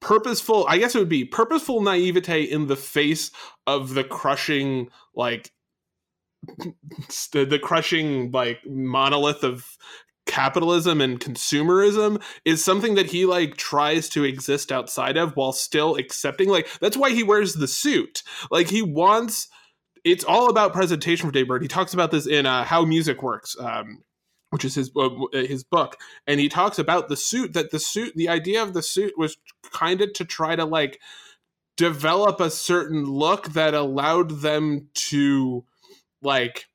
purposeful 0.00 0.66
i 0.68 0.78
guess 0.78 0.94
it 0.94 0.98
would 0.98 1.08
be 1.08 1.24
purposeful 1.24 1.80
naivete 1.80 2.42
in 2.42 2.66
the 2.66 2.76
face 2.76 3.30
of 3.66 3.94
the 3.94 4.04
crushing 4.04 4.88
like 5.14 5.52
the, 7.32 7.60
crushing 7.62 8.30
like 8.30 8.58
monolith 8.66 9.44
of 9.44 9.76
capitalism 10.26 11.00
and 11.00 11.20
consumerism 11.20 12.22
is 12.44 12.64
something 12.64 12.94
that 12.94 13.06
he 13.06 13.26
like 13.26 13.56
tries 13.56 14.08
to 14.08 14.24
exist 14.24 14.72
outside 14.72 15.16
of 15.16 15.36
while 15.36 15.52
still 15.52 15.96
accepting 15.96 16.48
like 16.48 16.68
that's 16.80 16.96
why 16.96 17.10
he 17.10 17.22
wears 17.22 17.54
the 17.54 17.68
suit 17.68 18.22
like 18.50 18.68
he 18.68 18.80
wants 18.80 19.48
it's 20.04 20.24
all 20.24 20.48
about 20.48 20.72
presentation 20.72 21.26
for 21.26 21.32
Dave 21.32 21.48
Byrne. 21.48 21.62
He 21.62 21.68
talks 21.68 21.94
about 21.94 22.10
this 22.10 22.26
in 22.26 22.46
uh, 22.46 22.64
How 22.64 22.84
Music 22.84 23.22
Works, 23.22 23.56
um, 23.58 24.02
which 24.50 24.64
is 24.64 24.74
his 24.74 24.90
uh, 24.96 25.08
his 25.32 25.64
book, 25.64 25.96
and 26.26 26.40
he 26.40 26.48
talks 26.48 26.78
about 26.78 27.08
the 27.08 27.16
suit. 27.16 27.52
That 27.54 27.70
the 27.70 27.78
suit, 27.78 28.14
the 28.14 28.28
idea 28.28 28.62
of 28.62 28.74
the 28.74 28.82
suit 28.82 29.14
was 29.16 29.36
kind 29.72 30.00
of 30.00 30.12
to 30.14 30.24
try 30.24 30.56
to 30.56 30.64
like 30.64 31.00
develop 31.76 32.40
a 32.40 32.50
certain 32.50 33.04
look 33.04 33.52
that 33.54 33.74
allowed 33.74 34.42
them 34.42 34.88
to 34.94 35.64
like 36.22 36.66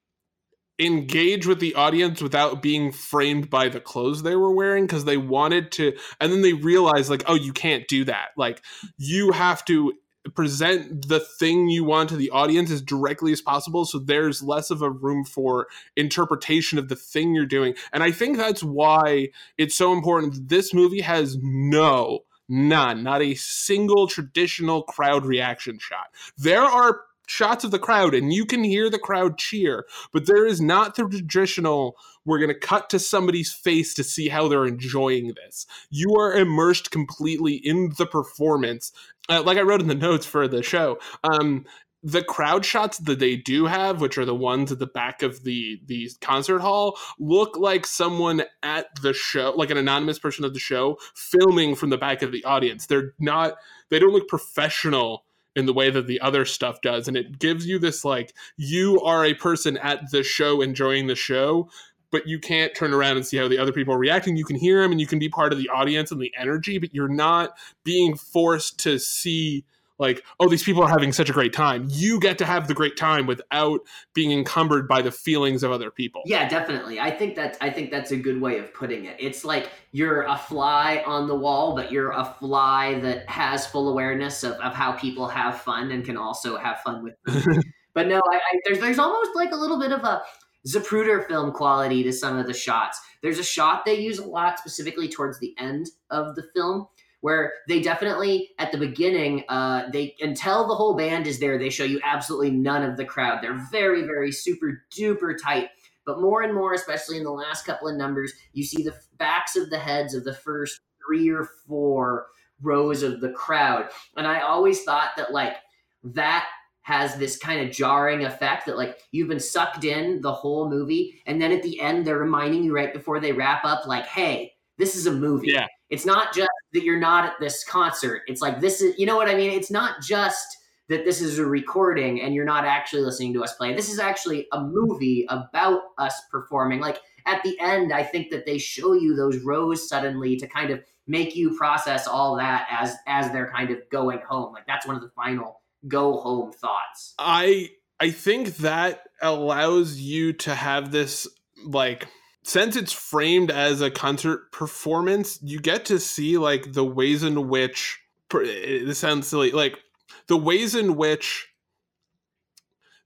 engage 0.79 1.45
with 1.45 1.59
the 1.59 1.75
audience 1.75 2.21
without 2.21 2.61
being 2.61 2.91
framed 2.91 3.49
by 3.49 3.69
the 3.69 3.79
clothes 3.79 4.23
they 4.23 4.35
were 4.35 4.51
wearing 4.51 4.85
because 4.85 5.05
they 5.05 5.15
wanted 5.15 5.71
to 5.71 5.93
and 6.19 6.33
then 6.33 6.41
they 6.41 6.51
realized 6.51 7.09
like 7.09 7.23
oh 7.27 7.35
you 7.35 7.53
can't 7.53 7.87
do 7.87 8.03
that 8.03 8.29
like 8.35 8.61
you 8.97 9.31
have 9.31 9.63
to 9.63 9.93
present 10.33 11.07
the 11.07 11.19
thing 11.19 11.69
you 11.69 11.83
want 11.83 12.09
to 12.09 12.15
the 12.15 12.31
audience 12.31 12.71
as 12.71 12.81
directly 12.81 13.31
as 13.31 13.41
possible 13.41 13.85
so 13.85 13.99
there's 13.99 14.41
less 14.41 14.71
of 14.71 14.81
a 14.81 14.89
room 14.89 15.23
for 15.23 15.67
interpretation 15.95 16.79
of 16.79 16.89
the 16.89 16.95
thing 16.95 17.35
you're 17.35 17.45
doing. 17.45 17.75
And 17.93 18.03
i 18.03 18.11
think 18.11 18.37
that's 18.37 18.63
why 18.63 19.29
it's 19.57 19.75
so 19.75 19.93
important 19.93 20.49
this 20.49 20.73
movie 20.73 21.01
has 21.01 21.37
no 21.41 22.21
none 22.47 23.03
not 23.03 23.21
a 23.21 23.35
single 23.35 24.07
traditional 24.07 24.83
crowd 24.83 25.25
reaction 25.25 25.79
shot. 25.79 26.07
There 26.37 26.61
are 26.61 27.01
shots 27.27 27.63
of 27.63 27.71
the 27.71 27.79
crowd 27.79 28.13
and 28.13 28.33
you 28.33 28.45
can 28.45 28.63
hear 28.63 28.89
the 28.89 28.99
crowd 28.99 29.37
cheer 29.37 29.85
but 30.11 30.25
there 30.25 30.45
is 30.45 30.61
not 30.61 30.95
the 30.95 31.07
traditional 31.07 31.95
we're 32.25 32.39
going 32.39 32.49
to 32.49 32.59
cut 32.59 32.89
to 32.89 32.99
somebody's 32.99 33.53
face 33.53 33.93
to 33.93 34.03
see 34.03 34.29
how 34.29 34.47
they're 34.47 34.65
enjoying 34.65 35.33
this. 35.35 35.67
You 35.91 36.15
are 36.15 36.33
immersed 36.33 36.89
completely 36.89 37.53
in 37.53 37.93
the 37.97 38.07
performance. 38.07 38.91
Uh, 39.29 39.41
like 39.41 39.57
i 39.57 39.61
wrote 39.61 39.81
in 39.81 39.87
the 39.87 39.95
notes 39.95 40.23
for 40.23 40.47
the 40.47 40.61
show 40.61 40.99
um, 41.23 41.65
the 42.03 42.21
crowd 42.21 42.63
shots 42.63 42.99
that 42.99 43.17
they 43.17 43.35
do 43.35 43.65
have 43.65 43.99
which 43.99 44.19
are 44.19 44.25
the 44.25 44.35
ones 44.35 44.71
at 44.71 44.77
the 44.77 44.85
back 44.85 45.23
of 45.23 45.43
the 45.43 45.81
the 45.87 46.07
concert 46.21 46.59
hall 46.59 46.95
look 47.17 47.57
like 47.57 47.87
someone 47.87 48.43
at 48.61 48.85
the 49.01 49.13
show 49.13 49.51
like 49.57 49.71
an 49.71 49.77
anonymous 49.77 50.19
person 50.19 50.45
of 50.45 50.53
the 50.53 50.59
show 50.59 50.95
filming 51.15 51.73
from 51.73 51.89
the 51.89 51.97
back 51.97 52.21
of 52.21 52.31
the 52.31 52.43
audience. 52.43 52.85
They're 52.85 53.15
not 53.17 53.55
they 53.89 53.97
don't 53.97 54.13
look 54.13 54.27
professional 54.27 55.24
in 55.55 55.65
the 55.65 55.73
way 55.73 55.89
that 55.89 56.07
the 56.07 56.19
other 56.21 56.45
stuff 56.45 56.81
does. 56.81 57.07
And 57.07 57.15
it 57.15 57.39
gives 57.39 57.65
you 57.65 57.79
this 57.79 58.03
like 58.03 58.33
you 58.57 59.01
are 59.01 59.25
a 59.25 59.33
person 59.33 59.77
at 59.77 60.11
the 60.11 60.23
show 60.23 60.61
enjoying 60.61 61.07
the 61.07 61.15
show 61.15 61.69
but 62.11 62.27
you 62.27 62.39
can't 62.39 62.73
turn 62.73 62.93
around 62.93 63.17
and 63.17 63.25
see 63.25 63.35
how 63.35 63.47
the 63.47 63.57
other 63.57 63.73
people 63.73 63.93
are 63.93 63.97
reacting. 63.97 64.37
You 64.37 64.45
can 64.45 64.55
hear 64.55 64.81
them 64.81 64.91
and 64.91 65.01
you 65.01 65.07
can 65.07 65.19
be 65.19 65.27
part 65.27 65.51
of 65.51 65.59
the 65.59 65.67
audience 65.67 66.11
and 66.11 66.21
the 66.21 66.31
energy 66.39 66.77
but 66.77 66.93
you're 66.93 67.09
not 67.09 67.57
being 67.83 68.15
forced 68.15 68.79
to 68.81 68.99
see 68.99 69.65
like 69.97 70.23
oh 70.39 70.47
these 70.49 70.63
people 70.63 70.83
are 70.83 70.89
having 70.89 71.11
such 71.11 71.29
a 71.29 71.33
great 71.33 71.53
time 71.53 71.87
you 71.89 72.19
get 72.19 72.37
to 72.37 72.45
have 72.45 72.67
the 72.67 72.73
great 72.73 72.97
time 72.97 73.25
without 73.25 73.79
being 74.13 74.31
encumbered 74.31 74.87
by 74.87 75.01
the 75.01 75.11
feelings 75.11 75.63
of 75.63 75.71
other 75.71 75.91
people 75.91 76.21
yeah 76.25 76.47
definitely 76.47 76.99
i 76.99 77.09
think 77.09 77.35
that 77.35 77.57
i 77.61 77.69
think 77.69 77.91
that's 77.91 78.11
a 78.11 78.17
good 78.17 78.41
way 78.41 78.57
of 78.57 78.73
putting 78.73 79.05
it 79.05 79.15
it's 79.19 79.45
like 79.45 79.69
you're 79.91 80.23
a 80.23 80.37
fly 80.37 81.03
on 81.05 81.27
the 81.27 81.35
wall 81.35 81.75
but 81.75 81.91
you're 81.91 82.11
a 82.11 82.25
fly 82.39 82.99
that 82.99 83.27
has 83.29 83.65
full 83.65 83.89
awareness 83.89 84.43
of, 84.43 84.53
of 84.53 84.73
how 84.73 84.91
people 84.93 85.27
have 85.27 85.61
fun 85.61 85.91
and 85.91 86.05
can 86.05 86.17
also 86.17 86.57
have 86.57 86.79
fun 86.81 87.03
with 87.03 87.15
them. 87.25 87.61
but 87.93 88.07
no 88.07 88.21
I, 88.31 88.35
I, 88.35 88.59
there's 88.65 88.79
there's 88.79 88.99
almost 88.99 89.31
like 89.35 89.51
a 89.51 89.57
little 89.57 89.79
bit 89.79 89.91
of 89.91 90.03
a 90.03 90.21
Zapruder 90.67 91.27
film 91.27 91.51
quality 91.51 92.01
to 92.03 92.11
some 92.11 92.37
of 92.37 92.47
the 92.47 92.53
shots. 92.53 92.99
There's 93.21 93.37
a 93.37 93.43
shot 93.43 93.85
they 93.85 93.99
use 93.99 94.17
a 94.17 94.25
lot 94.25 94.57
specifically 94.57 95.07
towards 95.07 95.39
the 95.39 95.53
end 95.59 95.87
of 96.09 96.35
the 96.35 96.43
film 96.55 96.87
where 97.25 97.53
they 97.67 97.81
definitely 97.81 98.51
at 98.59 98.71
the 98.71 98.77
beginning 98.77 99.43
uh, 99.49 99.89
they 99.91 100.15
until 100.19 100.67
the 100.67 100.75
whole 100.75 100.95
band 100.95 101.25
is 101.25 101.39
there 101.39 101.57
they 101.57 101.71
show 101.71 101.83
you 101.83 101.99
absolutely 102.03 102.51
none 102.51 102.83
of 102.83 102.97
the 102.97 103.03
crowd. 103.03 103.39
They're 103.41 103.65
very 103.71 104.03
very 104.03 104.31
super 104.31 104.83
duper 104.95 105.33
tight. 105.41 105.69
But 106.05 106.21
more 106.21 106.43
and 106.43 106.53
more 106.53 106.73
especially 106.73 107.17
in 107.17 107.23
the 107.23 107.31
last 107.31 107.65
couple 107.65 107.87
of 107.87 107.97
numbers 107.97 108.31
you 108.53 108.63
see 108.63 108.83
the 108.83 108.93
backs 109.17 109.55
of 109.55 109.71
the 109.71 109.79
heads 109.79 110.13
of 110.13 110.23
the 110.23 110.35
first 110.35 110.79
three 111.03 111.31
or 111.31 111.49
four 111.67 112.27
rows 112.61 113.01
of 113.01 113.21
the 113.21 113.31
crowd. 113.31 113.89
And 114.15 114.27
i 114.27 114.41
always 114.41 114.83
thought 114.83 115.13
that 115.17 115.33
like 115.33 115.55
that 116.03 116.45
has 116.81 117.15
this 117.15 117.39
kind 117.39 117.67
of 117.67 117.75
jarring 117.75 118.23
effect 118.23 118.67
that 118.67 118.77
like 118.77 118.99
you've 119.11 119.29
been 119.29 119.39
sucked 119.39 119.83
in 119.83 120.21
the 120.21 120.31
whole 120.31 120.69
movie 120.69 121.23
and 121.25 121.41
then 121.41 121.51
at 121.51 121.63
the 121.63 121.81
end 121.81 122.05
they're 122.05 122.19
reminding 122.19 122.63
you 122.63 122.71
right 122.75 122.93
before 122.93 123.19
they 123.19 123.31
wrap 123.31 123.65
up 123.65 123.87
like 123.87 124.05
hey 124.05 124.51
this 124.77 124.95
is 124.95 125.05
a 125.05 125.11
movie. 125.11 125.51
Yeah. 125.51 125.67
It's 125.89 126.05
not 126.05 126.33
just 126.33 126.49
that 126.75 126.83
you're 126.83 126.99
not 126.99 127.25
at 127.25 127.39
this 127.39 127.63
concert. 127.63 128.21
It's 128.27 128.41
like 128.41 128.61
this 128.61 128.81
is, 128.81 128.97
you 128.99 129.05
know 129.05 129.15
what 129.15 129.27
I 129.27 129.35
mean? 129.35 129.51
It's 129.51 129.71
not 129.71 130.01
just 130.01 130.45
that 130.87 131.03
this 131.03 131.21
is 131.21 131.39
a 131.39 131.45
recording 131.45 132.21
and 132.21 132.35
you're 132.35 132.45
not 132.45 132.65
actually 132.65 133.01
listening 133.01 133.33
to 133.33 133.43
us 133.43 133.55
play. 133.55 133.73
This 133.73 133.89
is 133.89 133.97
actually 133.97 134.47
a 134.51 134.61
movie 134.61 135.25
about 135.29 135.81
us 135.97 136.21
performing. 136.29 136.79
Like 136.79 136.99
at 137.25 137.41
the 137.43 137.59
end, 137.59 137.91
I 137.91 138.03
think 138.03 138.29
that 138.29 138.45
they 138.45 138.59
show 138.59 138.93
you 138.93 139.15
those 139.15 139.39
rows 139.39 139.89
suddenly 139.89 140.35
to 140.37 140.47
kind 140.47 140.69
of 140.69 140.83
make 141.07 141.35
you 141.35 141.55
process 141.57 142.07
all 142.07 142.35
that 142.37 142.67
as 142.69 142.95
as 143.07 143.31
they're 143.31 143.51
kind 143.51 143.71
of 143.71 143.79
going 143.89 144.19
home. 144.27 144.53
Like 144.53 144.67
that's 144.67 144.85
one 144.85 144.95
of 144.95 145.01
the 145.01 145.09
final 145.15 145.61
go 145.87 146.19
home 146.19 146.51
thoughts. 146.51 147.15
I 147.17 147.69
I 147.99 148.11
think 148.11 148.57
that 148.57 149.03
allows 149.21 149.97
you 149.97 150.33
to 150.33 150.53
have 150.53 150.91
this 150.91 151.27
like 151.65 152.07
since 152.45 152.75
it's 152.75 152.93
framed 152.93 153.49
as 153.49 153.81
a 153.81 153.89
concert 153.89 154.51
performance, 154.51 155.39
you 155.41 155.59
get 155.59 155.83
to 155.85 155.99
see 155.99 156.37
like 156.37 156.73
the 156.73 156.85
ways 156.85 157.23
in 157.23 157.49
which 157.49 157.99
eh, 158.35 158.85
this 158.85 158.99
sounds 158.99 159.27
silly, 159.27 159.51
like 159.51 159.79
the 160.27 160.37
ways 160.37 160.75
in 160.75 160.95
which 160.95 161.47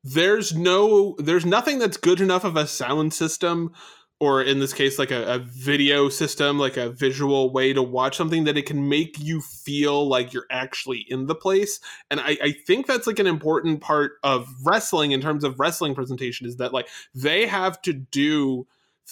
there's 0.04 0.54
no 0.54 1.16
there's 1.20 1.46
nothing 1.46 1.80
that's 1.80 1.96
good 1.96 2.20
enough 2.20 2.44
of 2.44 2.58
a 2.58 2.68
sound 2.68 3.14
system 3.14 3.72
or 4.20 4.42
in 4.44 4.60
this 4.60 4.74
case 4.74 5.00
like 5.00 5.12
a, 5.12 5.36
a, 5.36 5.40
video 5.40 6.10
system 6.10 6.60
like 6.60 6.76
a 6.76 6.90
visual 6.90 7.54
way 7.54 7.72
to 7.72 7.82
watch 7.82 8.18
something 8.18 8.44
that 8.44 8.58
it 8.58 8.66
can 8.66 8.90
make 8.90 9.18
you 9.20 9.40
feel 9.40 10.06
like 10.06 10.34
you're 10.34 10.48
actually 10.52 11.06
in 11.08 11.28
the 11.28 11.36
place. 11.36 11.80
And 12.12 12.20
I, 12.20 12.38
I 12.44 12.52
think 12.68 12.88
that's 12.88 13.08
like 13.08 13.20
an 13.20 13.28
important 13.28 13.80
part 13.80 14.14
of 14.22 14.50
wrestling 14.66 15.12
in 15.12 15.22
terms 15.22 15.46
of 15.46 15.60
wrestling 15.60 15.96
presentation 15.96 16.46
is 16.46 16.58
that 16.58 16.74
like 16.74 16.90
they 17.16 17.48
have 17.48 17.82
to 17.84 17.94
do 17.94 18.68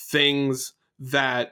things 0.10 0.74
that 1.00 1.52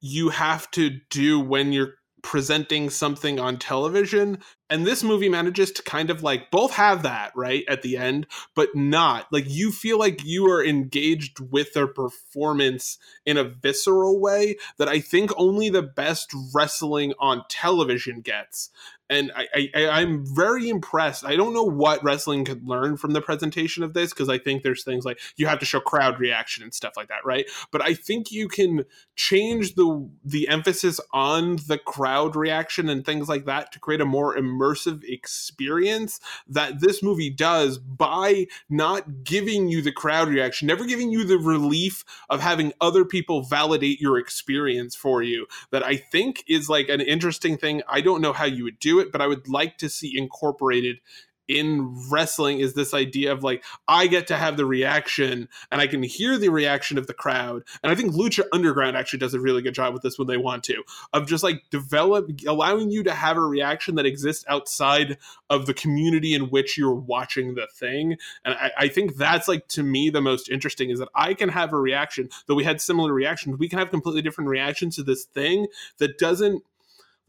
you 0.00 0.30
have 0.30 0.70
to 0.72 0.90
do 1.10 1.38
when 1.40 1.72
you're 1.72 1.94
presenting 2.22 2.88
something 2.88 3.38
on 3.40 3.58
television. 3.58 4.38
And 4.70 4.86
this 4.86 5.02
movie 5.02 5.28
manages 5.28 5.72
to 5.72 5.82
kind 5.82 6.08
of 6.08 6.22
like 6.22 6.50
both 6.50 6.72
have 6.72 7.02
that 7.02 7.32
right 7.34 7.64
at 7.68 7.82
the 7.82 7.96
end 7.96 8.26
but 8.54 8.74
not. 8.74 9.26
Like 9.32 9.44
you 9.48 9.72
feel 9.72 9.98
like 9.98 10.24
you 10.24 10.46
are 10.46 10.64
engaged 10.64 11.40
with 11.40 11.74
their 11.74 11.88
performance 11.88 12.98
in 13.26 13.36
a 13.36 13.44
visceral 13.44 14.20
way 14.20 14.56
that 14.78 14.88
i 14.88 15.00
think 15.00 15.30
only 15.36 15.68
the 15.68 15.82
best 15.82 16.30
wrestling 16.54 17.12
on 17.18 17.42
television 17.48 18.20
gets 18.20 18.70
and 19.10 19.30
I, 19.36 19.68
I 19.74 20.00
am 20.00 20.24
very 20.24 20.68
impressed. 20.68 21.24
I 21.24 21.36
don't 21.36 21.52
know 21.52 21.64
what 21.64 22.02
wrestling 22.02 22.44
could 22.44 22.66
learn 22.66 22.96
from 22.96 23.12
the 23.12 23.20
presentation 23.20 23.82
of 23.82 23.92
this 23.92 24.10
because 24.10 24.30
I 24.30 24.38
think 24.38 24.62
there's 24.62 24.84
things 24.84 25.04
like 25.04 25.20
you 25.36 25.46
have 25.46 25.58
to 25.58 25.66
show 25.66 25.80
crowd 25.80 26.18
reaction 26.18 26.62
and 26.62 26.72
stuff 26.72 26.94
like 26.96 27.08
that, 27.08 27.24
right? 27.24 27.46
But 27.70 27.82
I 27.82 27.94
think 27.94 28.32
you 28.32 28.48
can 28.48 28.84
change 29.14 29.74
the 29.74 30.08
the 30.24 30.48
emphasis 30.48 30.98
on 31.12 31.56
the 31.68 31.78
crowd 31.78 32.36
reaction 32.36 32.88
and 32.88 33.04
things 33.04 33.28
like 33.28 33.44
that 33.44 33.72
to 33.72 33.78
create 33.78 34.00
a 34.00 34.06
more 34.06 34.34
immersive 34.34 35.04
experience 35.04 36.18
that 36.48 36.80
this 36.80 37.02
movie 37.02 37.30
does 37.30 37.78
by 37.78 38.46
not 38.70 39.24
giving 39.24 39.68
you 39.68 39.82
the 39.82 39.92
crowd 39.92 40.28
reaction, 40.28 40.66
never 40.66 40.86
giving 40.86 41.10
you 41.10 41.24
the 41.24 41.38
relief 41.38 42.04
of 42.30 42.40
having 42.40 42.72
other 42.80 43.04
people 43.04 43.42
validate 43.42 44.00
your 44.00 44.18
experience 44.18 44.94
for 44.94 45.22
you. 45.22 45.46
That 45.70 45.84
I 45.84 45.96
think 45.96 46.44
is 46.48 46.70
like 46.70 46.88
an 46.88 47.00
interesting 47.02 47.58
thing. 47.58 47.82
I 47.88 48.00
don't 48.00 48.22
know 48.22 48.32
how 48.32 48.46
you 48.46 48.64
would 48.64 48.78
do 48.78 48.91
it 48.98 49.02
it, 49.02 49.12
but 49.12 49.20
I 49.20 49.26
would 49.26 49.48
like 49.48 49.76
to 49.78 49.88
see 49.88 50.16
incorporated 50.16 51.00
in 51.48 51.94
wrestling 52.10 52.60
is 52.60 52.74
this 52.74 52.94
idea 52.94 53.32
of 53.32 53.42
like 53.42 53.64
I 53.88 54.06
get 54.06 54.28
to 54.28 54.36
have 54.36 54.56
the 54.56 54.64
reaction 54.64 55.48
and 55.70 55.80
I 55.80 55.86
can 55.86 56.02
hear 56.02 56.38
the 56.38 56.48
reaction 56.50 56.98
of 56.98 57.06
the 57.06 57.14
crowd. 57.14 57.64
And 57.82 57.90
I 57.90 57.94
think 57.94 58.14
Lucha 58.14 58.44
Underground 58.52 58.96
actually 58.96 59.18
does 59.18 59.34
a 59.34 59.40
really 59.40 59.60
good 59.60 59.74
job 59.74 59.92
with 59.92 60.02
this 60.02 60.18
when 60.18 60.28
they 60.28 60.36
want 60.36 60.64
to 60.64 60.82
of 61.12 61.26
just 61.26 61.42
like 61.42 61.62
develop 61.70 62.30
allowing 62.46 62.90
you 62.90 63.02
to 63.02 63.12
have 63.12 63.36
a 63.36 63.40
reaction 63.40 63.96
that 63.96 64.06
exists 64.06 64.44
outside 64.48 65.18
of 65.50 65.66
the 65.66 65.74
community 65.74 66.32
in 66.32 66.42
which 66.42 66.78
you're 66.78 66.94
watching 66.94 67.54
the 67.54 67.66
thing. 67.74 68.16
And 68.44 68.54
I, 68.54 68.70
I 68.78 68.88
think 68.88 69.16
that's 69.16 69.48
like 69.48 69.66
to 69.68 69.82
me 69.82 70.10
the 70.10 70.20
most 70.20 70.48
interesting 70.48 70.90
is 70.90 71.00
that 71.00 71.08
I 71.14 71.34
can 71.34 71.48
have 71.48 71.72
a 71.72 71.78
reaction, 71.78 72.28
though 72.46 72.54
we 72.54 72.64
had 72.64 72.80
similar 72.80 73.12
reactions, 73.12 73.58
we 73.58 73.68
can 73.68 73.78
have 73.78 73.90
completely 73.90 74.22
different 74.22 74.48
reactions 74.48 74.96
to 74.96 75.02
this 75.02 75.24
thing 75.24 75.66
that 75.98 76.18
doesn't 76.18 76.62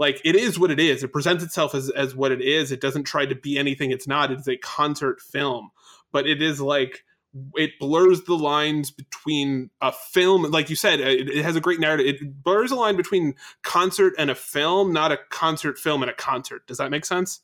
like 0.04 0.20
it 0.26 0.36
is 0.36 0.60
what 0.60 0.70
it 0.70 0.82
is. 0.82 1.02
It 1.02 1.14
presents 1.14 1.46
itself 1.46 1.74
as 1.74 1.90
as 1.92 2.14
what 2.14 2.34
it 2.34 2.42
is. 2.42 2.74
It 2.74 2.82
doesn't 2.82 3.06
try 3.06 3.26
to 3.26 3.36
be 3.36 3.58
anything 3.58 3.90
it's 3.90 4.06
not. 4.06 4.32
It's 4.32 4.50
a 4.50 4.58
concert 4.58 5.22
film, 5.22 5.72
but 6.12 6.28
it 6.28 6.42
is 6.42 6.60
like 6.60 7.06
it 7.56 7.80
blurs 7.80 8.24
the 8.24 8.36
lines 8.36 8.92
between 8.92 9.70
a 9.82 9.92
film 9.92 10.44
like 10.52 10.70
you 10.70 10.76
said 10.76 11.00
it, 11.00 11.30
it, 11.30 11.44
has 11.44 11.56
a 11.56 11.62
great 11.62 11.80
narrative 11.80 12.06
it 12.06 12.44
blurs 12.44 12.70
a 12.70 12.76
line 12.76 12.96
between 12.96 13.34
concert 13.64 14.14
and 14.20 14.30
a 14.30 14.36
film 14.36 14.94
not 14.94 15.12
a 15.12 15.18
concert 15.32 15.80
film 15.80 16.04
and 16.04 16.12
a 16.12 16.14
concert 16.14 16.68
does 16.68 16.78
that 16.78 16.92
make 16.92 17.04
sense 17.04 17.42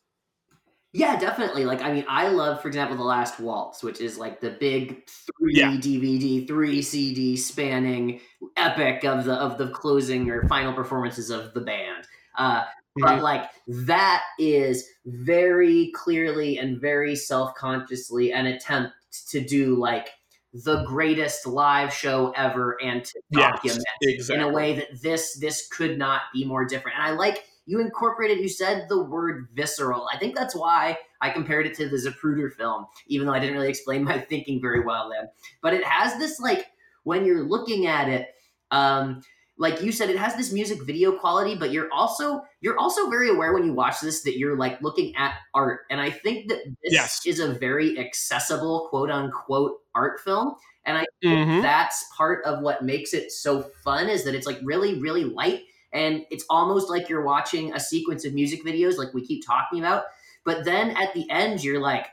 yeah 0.94 1.20
definitely 1.20 1.66
like 1.66 1.82
i 1.82 1.92
mean 1.92 2.06
i 2.08 2.28
love 2.28 2.62
for 2.62 2.68
example 2.68 2.96
the 2.96 3.02
last 3.02 3.40
waltz 3.40 3.82
which 3.82 4.00
is 4.00 4.16
like 4.16 4.40
the 4.40 4.52
big 4.52 5.08
three 5.08 5.56
yeah. 5.56 5.72
dvd 5.72 6.48
three 6.48 6.84
cd 6.84 7.36
spanning 7.36 8.20
epic 8.58 9.04
of 9.04 9.26
the 9.26 9.34
of 9.34 9.58
the 9.58 9.70
closing 9.70 10.30
or 10.30 10.48
final 10.48 10.72
performances 10.72 11.32
of 11.32 11.52
the 11.56 11.62
band 11.62 12.06
uh, 12.40 12.62
mm-hmm. 12.62 13.04
But 13.04 13.22
like 13.22 13.50
that 13.68 14.24
is 14.40 14.88
very 15.06 15.92
clearly 15.94 16.58
and 16.58 16.82
very 16.82 17.16
self 17.16 17.54
consciously 17.56 18.34
an 18.34 18.48
attempt 18.48 18.94
to 19.30 19.40
do 19.40 19.76
like 19.76 20.10
the 20.52 20.84
greatest 20.84 21.46
live 21.46 21.94
show 21.94 22.34
ever 22.36 22.82
and 22.82 23.06
to 23.06 23.22
document 23.32 23.84
yes, 24.02 24.14
exactly. 24.16 24.44
in 24.44 24.50
a 24.50 24.52
way 24.54 24.76
that 24.76 25.02
this 25.02 25.38
this 25.40 25.68
could 25.68 25.98
not 25.98 26.22
be 26.34 26.44
more 26.44 26.66
different. 26.66 26.98
And 26.98 27.06
I 27.06 27.12
like 27.12 27.46
you 27.66 27.80
incorporated, 27.80 28.40
you 28.40 28.50
said 28.50 28.88
the 28.90 29.04
word 29.04 29.48
visceral. 29.54 30.08
I 30.12 30.18
think 30.18 30.36
that's 30.36 30.56
why 30.56 30.98
I 31.22 31.30
compared 31.30 31.68
it 31.68 31.76
to 31.76 31.88
the 31.88 31.98
Zapruder 31.98 32.52
film, 32.52 32.88
even 33.06 33.28
though 33.28 33.34
I 33.34 33.40
didn't 33.40 33.54
really 33.54 33.70
explain 33.70 34.04
my 34.06 34.20
thinking 34.20 34.60
very 34.60 34.84
well 34.84 35.10
then. 35.10 35.30
But 35.62 35.76
it 35.76 35.84
has 35.84 36.18
this 36.18 36.40
like 36.40 36.66
when 37.04 37.26
you're 37.26 37.44
looking 37.44 37.86
at 37.86 38.10
it, 38.10 38.30
um, 38.72 39.22
like 39.60 39.82
you 39.82 39.92
said 39.92 40.10
it 40.10 40.18
has 40.18 40.36
this 40.36 40.52
music 40.52 40.82
video 40.84 41.12
quality 41.12 41.56
but 41.56 41.72
you're 41.72 41.92
also 41.92 42.42
you're 42.62 42.80
also 42.80 43.10
very 43.10 43.30
aware 43.30 43.54
when 43.54 43.64
you 43.64 43.74
watch 43.74 44.00
this 44.02 44.24
that 44.24 44.40
you're 44.40 44.58
like 44.58 44.82
looking 44.82 45.16
at 45.16 45.36
art 45.54 45.82
and 45.92 46.02
i 46.02 46.10
think 46.10 46.50
that 46.50 46.64
this 46.84 46.94
yes. 46.94 47.22
is 47.26 47.40
a 47.40 47.54
very 47.54 48.00
accessible 48.00 48.88
quote 48.90 49.12
unquote 49.12 49.78
art 49.94 50.20
film 50.22 50.56
and 50.86 50.98
i 50.98 51.06
think 51.22 51.48
mm-hmm. 51.48 51.62
that's 51.62 52.06
part 52.16 52.44
of 52.46 52.62
what 52.62 52.84
makes 52.84 53.14
it 53.14 53.32
so 53.32 53.70
fun 53.84 54.10
is 54.10 54.24
that 54.24 54.34
it's 54.34 54.48
like 54.48 54.60
really 54.64 55.00
really 55.00 55.26
light 55.26 55.62
and 55.92 56.26
it's 56.32 56.46
almost 56.50 56.90
like 56.90 57.10
you're 57.10 57.24
watching 57.24 57.74
a 57.74 57.80
sequence 57.80 58.26
of 58.26 58.34
music 58.34 58.66
videos 58.66 58.98
like 58.98 59.14
we 59.14 59.26
keep 59.26 59.46
talking 59.46 59.80
about 59.80 60.06
but 60.46 60.64
then 60.66 60.92
at 60.92 61.14
the 61.14 61.30
end 61.30 61.64
you're 61.64 61.82
like 61.82 62.08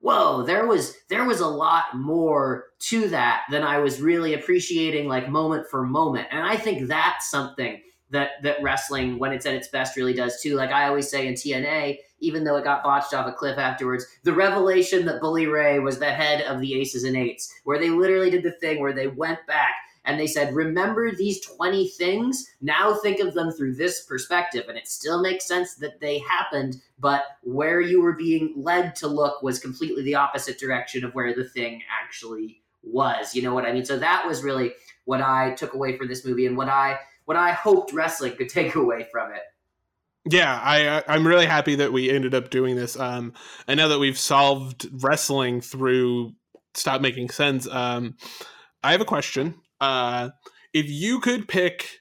whoa 0.00 0.42
there 0.42 0.66
was 0.66 0.94
there 1.08 1.24
was 1.24 1.40
a 1.40 1.46
lot 1.46 1.84
more 1.94 2.66
to 2.78 3.08
that 3.08 3.42
than 3.50 3.62
i 3.62 3.78
was 3.78 4.00
really 4.00 4.34
appreciating 4.34 5.08
like 5.08 5.28
moment 5.28 5.66
for 5.70 5.84
moment. 5.84 6.28
And 6.30 6.44
i 6.44 6.56
think 6.56 6.88
that's 6.88 7.30
something 7.30 7.80
that 8.10 8.42
that 8.42 8.62
wrestling 8.62 9.18
when 9.18 9.32
it's 9.32 9.46
at 9.46 9.54
its 9.54 9.68
best 9.68 9.96
really 9.96 10.14
does 10.14 10.40
too. 10.40 10.54
Like 10.54 10.70
i 10.70 10.86
always 10.86 11.10
say 11.10 11.26
in 11.26 11.34
tna 11.34 11.98
even 12.20 12.44
though 12.44 12.56
it 12.56 12.64
got 12.64 12.82
botched 12.82 13.12
off 13.12 13.26
a 13.26 13.32
cliff 13.32 13.58
afterwards 13.58 14.06
the 14.22 14.32
revelation 14.32 15.04
that 15.06 15.20
bully 15.20 15.46
ray 15.46 15.78
was 15.78 15.98
the 15.98 16.10
head 16.10 16.42
of 16.42 16.60
the 16.60 16.74
aces 16.80 17.04
and 17.04 17.16
eights 17.16 17.52
where 17.64 17.78
they 17.78 17.90
literally 17.90 18.30
did 18.30 18.42
the 18.42 18.52
thing 18.52 18.80
where 18.80 18.92
they 18.92 19.08
went 19.08 19.44
back 19.46 19.74
and 20.06 20.18
they 20.18 20.28
said, 20.28 20.54
remember 20.54 21.14
these 21.14 21.44
20 21.44 21.88
things? 21.88 22.48
Now 22.60 22.94
think 22.94 23.18
of 23.18 23.34
them 23.34 23.50
through 23.50 23.74
this 23.74 24.04
perspective. 24.04 24.64
And 24.68 24.78
it 24.78 24.86
still 24.86 25.20
makes 25.20 25.46
sense 25.46 25.74
that 25.76 26.00
they 26.00 26.18
happened, 26.20 26.76
but 26.98 27.24
where 27.42 27.80
you 27.80 28.00
were 28.00 28.14
being 28.14 28.54
led 28.56 28.94
to 28.96 29.08
look 29.08 29.42
was 29.42 29.58
completely 29.58 30.04
the 30.04 30.14
opposite 30.14 30.58
direction 30.58 31.04
of 31.04 31.12
where 31.14 31.34
the 31.34 31.44
thing 31.44 31.82
actually 32.02 32.62
was. 32.84 33.34
You 33.34 33.42
know 33.42 33.52
what 33.52 33.66
I 33.66 33.72
mean? 33.72 33.84
So 33.84 33.98
that 33.98 34.24
was 34.24 34.44
really 34.44 34.72
what 35.06 35.20
I 35.20 35.54
took 35.54 35.74
away 35.74 35.98
from 35.98 36.06
this 36.06 36.24
movie 36.24 36.46
and 36.46 36.56
what 36.56 36.68
I 36.68 36.98
what 37.24 37.36
I 37.36 37.50
hoped 37.50 37.92
wrestling 37.92 38.36
could 38.36 38.48
take 38.48 38.76
away 38.76 39.08
from 39.10 39.32
it. 39.32 39.42
Yeah, 40.28 40.60
I 40.62 41.02
I'm 41.08 41.26
really 41.26 41.46
happy 41.46 41.76
that 41.76 41.92
we 41.92 42.10
ended 42.10 42.34
up 42.34 42.50
doing 42.50 42.76
this. 42.76 42.98
Um, 42.98 43.32
I 43.66 43.74
know 43.74 43.88
that 43.88 43.98
we've 43.98 44.18
solved 44.18 44.88
wrestling 45.02 45.60
through 45.60 46.32
stop 46.74 47.00
making 47.00 47.30
sense. 47.30 47.66
Um, 47.68 48.16
I 48.84 48.92
have 48.92 49.00
a 49.00 49.04
question. 49.04 49.56
Uh, 49.80 50.30
if 50.72 50.88
you 50.88 51.20
could 51.20 51.48
pick 51.48 52.00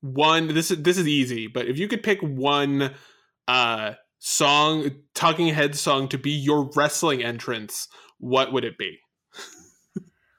one, 0.00 0.48
this 0.48 0.70
is 0.70 0.82
this 0.82 0.98
is 0.98 1.08
easy, 1.08 1.46
but 1.46 1.66
if 1.66 1.78
you 1.78 1.88
could 1.88 2.02
pick 2.02 2.20
one 2.20 2.94
uh, 3.48 3.92
song, 4.18 4.90
Talking 5.14 5.48
Head 5.48 5.74
song, 5.76 6.08
to 6.08 6.18
be 6.18 6.30
your 6.30 6.70
wrestling 6.74 7.22
entrance, 7.22 7.88
what 8.18 8.52
would 8.52 8.64
it 8.64 8.78
be? 8.78 8.98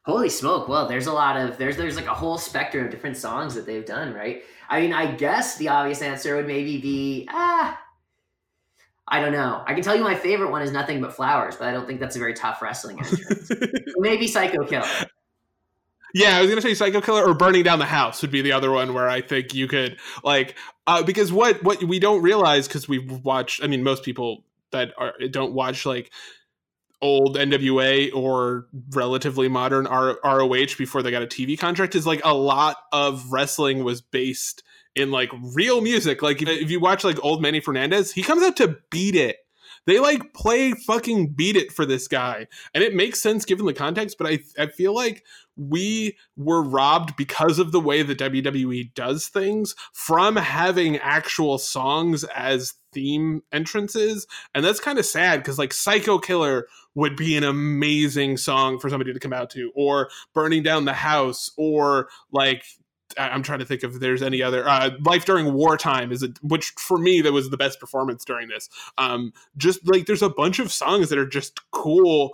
Holy 0.06 0.30
smoke! 0.30 0.68
Well, 0.68 0.88
there's 0.88 1.08
a 1.08 1.14
lot 1.14 1.36
of 1.36 1.58
there's 1.58 1.78
there's 1.78 1.96
like 1.96 2.06
a 2.06 2.14
whole 2.14 2.38
spectrum 2.38 2.86
of 2.86 2.92
different 2.92 3.18
songs 3.18 3.56
that 3.56 3.66
they've 3.66 3.86
done, 3.86 4.14
right? 4.14 4.44
I 4.70 4.82
mean, 4.82 4.94
I 4.94 5.16
guess 5.16 5.58
the 5.58 5.70
obvious 5.70 6.02
answer 6.02 6.36
would 6.36 6.48
maybe 6.48 6.80
be 6.80 7.28
ah. 7.32 7.80
I 9.08 9.22
don't 9.22 9.34
know. 9.34 9.64
I 9.68 9.76
can 9.76 9.84
tell 9.84 9.96
you 9.96 10.04
my 10.04 10.16
favorite 10.16 10.50
one 10.50 10.64
is 10.64 10.72
Nothing 10.72 11.00
But 11.00 11.14
Flowers, 11.14 11.56
but 11.56 11.68
I 11.68 11.72
don't 11.72 11.86
think 11.86 12.00
that's 12.00 12.16
a 12.16 12.20
very 12.20 12.34
tough 12.34 12.60
wrestling 12.60 12.98
entrance. 12.98 13.52
maybe 13.98 14.28
Psycho 14.28 14.66
Killer. 14.66 14.88
Yeah, 16.16 16.38
I 16.38 16.40
was 16.40 16.50
gonna 16.50 16.62
say 16.62 16.74
Psycho 16.74 17.02
Killer 17.02 17.26
or 17.26 17.34
Burning 17.34 17.64
Down 17.64 17.78
the 17.78 17.86
House 17.86 18.22
would 18.22 18.32
be 18.32 18.42
the 18.42 18.54
other 18.54 18.72
one 18.72 18.94
where 18.94 19.10
I 19.10 19.20
think 19.20 19.54
you 19.54 19.68
could 19.68 19.98
like 20.24 20.56
uh, 20.88 21.04
because 21.04 21.34
what 21.34 21.62
what 21.62 21.84
we 21.84 22.00
don't 22.00 22.22
realize 22.22 22.70
because 22.70 22.88
we've 22.88 23.12
watched. 23.26 23.62
I 23.62 23.68
mean, 23.68 23.84
most 23.84 24.02
people 24.02 24.46
that 24.72 24.94
are 24.98 25.14
don't 25.30 25.52
watch 25.52 25.86
like 25.86 26.14
old 27.02 27.36
NWA 27.36 28.16
or 28.16 28.68
relatively 28.92 29.50
modern 29.50 29.88
R- 29.88 30.18
ROH 30.24 30.78
before 30.78 31.04
they 31.04 31.12
got 31.12 31.22
a 31.22 31.28
TV 31.28 31.60
contract 31.60 31.96
is 31.96 32.08
like 32.08 32.22
a 32.24 32.34
lot 32.34 32.78
of 32.94 33.30
wrestling 33.30 33.84
was 33.84 34.00
based 34.00 34.64
in 34.96 35.12
like 35.12 35.32
real 35.54 35.82
music. 35.82 36.22
Like 36.22 36.42
if, 36.42 36.48
if 36.48 36.72
you 36.72 36.80
watch 36.80 37.04
like 37.04 37.22
old 37.26 37.42
Manny 37.42 37.60
Fernandez, 37.60 38.14
he 38.14 38.24
comes 38.24 38.42
out 38.42 38.56
to 38.56 38.78
beat 38.90 39.16
it 39.16 39.40
they 39.86 40.00
like 40.00 40.34
play 40.34 40.72
fucking 40.72 41.34
beat 41.34 41.56
it 41.56 41.72
for 41.72 41.86
this 41.86 42.08
guy. 42.08 42.48
And 42.74 42.84
it 42.84 42.96
makes 42.96 43.22
sense 43.22 43.46
given 43.46 43.66
the 43.66 43.74
context, 43.74 44.18
but 44.18 44.28
I, 44.28 44.40
I 44.58 44.68
feel 44.68 44.94
like 44.94 45.24
we 45.58 46.18
were 46.36 46.62
robbed 46.62 47.16
because 47.16 47.60
of 47.60 47.72
the 47.72 47.80
way 47.80 48.04
the 48.04 48.16
WWE 48.16 48.94
does 48.94 49.28
things 49.28 49.76
from 49.94 50.36
having 50.36 50.98
actual 50.98 51.58
songs 51.58 52.24
as 52.36 52.74
theme 52.94 53.42
entrances. 53.52 54.26
And 54.54 54.66
that's 54.66 54.80
kind 54.80 55.00
of 55.00 55.06
sad 55.06 55.40
because 55.40 55.60
like 55.60 55.74
Psycho 55.74 56.18
Killer 56.18 56.68
would 56.96 57.16
be 57.16 57.36
an 57.36 57.44
amazing 57.44 58.38
song 58.38 58.80
for 58.80 58.90
somebody 58.90 59.14
to 59.14 59.20
come 59.20 59.34
out 59.34 59.50
to, 59.52 59.72
or 59.76 60.10
Burning 60.34 60.64
Down 60.64 60.86
the 60.86 60.94
House, 60.94 61.52
or 61.58 62.08
like 62.32 62.64
I'm 63.18 63.44
trying 63.44 63.60
to 63.60 63.66
think 63.66 63.84
if 63.84 64.00
there's 64.00 64.22
any 64.22 64.42
other 64.42 64.68
uh, 64.68 64.92
life 65.02 65.26
during 65.26 65.54
wartime 65.54 66.12
is 66.12 66.24
it 66.24 66.38
which 66.42 66.72
for 66.78 66.98
me 66.98 67.22
that 67.22 67.32
was 67.34 67.50
the 67.50 67.58
best 67.58 67.80
performance 67.80 68.26
during 68.26 68.48
this. 68.50 68.70
Um, 68.98 69.32
just 69.58 69.88
like 69.88 70.06
there's 70.06 70.22
a 70.22 70.30
bunch 70.30 70.60
of 70.60 70.72
songs 70.72 71.10
that 71.10 71.20
are 71.20 71.28
just 71.28 71.60
cool 71.72 72.32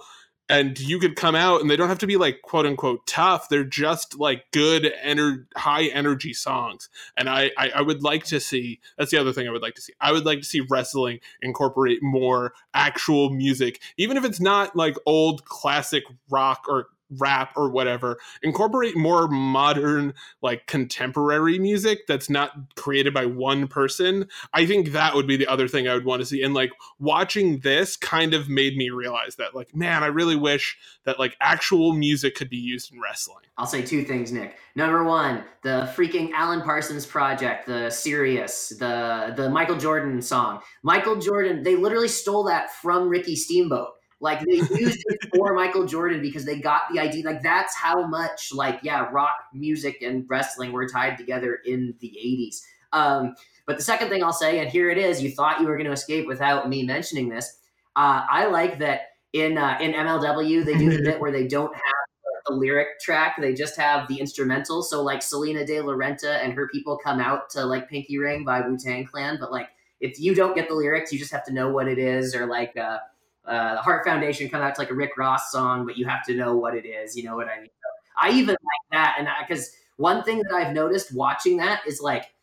and 0.52 0.78
you 0.82 1.00
could 1.00 1.16
come 1.16 1.34
out 1.34 1.62
and 1.62 1.72
they 1.72 1.78
don't 1.78 1.88
have 1.88 2.00
to 2.00 2.08
be 2.08 2.18
like 2.18 2.42
quote 2.42 2.66
unquote 2.66 3.08
tough. 3.08 3.48
They're 3.48 3.64
just 3.64 4.20
like 4.20 4.52
good 4.52 4.94
ener- 5.04 5.46
high 5.56 5.86
energy 5.86 6.34
songs. 6.34 6.90
And 7.16 7.30
I, 7.30 7.52
I, 7.58 7.70
I 7.76 7.82
would 7.82 8.04
like 8.04 8.26
to 8.26 8.40
see 8.42 8.82
that's 8.98 9.12
the 9.12 9.18
other 9.18 9.32
thing 9.32 9.48
i 9.48 9.52
would 9.52 9.62
like 9.62 9.76
to 9.76 9.82
see. 9.82 9.94
I 10.02 10.12
would 10.12 10.26
like 10.26 10.40
to 10.40 10.46
see 10.46 10.60
wrestling 10.70 11.20
incorporate 11.42 12.04
more 12.04 12.54
actual 12.74 13.30
music 13.30 13.82
even 13.98 14.18
if 14.18 14.26
it's 14.26 14.40
not 14.40 14.76
like 14.76 14.96
old 15.06 15.46
classic 15.46 16.04
rock 16.30 16.66
or 16.68 16.88
rap 17.18 17.54
or 17.56 17.70
whatever 17.70 18.18
incorporate 18.42 18.96
more 18.96 19.28
modern 19.28 20.14
like 20.42 20.66
contemporary 20.68 21.60
music 21.60 22.08
that's 22.08 22.30
not 22.30 22.52
created 22.76 23.14
by 23.14 23.26
one 23.26 23.68
person 23.68 24.28
i 24.54 24.66
think 24.66 24.92
that 24.92 25.16
would 25.16 25.28
be 25.28 25.38
the 25.38 25.48
other 25.48 25.68
thing 25.68 25.88
i 25.88 25.94
would 25.94 26.06
want 26.06 26.22
to 26.22 26.26
see 26.26 26.42
and 26.42 26.54
like 26.54 26.72
watching 27.00 27.60
this 27.60 27.96
kind 27.98 28.34
of 28.34 28.50
made 28.50 28.78
me 28.78 28.90
realize 28.90 29.36
that 29.36 29.56
like 29.56 29.76
man 29.76 30.04
i 30.04 30.08
really 30.08 30.36
wish 30.36 30.78
that 31.06 31.20
like 31.20 31.36
actual 31.42 31.94
music 31.94 32.36
could 32.36 32.50
be 32.50 32.58
used 32.58 32.94
in 32.94 33.02
wrestling. 33.02 33.44
I'll 33.58 33.66
say 33.66 33.82
two 33.82 34.04
things 34.04 34.32
nick. 34.32 34.58
Number 34.76 35.04
one 35.04 35.44
the 35.64 35.92
freaking 35.96 36.32
alan 36.32 36.62
parsons 36.62 37.06
project 37.06 37.66
the 37.66 37.90
sirius 37.90 38.70
the 38.80 39.34
the 39.36 39.50
michael 39.50 39.78
jordan 39.78 40.22
song. 40.22 40.62
Michael 40.84 41.18
jordan 41.18 41.64
they 41.64 41.76
literally 41.76 42.08
stole 42.08 42.44
that 42.46 42.72
from 42.76 43.10
ricky 43.10 43.36
steamboat 43.36 43.90
like 44.22 44.40
they 44.42 44.54
used 44.54 45.04
it 45.08 45.30
for 45.36 45.54
Michael 45.56 45.86
Jordan 45.86 46.22
because 46.22 46.46
they 46.46 46.60
got 46.60 46.84
the 46.94 47.00
idea. 47.00 47.26
Like 47.26 47.42
that's 47.42 47.76
how 47.76 48.06
much 48.06 48.54
like 48.54 48.80
yeah, 48.84 49.10
rock 49.12 49.34
music 49.52 50.02
and 50.04 50.26
wrestling 50.30 50.72
were 50.72 50.88
tied 50.88 51.18
together 51.18 51.60
in 51.66 51.96
the 52.00 52.16
'80s. 52.24 52.62
Um, 52.94 53.36
but 53.66 53.78
the 53.78 53.84
second 53.84 54.10
thing 54.10 54.24
I'll 54.24 54.32
say, 54.32 54.60
and 54.60 54.70
here 54.70 54.92
it 54.92 55.00
is, 55.00 55.24
you 55.24 55.32
thought 55.32 55.60
you 55.60 55.68
were 55.68 55.76
going 55.76 55.88
to 55.88 55.92
escape 55.92 56.28
without 56.28 56.70
me 56.70 56.84
mentioning 56.84 57.30
this. 57.30 57.58
Uh, 57.96 58.24
I 58.30 58.46
like 58.46 58.80
that 58.80 59.14
in 59.34 59.58
uh, 59.58 59.78
in 59.82 59.94
MLW 59.94 60.64
they 60.66 60.78
do 60.78 60.96
the 60.96 61.04
bit 61.04 61.20
where 61.20 61.32
they 61.32 61.48
don't 61.48 61.74
have 61.74 62.44
the 62.46 62.54
lyric 62.54 63.00
track; 63.00 63.38
they 63.42 63.56
just 63.56 63.76
have 63.76 64.08
the 64.08 64.20
instrumental. 64.20 64.84
So 64.84 65.02
like 65.02 65.24
Salina 65.24 65.66
De 65.66 65.82
La 65.82 65.94
Renta 65.94 66.44
and 66.44 66.54
her 66.54 66.68
people 66.68 67.00
come 67.04 67.20
out 67.20 67.50
to 67.52 67.66
like 67.66 67.90
Pinky 67.90 68.20
Ring 68.20 68.46
by 68.46 68.62
Wu 68.62 68.78
Tang 68.78 69.04
Clan, 69.04 69.38
but 69.40 69.52
like 69.52 69.70
if 70.00 70.20
you 70.20 70.36
don't 70.36 70.56
get 70.56 70.68
the 70.68 70.76
lyrics, 70.76 71.12
you 71.12 71.18
just 71.18 71.32
have 71.32 71.46
to 71.46 71.54
know 71.54 71.72
what 71.72 71.88
it 71.88 71.98
is, 71.98 72.36
or 72.36 72.46
like. 72.46 72.78
Uh, 72.78 73.00
uh, 73.46 73.76
the 73.76 73.82
Hart 73.82 74.06
Foundation 74.06 74.50
come 74.50 74.62
out 74.62 74.76
to 74.76 74.82
like 74.82 74.92
a 74.92 74.96
Rick 74.96 75.18
Ross 75.18 75.52
song, 75.52 75.86
but 75.86 75.98
you 75.98 76.06
have 76.06 76.24
to 76.26 76.36
know 76.36 76.56
what 76.56 76.76
it 76.76 76.86
is. 76.86 77.16
You 77.16 77.24
know 77.24 77.36
what 77.36 77.48
I 77.48 77.60
mean? 77.60 77.70
I 78.18 78.30
even 78.32 78.50
like 78.50 78.92
that, 78.92 79.16
and 79.18 79.28
because 79.48 79.72
one 79.98 80.24
thing 80.24 80.40
that 80.44 80.54
I've 80.54 80.74
noticed 80.74 81.14
watching 81.14 81.58
that 81.58 81.82
is 81.88 82.02
like 82.02 82.34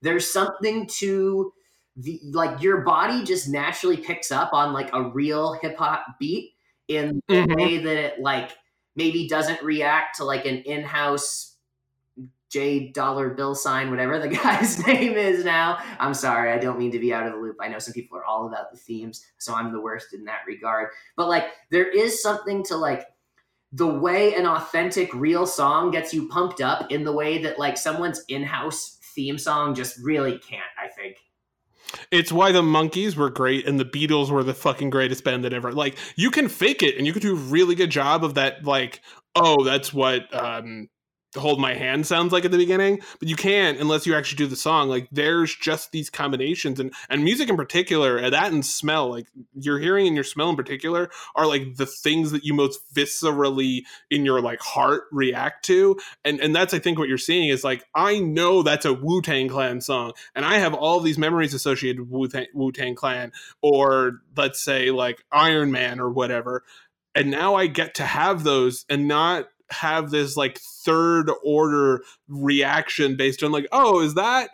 there's 0.00 0.30
something 0.30 0.86
to 0.98 1.52
the 1.96 2.20
like 2.32 2.62
your 2.62 2.80
body 2.82 3.22
just 3.22 3.48
naturally 3.48 3.96
picks 3.96 4.32
up 4.32 4.52
on 4.52 4.72
like 4.72 4.90
a 4.92 5.02
real 5.10 5.54
hip 5.54 5.76
hop 5.76 6.04
beat 6.18 6.54
in 6.88 7.20
the 7.28 7.34
Mhm. 7.34 7.56
way 7.56 7.78
that 7.78 7.96
it 7.96 8.20
like 8.20 8.56
maybe 8.96 9.28
doesn't 9.28 9.62
react 9.62 10.16
to 10.16 10.24
like 10.24 10.44
an 10.44 10.58
in-house 10.62 11.51
J 12.52 12.88
dollar 12.88 13.30
bill 13.30 13.54
sign, 13.54 13.90
whatever 13.90 14.18
the 14.18 14.28
guy's 14.42 14.84
name 14.86 15.14
is 15.14 15.44
now. 15.44 15.78
I'm 15.98 16.14
sorry, 16.14 16.52
I 16.52 16.58
don't 16.58 16.78
mean 16.78 16.92
to 16.92 16.98
be 16.98 17.12
out 17.12 17.26
of 17.26 17.32
the 17.32 17.38
loop. 17.38 17.56
I 17.60 17.68
know 17.68 17.78
some 17.78 17.94
people 17.94 18.18
are 18.18 18.24
all 18.24 18.46
about 18.46 18.70
the 18.70 18.76
themes, 18.76 19.24
so 19.38 19.54
I'm 19.54 19.72
the 19.72 19.80
worst 19.80 20.12
in 20.12 20.24
that 20.24 20.40
regard. 20.46 20.90
But 21.16 21.28
like 21.28 21.46
there 21.70 21.88
is 21.88 22.22
something 22.22 22.62
to 22.64 22.76
like 22.76 23.06
the 23.72 23.86
way 23.86 24.34
an 24.34 24.46
authentic 24.46 25.12
real 25.14 25.46
song 25.46 25.90
gets 25.90 26.12
you 26.12 26.28
pumped 26.28 26.60
up 26.60 26.92
in 26.92 27.04
the 27.04 27.12
way 27.12 27.42
that 27.42 27.58
like 27.58 27.78
someone's 27.78 28.22
in-house 28.28 28.98
theme 29.14 29.38
song 29.38 29.74
just 29.74 29.98
really 29.98 30.38
can't, 30.38 30.62
I 30.78 30.88
think. 30.88 31.16
It's 32.10 32.30
why 32.32 32.52
the 32.52 32.62
Monkees 32.62 33.16
were 33.16 33.30
great 33.30 33.66
and 33.66 33.80
the 33.80 33.84
Beatles 33.84 34.30
were 34.30 34.44
the 34.44 34.54
fucking 34.54 34.90
greatest 34.90 35.24
band 35.24 35.44
that 35.44 35.52
ever. 35.54 35.72
Like 35.72 35.96
you 36.16 36.30
can 36.30 36.48
fake 36.48 36.82
it 36.82 36.96
and 36.98 37.06
you 37.06 37.12
can 37.14 37.22
do 37.22 37.32
a 37.32 37.38
really 37.38 37.74
good 37.74 37.90
job 37.90 38.24
of 38.24 38.34
that. 38.34 38.64
Like, 38.64 39.00
oh, 39.34 39.64
that's 39.64 39.92
what 39.92 40.32
um, 40.34 40.88
"Hold 41.36 41.60
My 41.60 41.74
Hand" 41.74 42.06
sounds 42.06 42.32
like 42.32 42.44
at 42.44 42.50
the 42.50 42.58
beginning, 42.58 43.00
but 43.18 43.28
you 43.28 43.36
can't 43.36 43.78
unless 43.78 44.06
you 44.06 44.14
actually 44.14 44.38
do 44.38 44.46
the 44.46 44.56
song. 44.56 44.88
Like, 44.88 45.08
there's 45.10 45.54
just 45.54 45.92
these 45.92 46.10
combinations 46.10 46.80
and 46.80 46.92
and 47.08 47.24
music 47.24 47.48
in 47.48 47.56
particular, 47.56 48.16
and 48.16 48.32
that 48.32 48.52
and 48.52 48.64
smell. 48.64 49.10
Like 49.10 49.26
your 49.54 49.78
hearing 49.78 50.06
and 50.06 50.16
your 50.16 50.24
smell 50.24 50.50
in 50.50 50.56
particular 50.56 51.10
are 51.34 51.46
like 51.46 51.76
the 51.76 51.86
things 51.86 52.32
that 52.32 52.44
you 52.44 52.54
most 52.54 52.80
viscerally 52.94 53.82
in 54.10 54.24
your 54.24 54.40
like 54.40 54.60
heart 54.60 55.04
react 55.12 55.64
to, 55.66 55.98
and 56.24 56.40
and 56.40 56.54
that's 56.54 56.74
I 56.74 56.78
think 56.78 56.98
what 56.98 57.08
you're 57.08 57.18
seeing 57.18 57.48
is 57.48 57.64
like 57.64 57.84
I 57.94 58.20
know 58.20 58.62
that's 58.62 58.84
a 58.84 58.92
Wu 58.92 59.22
Tang 59.22 59.48
Clan 59.48 59.80
song 59.80 60.12
and 60.34 60.44
I 60.44 60.58
have 60.58 60.74
all 60.74 61.00
these 61.00 61.18
memories 61.18 61.54
associated 61.54 62.10
with 62.10 62.34
Wu 62.54 62.72
Tang 62.72 62.94
Clan, 62.94 63.32
or 63.60 64.20
let's 64.36 64.62
say 64.62 64.90
like 64.90 65.24
Iron 65.30 65.70
Man 65.70 66.00
or 66.00 66.10
whatever. 66.10 66.64
And 67.14 67.30
now 67.30 67.54
I 67.54 67.66
get 67.66 67.94
to 67.96 68.04
have 68.04 68.42
those 68.42 68.86
and 68.88 69.06
not 69.06 69.48
have 69.70 70.10
this 70.10 70.36
like 70.36 70.58
third 70.58 71.30
order 71.44 72.02
reaction 72.28 73.16
based 73.16 73.42
on 73.42 73.52
like, 73.52 73.66
oh, 73.72 74.00
is 74.00 74.14
that 74.14 74.50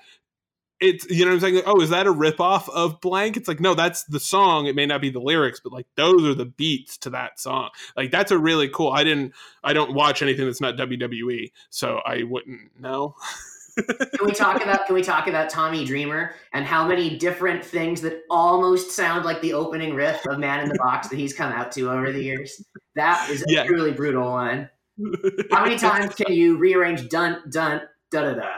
it's 0.81 1.09
you 1.11 1.25
know 1.25 1.31
what 1.33 1.35
I'm 1.37 1.41
saying? 1.41 1.55
Like, 1.57 1.65
oh, 1.67 1.81
is 1.81 1.91
that 1.91 2.07
a 2.07 2.13
ripoff 2.13 2.69
of 2.69 3.01
blank? 3.01 3.37
It's 3.37 3.49
like, 3.49 3.61
no, 3.61 3.75
that's 3.75 4.05
the 4.05 4.21
song. 4.21 4.67
It 4.67 4.77
may 4.77 4.87
not 4.87 5.01
be 5.01 5.11
the 5.11 5.19
lyrics, 5.19 5.61
but 5.61 5.73
like 5.73 5.87
those 5.97 6.25
are 6.25 6.35
the 6.35 6.45
beats 6.45 6.97
to 6.99 7.11
that 7.11 7.41
song. 7.41 7.71
Like 7.97 8.11
that's 8.11 8.31
a 8.31 8.39
really 8.39 8.69
cool. 8.69 8.91
I 8.93 9.03
didn't 9.05 9.33
I 9.65 9.73
don't 9.73 9.95
watch 9.95 10.23
anything 10.23 10.47
that's 10.47 10.61
not 10.61 10.77
WWE, 10.77 11.51
so 11.71 12.01
I 12.07 12.23
wouldn't 12.23 12.79
know. 12.81 13.17
Can 13.77 14.27
we 14.27 14.33
talk 14.33 14.61
about 14.63 14.87
can 14.87 14.95
we 14.95 15.03
talk 15.03 15.27
about 15.29 15.51
Tommy 15.51 15.85
Dreamer 15.85 16.35
and 16.53 16.65
how 16.65 16.87
many 16.87 17.17
different 17.17 17.65
things 17.65 18.01
that 18.01 18.23
almost 18.31 18.91
sound 18.91 19.25
like 19.25 19.41
the 19.41 19.53
opening 19.53 19.95
riff 19.95 20.25
of 20.27 20.39
Man 20.39 20.61
in 20.61 20.69
the 20.69 20.79
Box 20.79 21.09
that 21.09 21.17
he's 21.17 21.33
come 21.33 21.53
out 21.53 21.71
to 21.73 21.91
over 21.91 22.13
the 22.13 22.23
years? 22.23 22.61
That 22.97 23.29
is 23.31 23.43
a 23.43 23.45
Yeah. 23.49 23.65
truly 23.67 23.93
brutal 23.93 24.31
one. 24.31 24.69
How 25.51 25.65
many 25.65 25.79
times 25.79 26.15
can 26.15 26.33
you 26.33 26.57
rearrange 26.57 27.09
dun 27.09 27.43
dun 27.51 27.83
da 28.11 28.23
da 28.23 28.35
da? 28.35 28.49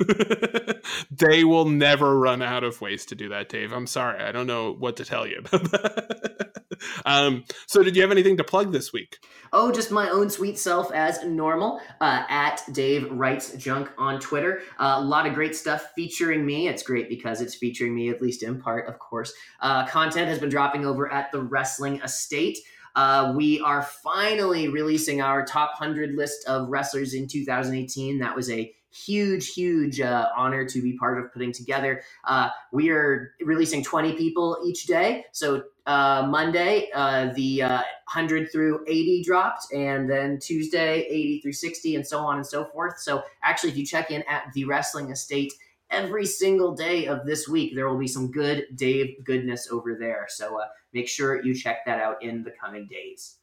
they 1.10 1.44
will 1.44 1.64
never 1.64 2.18
run 2.18 2.42
out 2.42 2.64
of 2.64 2.80
ways 2.80 3.06
to 3.06 3.14
do 3.14 3.28
that, 3.28 3.48
Dave. 3.48 3.72
I'm 3.72 3.86
sorry. 3.86 4.22
I 4.22 4.32
don't 4.32 4.46
know 4.46 4.72
what 4.72 4.96
to 4.96 5.04
tell 5.04 5.26
you 5.26 5.38
about 5.38 5.70
that. 5.72 6.62
um, 7.04 7.44
so, 7.66 7.82
did 7.82 7.96
you 7.96 8.02
have 8.02 8.10
anything 8.10 8.36
to 8.38 8.44
plug 8.44 8.72
this 8.72 8.92
week? 8.92 9.18
Oh, 9.52 9.70
just 9.70 9.90
my 9.90 10.08
own 10.08 10.30
sweet 10.30 10.58
self 10.58 10.92
as 10.92 11.24
normal. 11.24 11.80
Uh, 12.00 12.24
at 12.28 12.62
Dave 12.72 13.10
Writes 13.10 13.52
Junk 13.54 13.90
on 13.98 14.18
Twitter. 14.20 14.62
Uh, 14.78 14.96
a 14.98 15.02
lot 15.02 15.26
of 15.26 15.34
great 15.34 15.54
stuff 15.54 15.90
featuring 15.94 16.44
me. 16.44 16.68
It's 16.68 16.82
great 16.82 17.08
because 17.08 17.40
it's 17.40 17.54
featuring 17.54 17.94
me, 17.94 18.08
at 18.08 18.22
least 18.22 18.42
in 18.42 18.60
part, 18.60 18.88
of 18.88 18.98
course. 18.98 19.32
Uh, 19.60 19.86
content 19.86 20.28
has 20.28 20.38
been 20.38 20.50
dropping 20.50 20.86
over 20.86 21.12
at 21.12 21.30
the 21.32 21.40
Wrestling 21.42 22.00
Estate. 22.00 22.58
Uh, 22.94 23.32
we 23.36 23.60
are 23.60 23.82
finally 23.82 24.68
releasing 24.68 25.20
our 25.20 25.44
top 25.44 25.70
100 25.78 26.14
list 26.14 26.46
of 26.46 26.68
wrestlers 26.68 27.14
in 27.14 27.26
2018. 27.26 28.18
That 28.18 28.36
was 28.36 28.50
a 28.50 28.74
huge, 28.92 29.54
huge 29.54 30.00
uh, 30.00 30.28
honor 30.36 30.66
to 30.66 30.82
be 30.82 30.96
part 30.98 31.18
of 31.18 31.32
putting 31.32 31.52
together. 31.52 32.02
Uh, 32.24 32.50
we 32.72 32.90
are 32.90 33.32
releasing 33.40 33.82
20 33.82 34.12
people 34.14 34.58
each 34.66 34.86
day. 34.86 35.24
So 35.32 35.64
uh, 35.86 36.26
Monday, 36.28 36.90
uh, 36.94 37.32
the 37.34 37.62
uh, 37.62 37.82
100 38.12 38.52
through 38.52 38.84
80 38.86 39.22
dropped, 39.24 39.72
and 39.72 40.08
then 40.08 40.38
Tuesday, 40.38 41.06
80 41.08 41.40
through 41.40 41.52
60, 41.52 41.96
and 41.96 42.06
so 42.06 42.18
on 42.20 42.36
and 42.36 42.46
so 42.46 42.66
forth. 42.66 43.00
So 43.00 43.22
actually, 43.42 43.70
if 43.70 43.76
you 43.76 43.86
check 43.86 44.10
in 44.10 44.22
at 44.28 44.52
the 44.54 44.64
Wrestling 44.66 45.10
Estate, 45.10 45.52
every 45.92 46.26
single 46.26 46.74
day 46.74 47.06
of 47.06 47.26
this 47.26 47.46
week, 47.46 47.74
there 47.74 47.88
will 47.88 47.98
be 47.98 48.08
some 48.08 48.30
good 48.30 48.64
Dave 48.74 49.24
goodness 49.24 49.68
over 49.70 49.96
there. 49.98 50.26
So 50.28 50.60
uh, 50.60 50.66
make 50.92 51.08
sure 51.08 51.44
you 51.44 51.54
check 51.54 51.84
that 51.86 52.00
out 52.00 52.22
in 52.22 52.42
the 52.42 52.52
coming 52.60 52.88
days. 52.90 53.36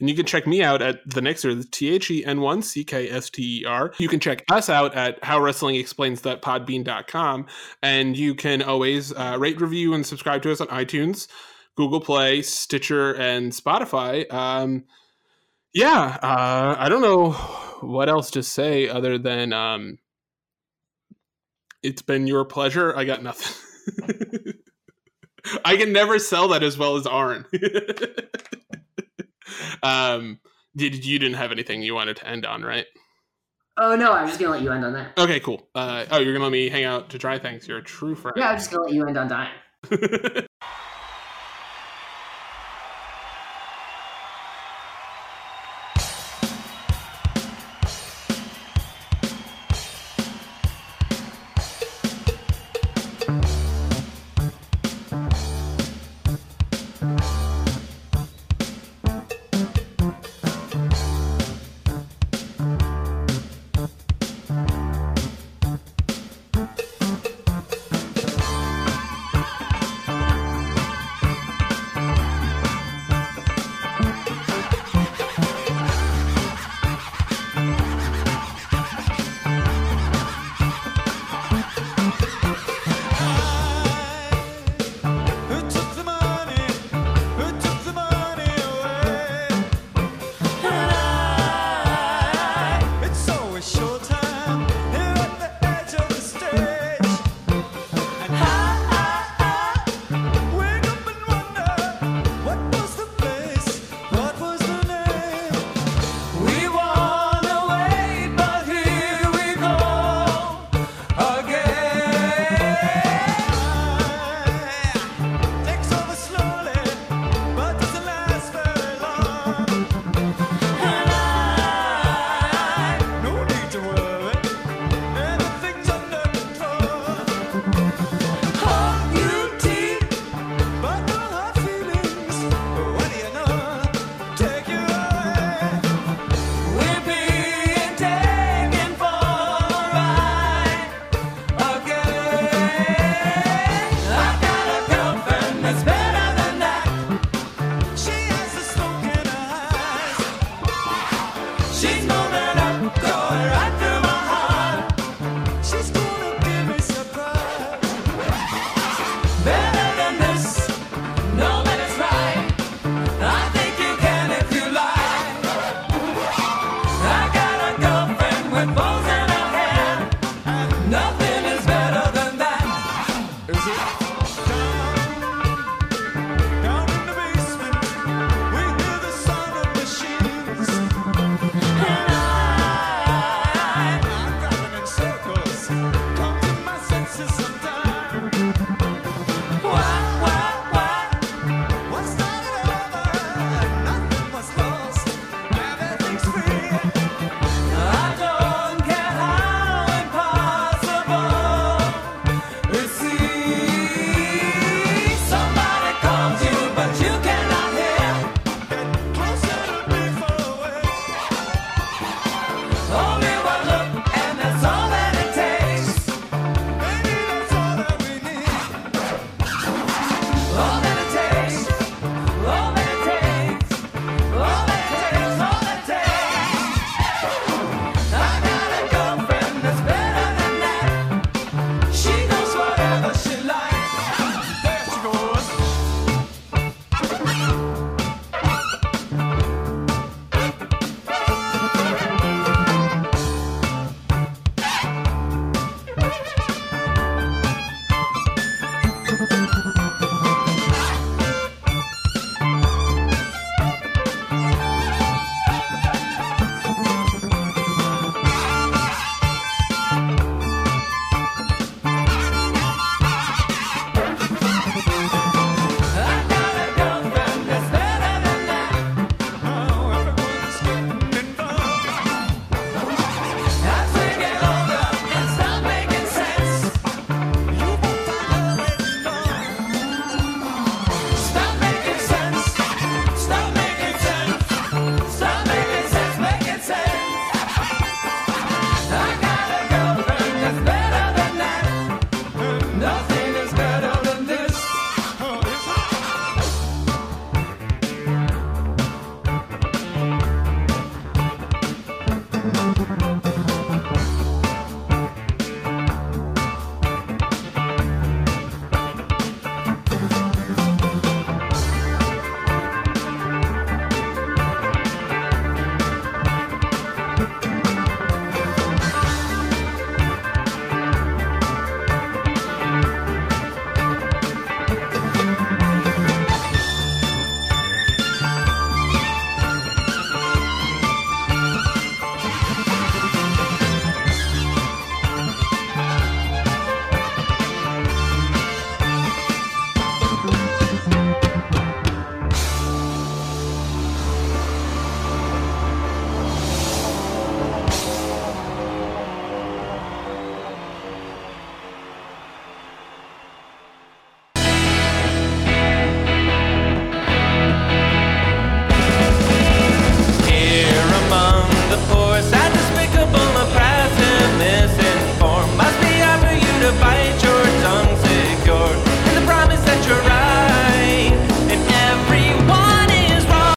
And 0.00 0.10
you 0.10 0.16
can 0.16 0.26
check 0.26 0.44
me 0.46 0.62
out 0.62 0.82
at 0.82 1.08
the 1.08 1.20
Nickster, 1.20 1.56
the 1.56 1.64
T 1.64 1.88
H 1.90 2.10
E 2.10 2.24
N 2.24 2.40
1 2.40 2.62
C 2.62 2.82
K 2.84 3.08
S 3.08 3.30
T 3.30 3.60
E 3.60 3.64
R. 3.64 3.92
You 3.98 4.08
can 4.08 4.18
check 4.20 4.44
us 4.50 4.68
out 4.68 4.94
at 4.94 5.20
howwrestlingexplains.podbean.com. 5.22 7.46
And 7.82 8.16
you 8.16 8.34
can 8.34 8.62
always 8.62 9.12
uh, 9.12 9.36
rate, 9.38 9.60
review, 9.60 9.94
and 9.94 10.04
subscribe 10.04 10.42
to 10.42 10.50
us 10.52 10.60
on 10.60 10.66
iTunes, 10.68 11.28
Google 11.76 12.00
Play, 12.00 12.42
Stitcher, 12.42 13.14
and 13.14 13.52
Spotify. 13.52 14.30
Um, 14.32 14.84
yeah, 15.72 16.18
uh, 16.22 16.74
I 16.78 16.88
don't 16.88 17.02
know 17.02 17.32
what 17.80 18.08
else 18.08 18.30
to 18.32 18.42
say 18.42 18.88
other 18.88 19.18
than 19.18 19.52
um, 19.52 19.98
it's 21.82 22.02
been 22.02 22.26
your 22.26 22.44
pleasure. 22.44 22.96
I 22.96 23.04
got 23.04 23.22
nothing. 23.22 23.54
I 25.64 25.76
can 25.76 25.92
never 25.92 26.18
sell 26.18 26.48
that 26.48 26.62
as 26.62 26.76
well 26.76 26.96
as 26.96 27.06
Arn. 27.06 27.46
um, 29.82 30.40
did 30.76 31.04
you 31.04 31.18
didn't 31.18 31.36
have 31.36 31.52
anything 31.52 31.82
you 31.82 31.94
wanted 31.94 32.16
to 32.18 32.28
end 32.28 32.44
on, 32.44 32.62
right? 32.62 32.86
Oh, 33.76 33.94
no, 33.94 34.12
I'm 34.12 34.26
just 34.26 34.40
going 34.40 34.48
to 34.48 34.56
let 34.56 34.62
you 34.62 34.72
end 34.72 34.84
on 34.84 34.92
that. 34.94 35.16
Okay, 35.16 35.40
cool. 35.40 35.68
Uh, 35.74 36.04
oh, 36.10 36.18
you're 36.18 36.32
gonna 36.32 36.44
let 36.44 36.52
me 36.52 36.68
hang 36.68 36.84
out 36.84 37.10
to 37.10 37.18
try 37.18 37.38
things. 37.38 37.68
You're 37.68 37.78
a 37.78 37.82
true 37.82 38.16
friend. 38.16 38.36
Yeah, 38.36 38.50
I'm 38.50 38.56
just 38.56 38.70
going 38.70 38.80
to 38.80 38.84
let 38.86 38.94
you 38.94 39.06
end 39.06 39.16
on 39.16 39.28
dying. 39.28 39.52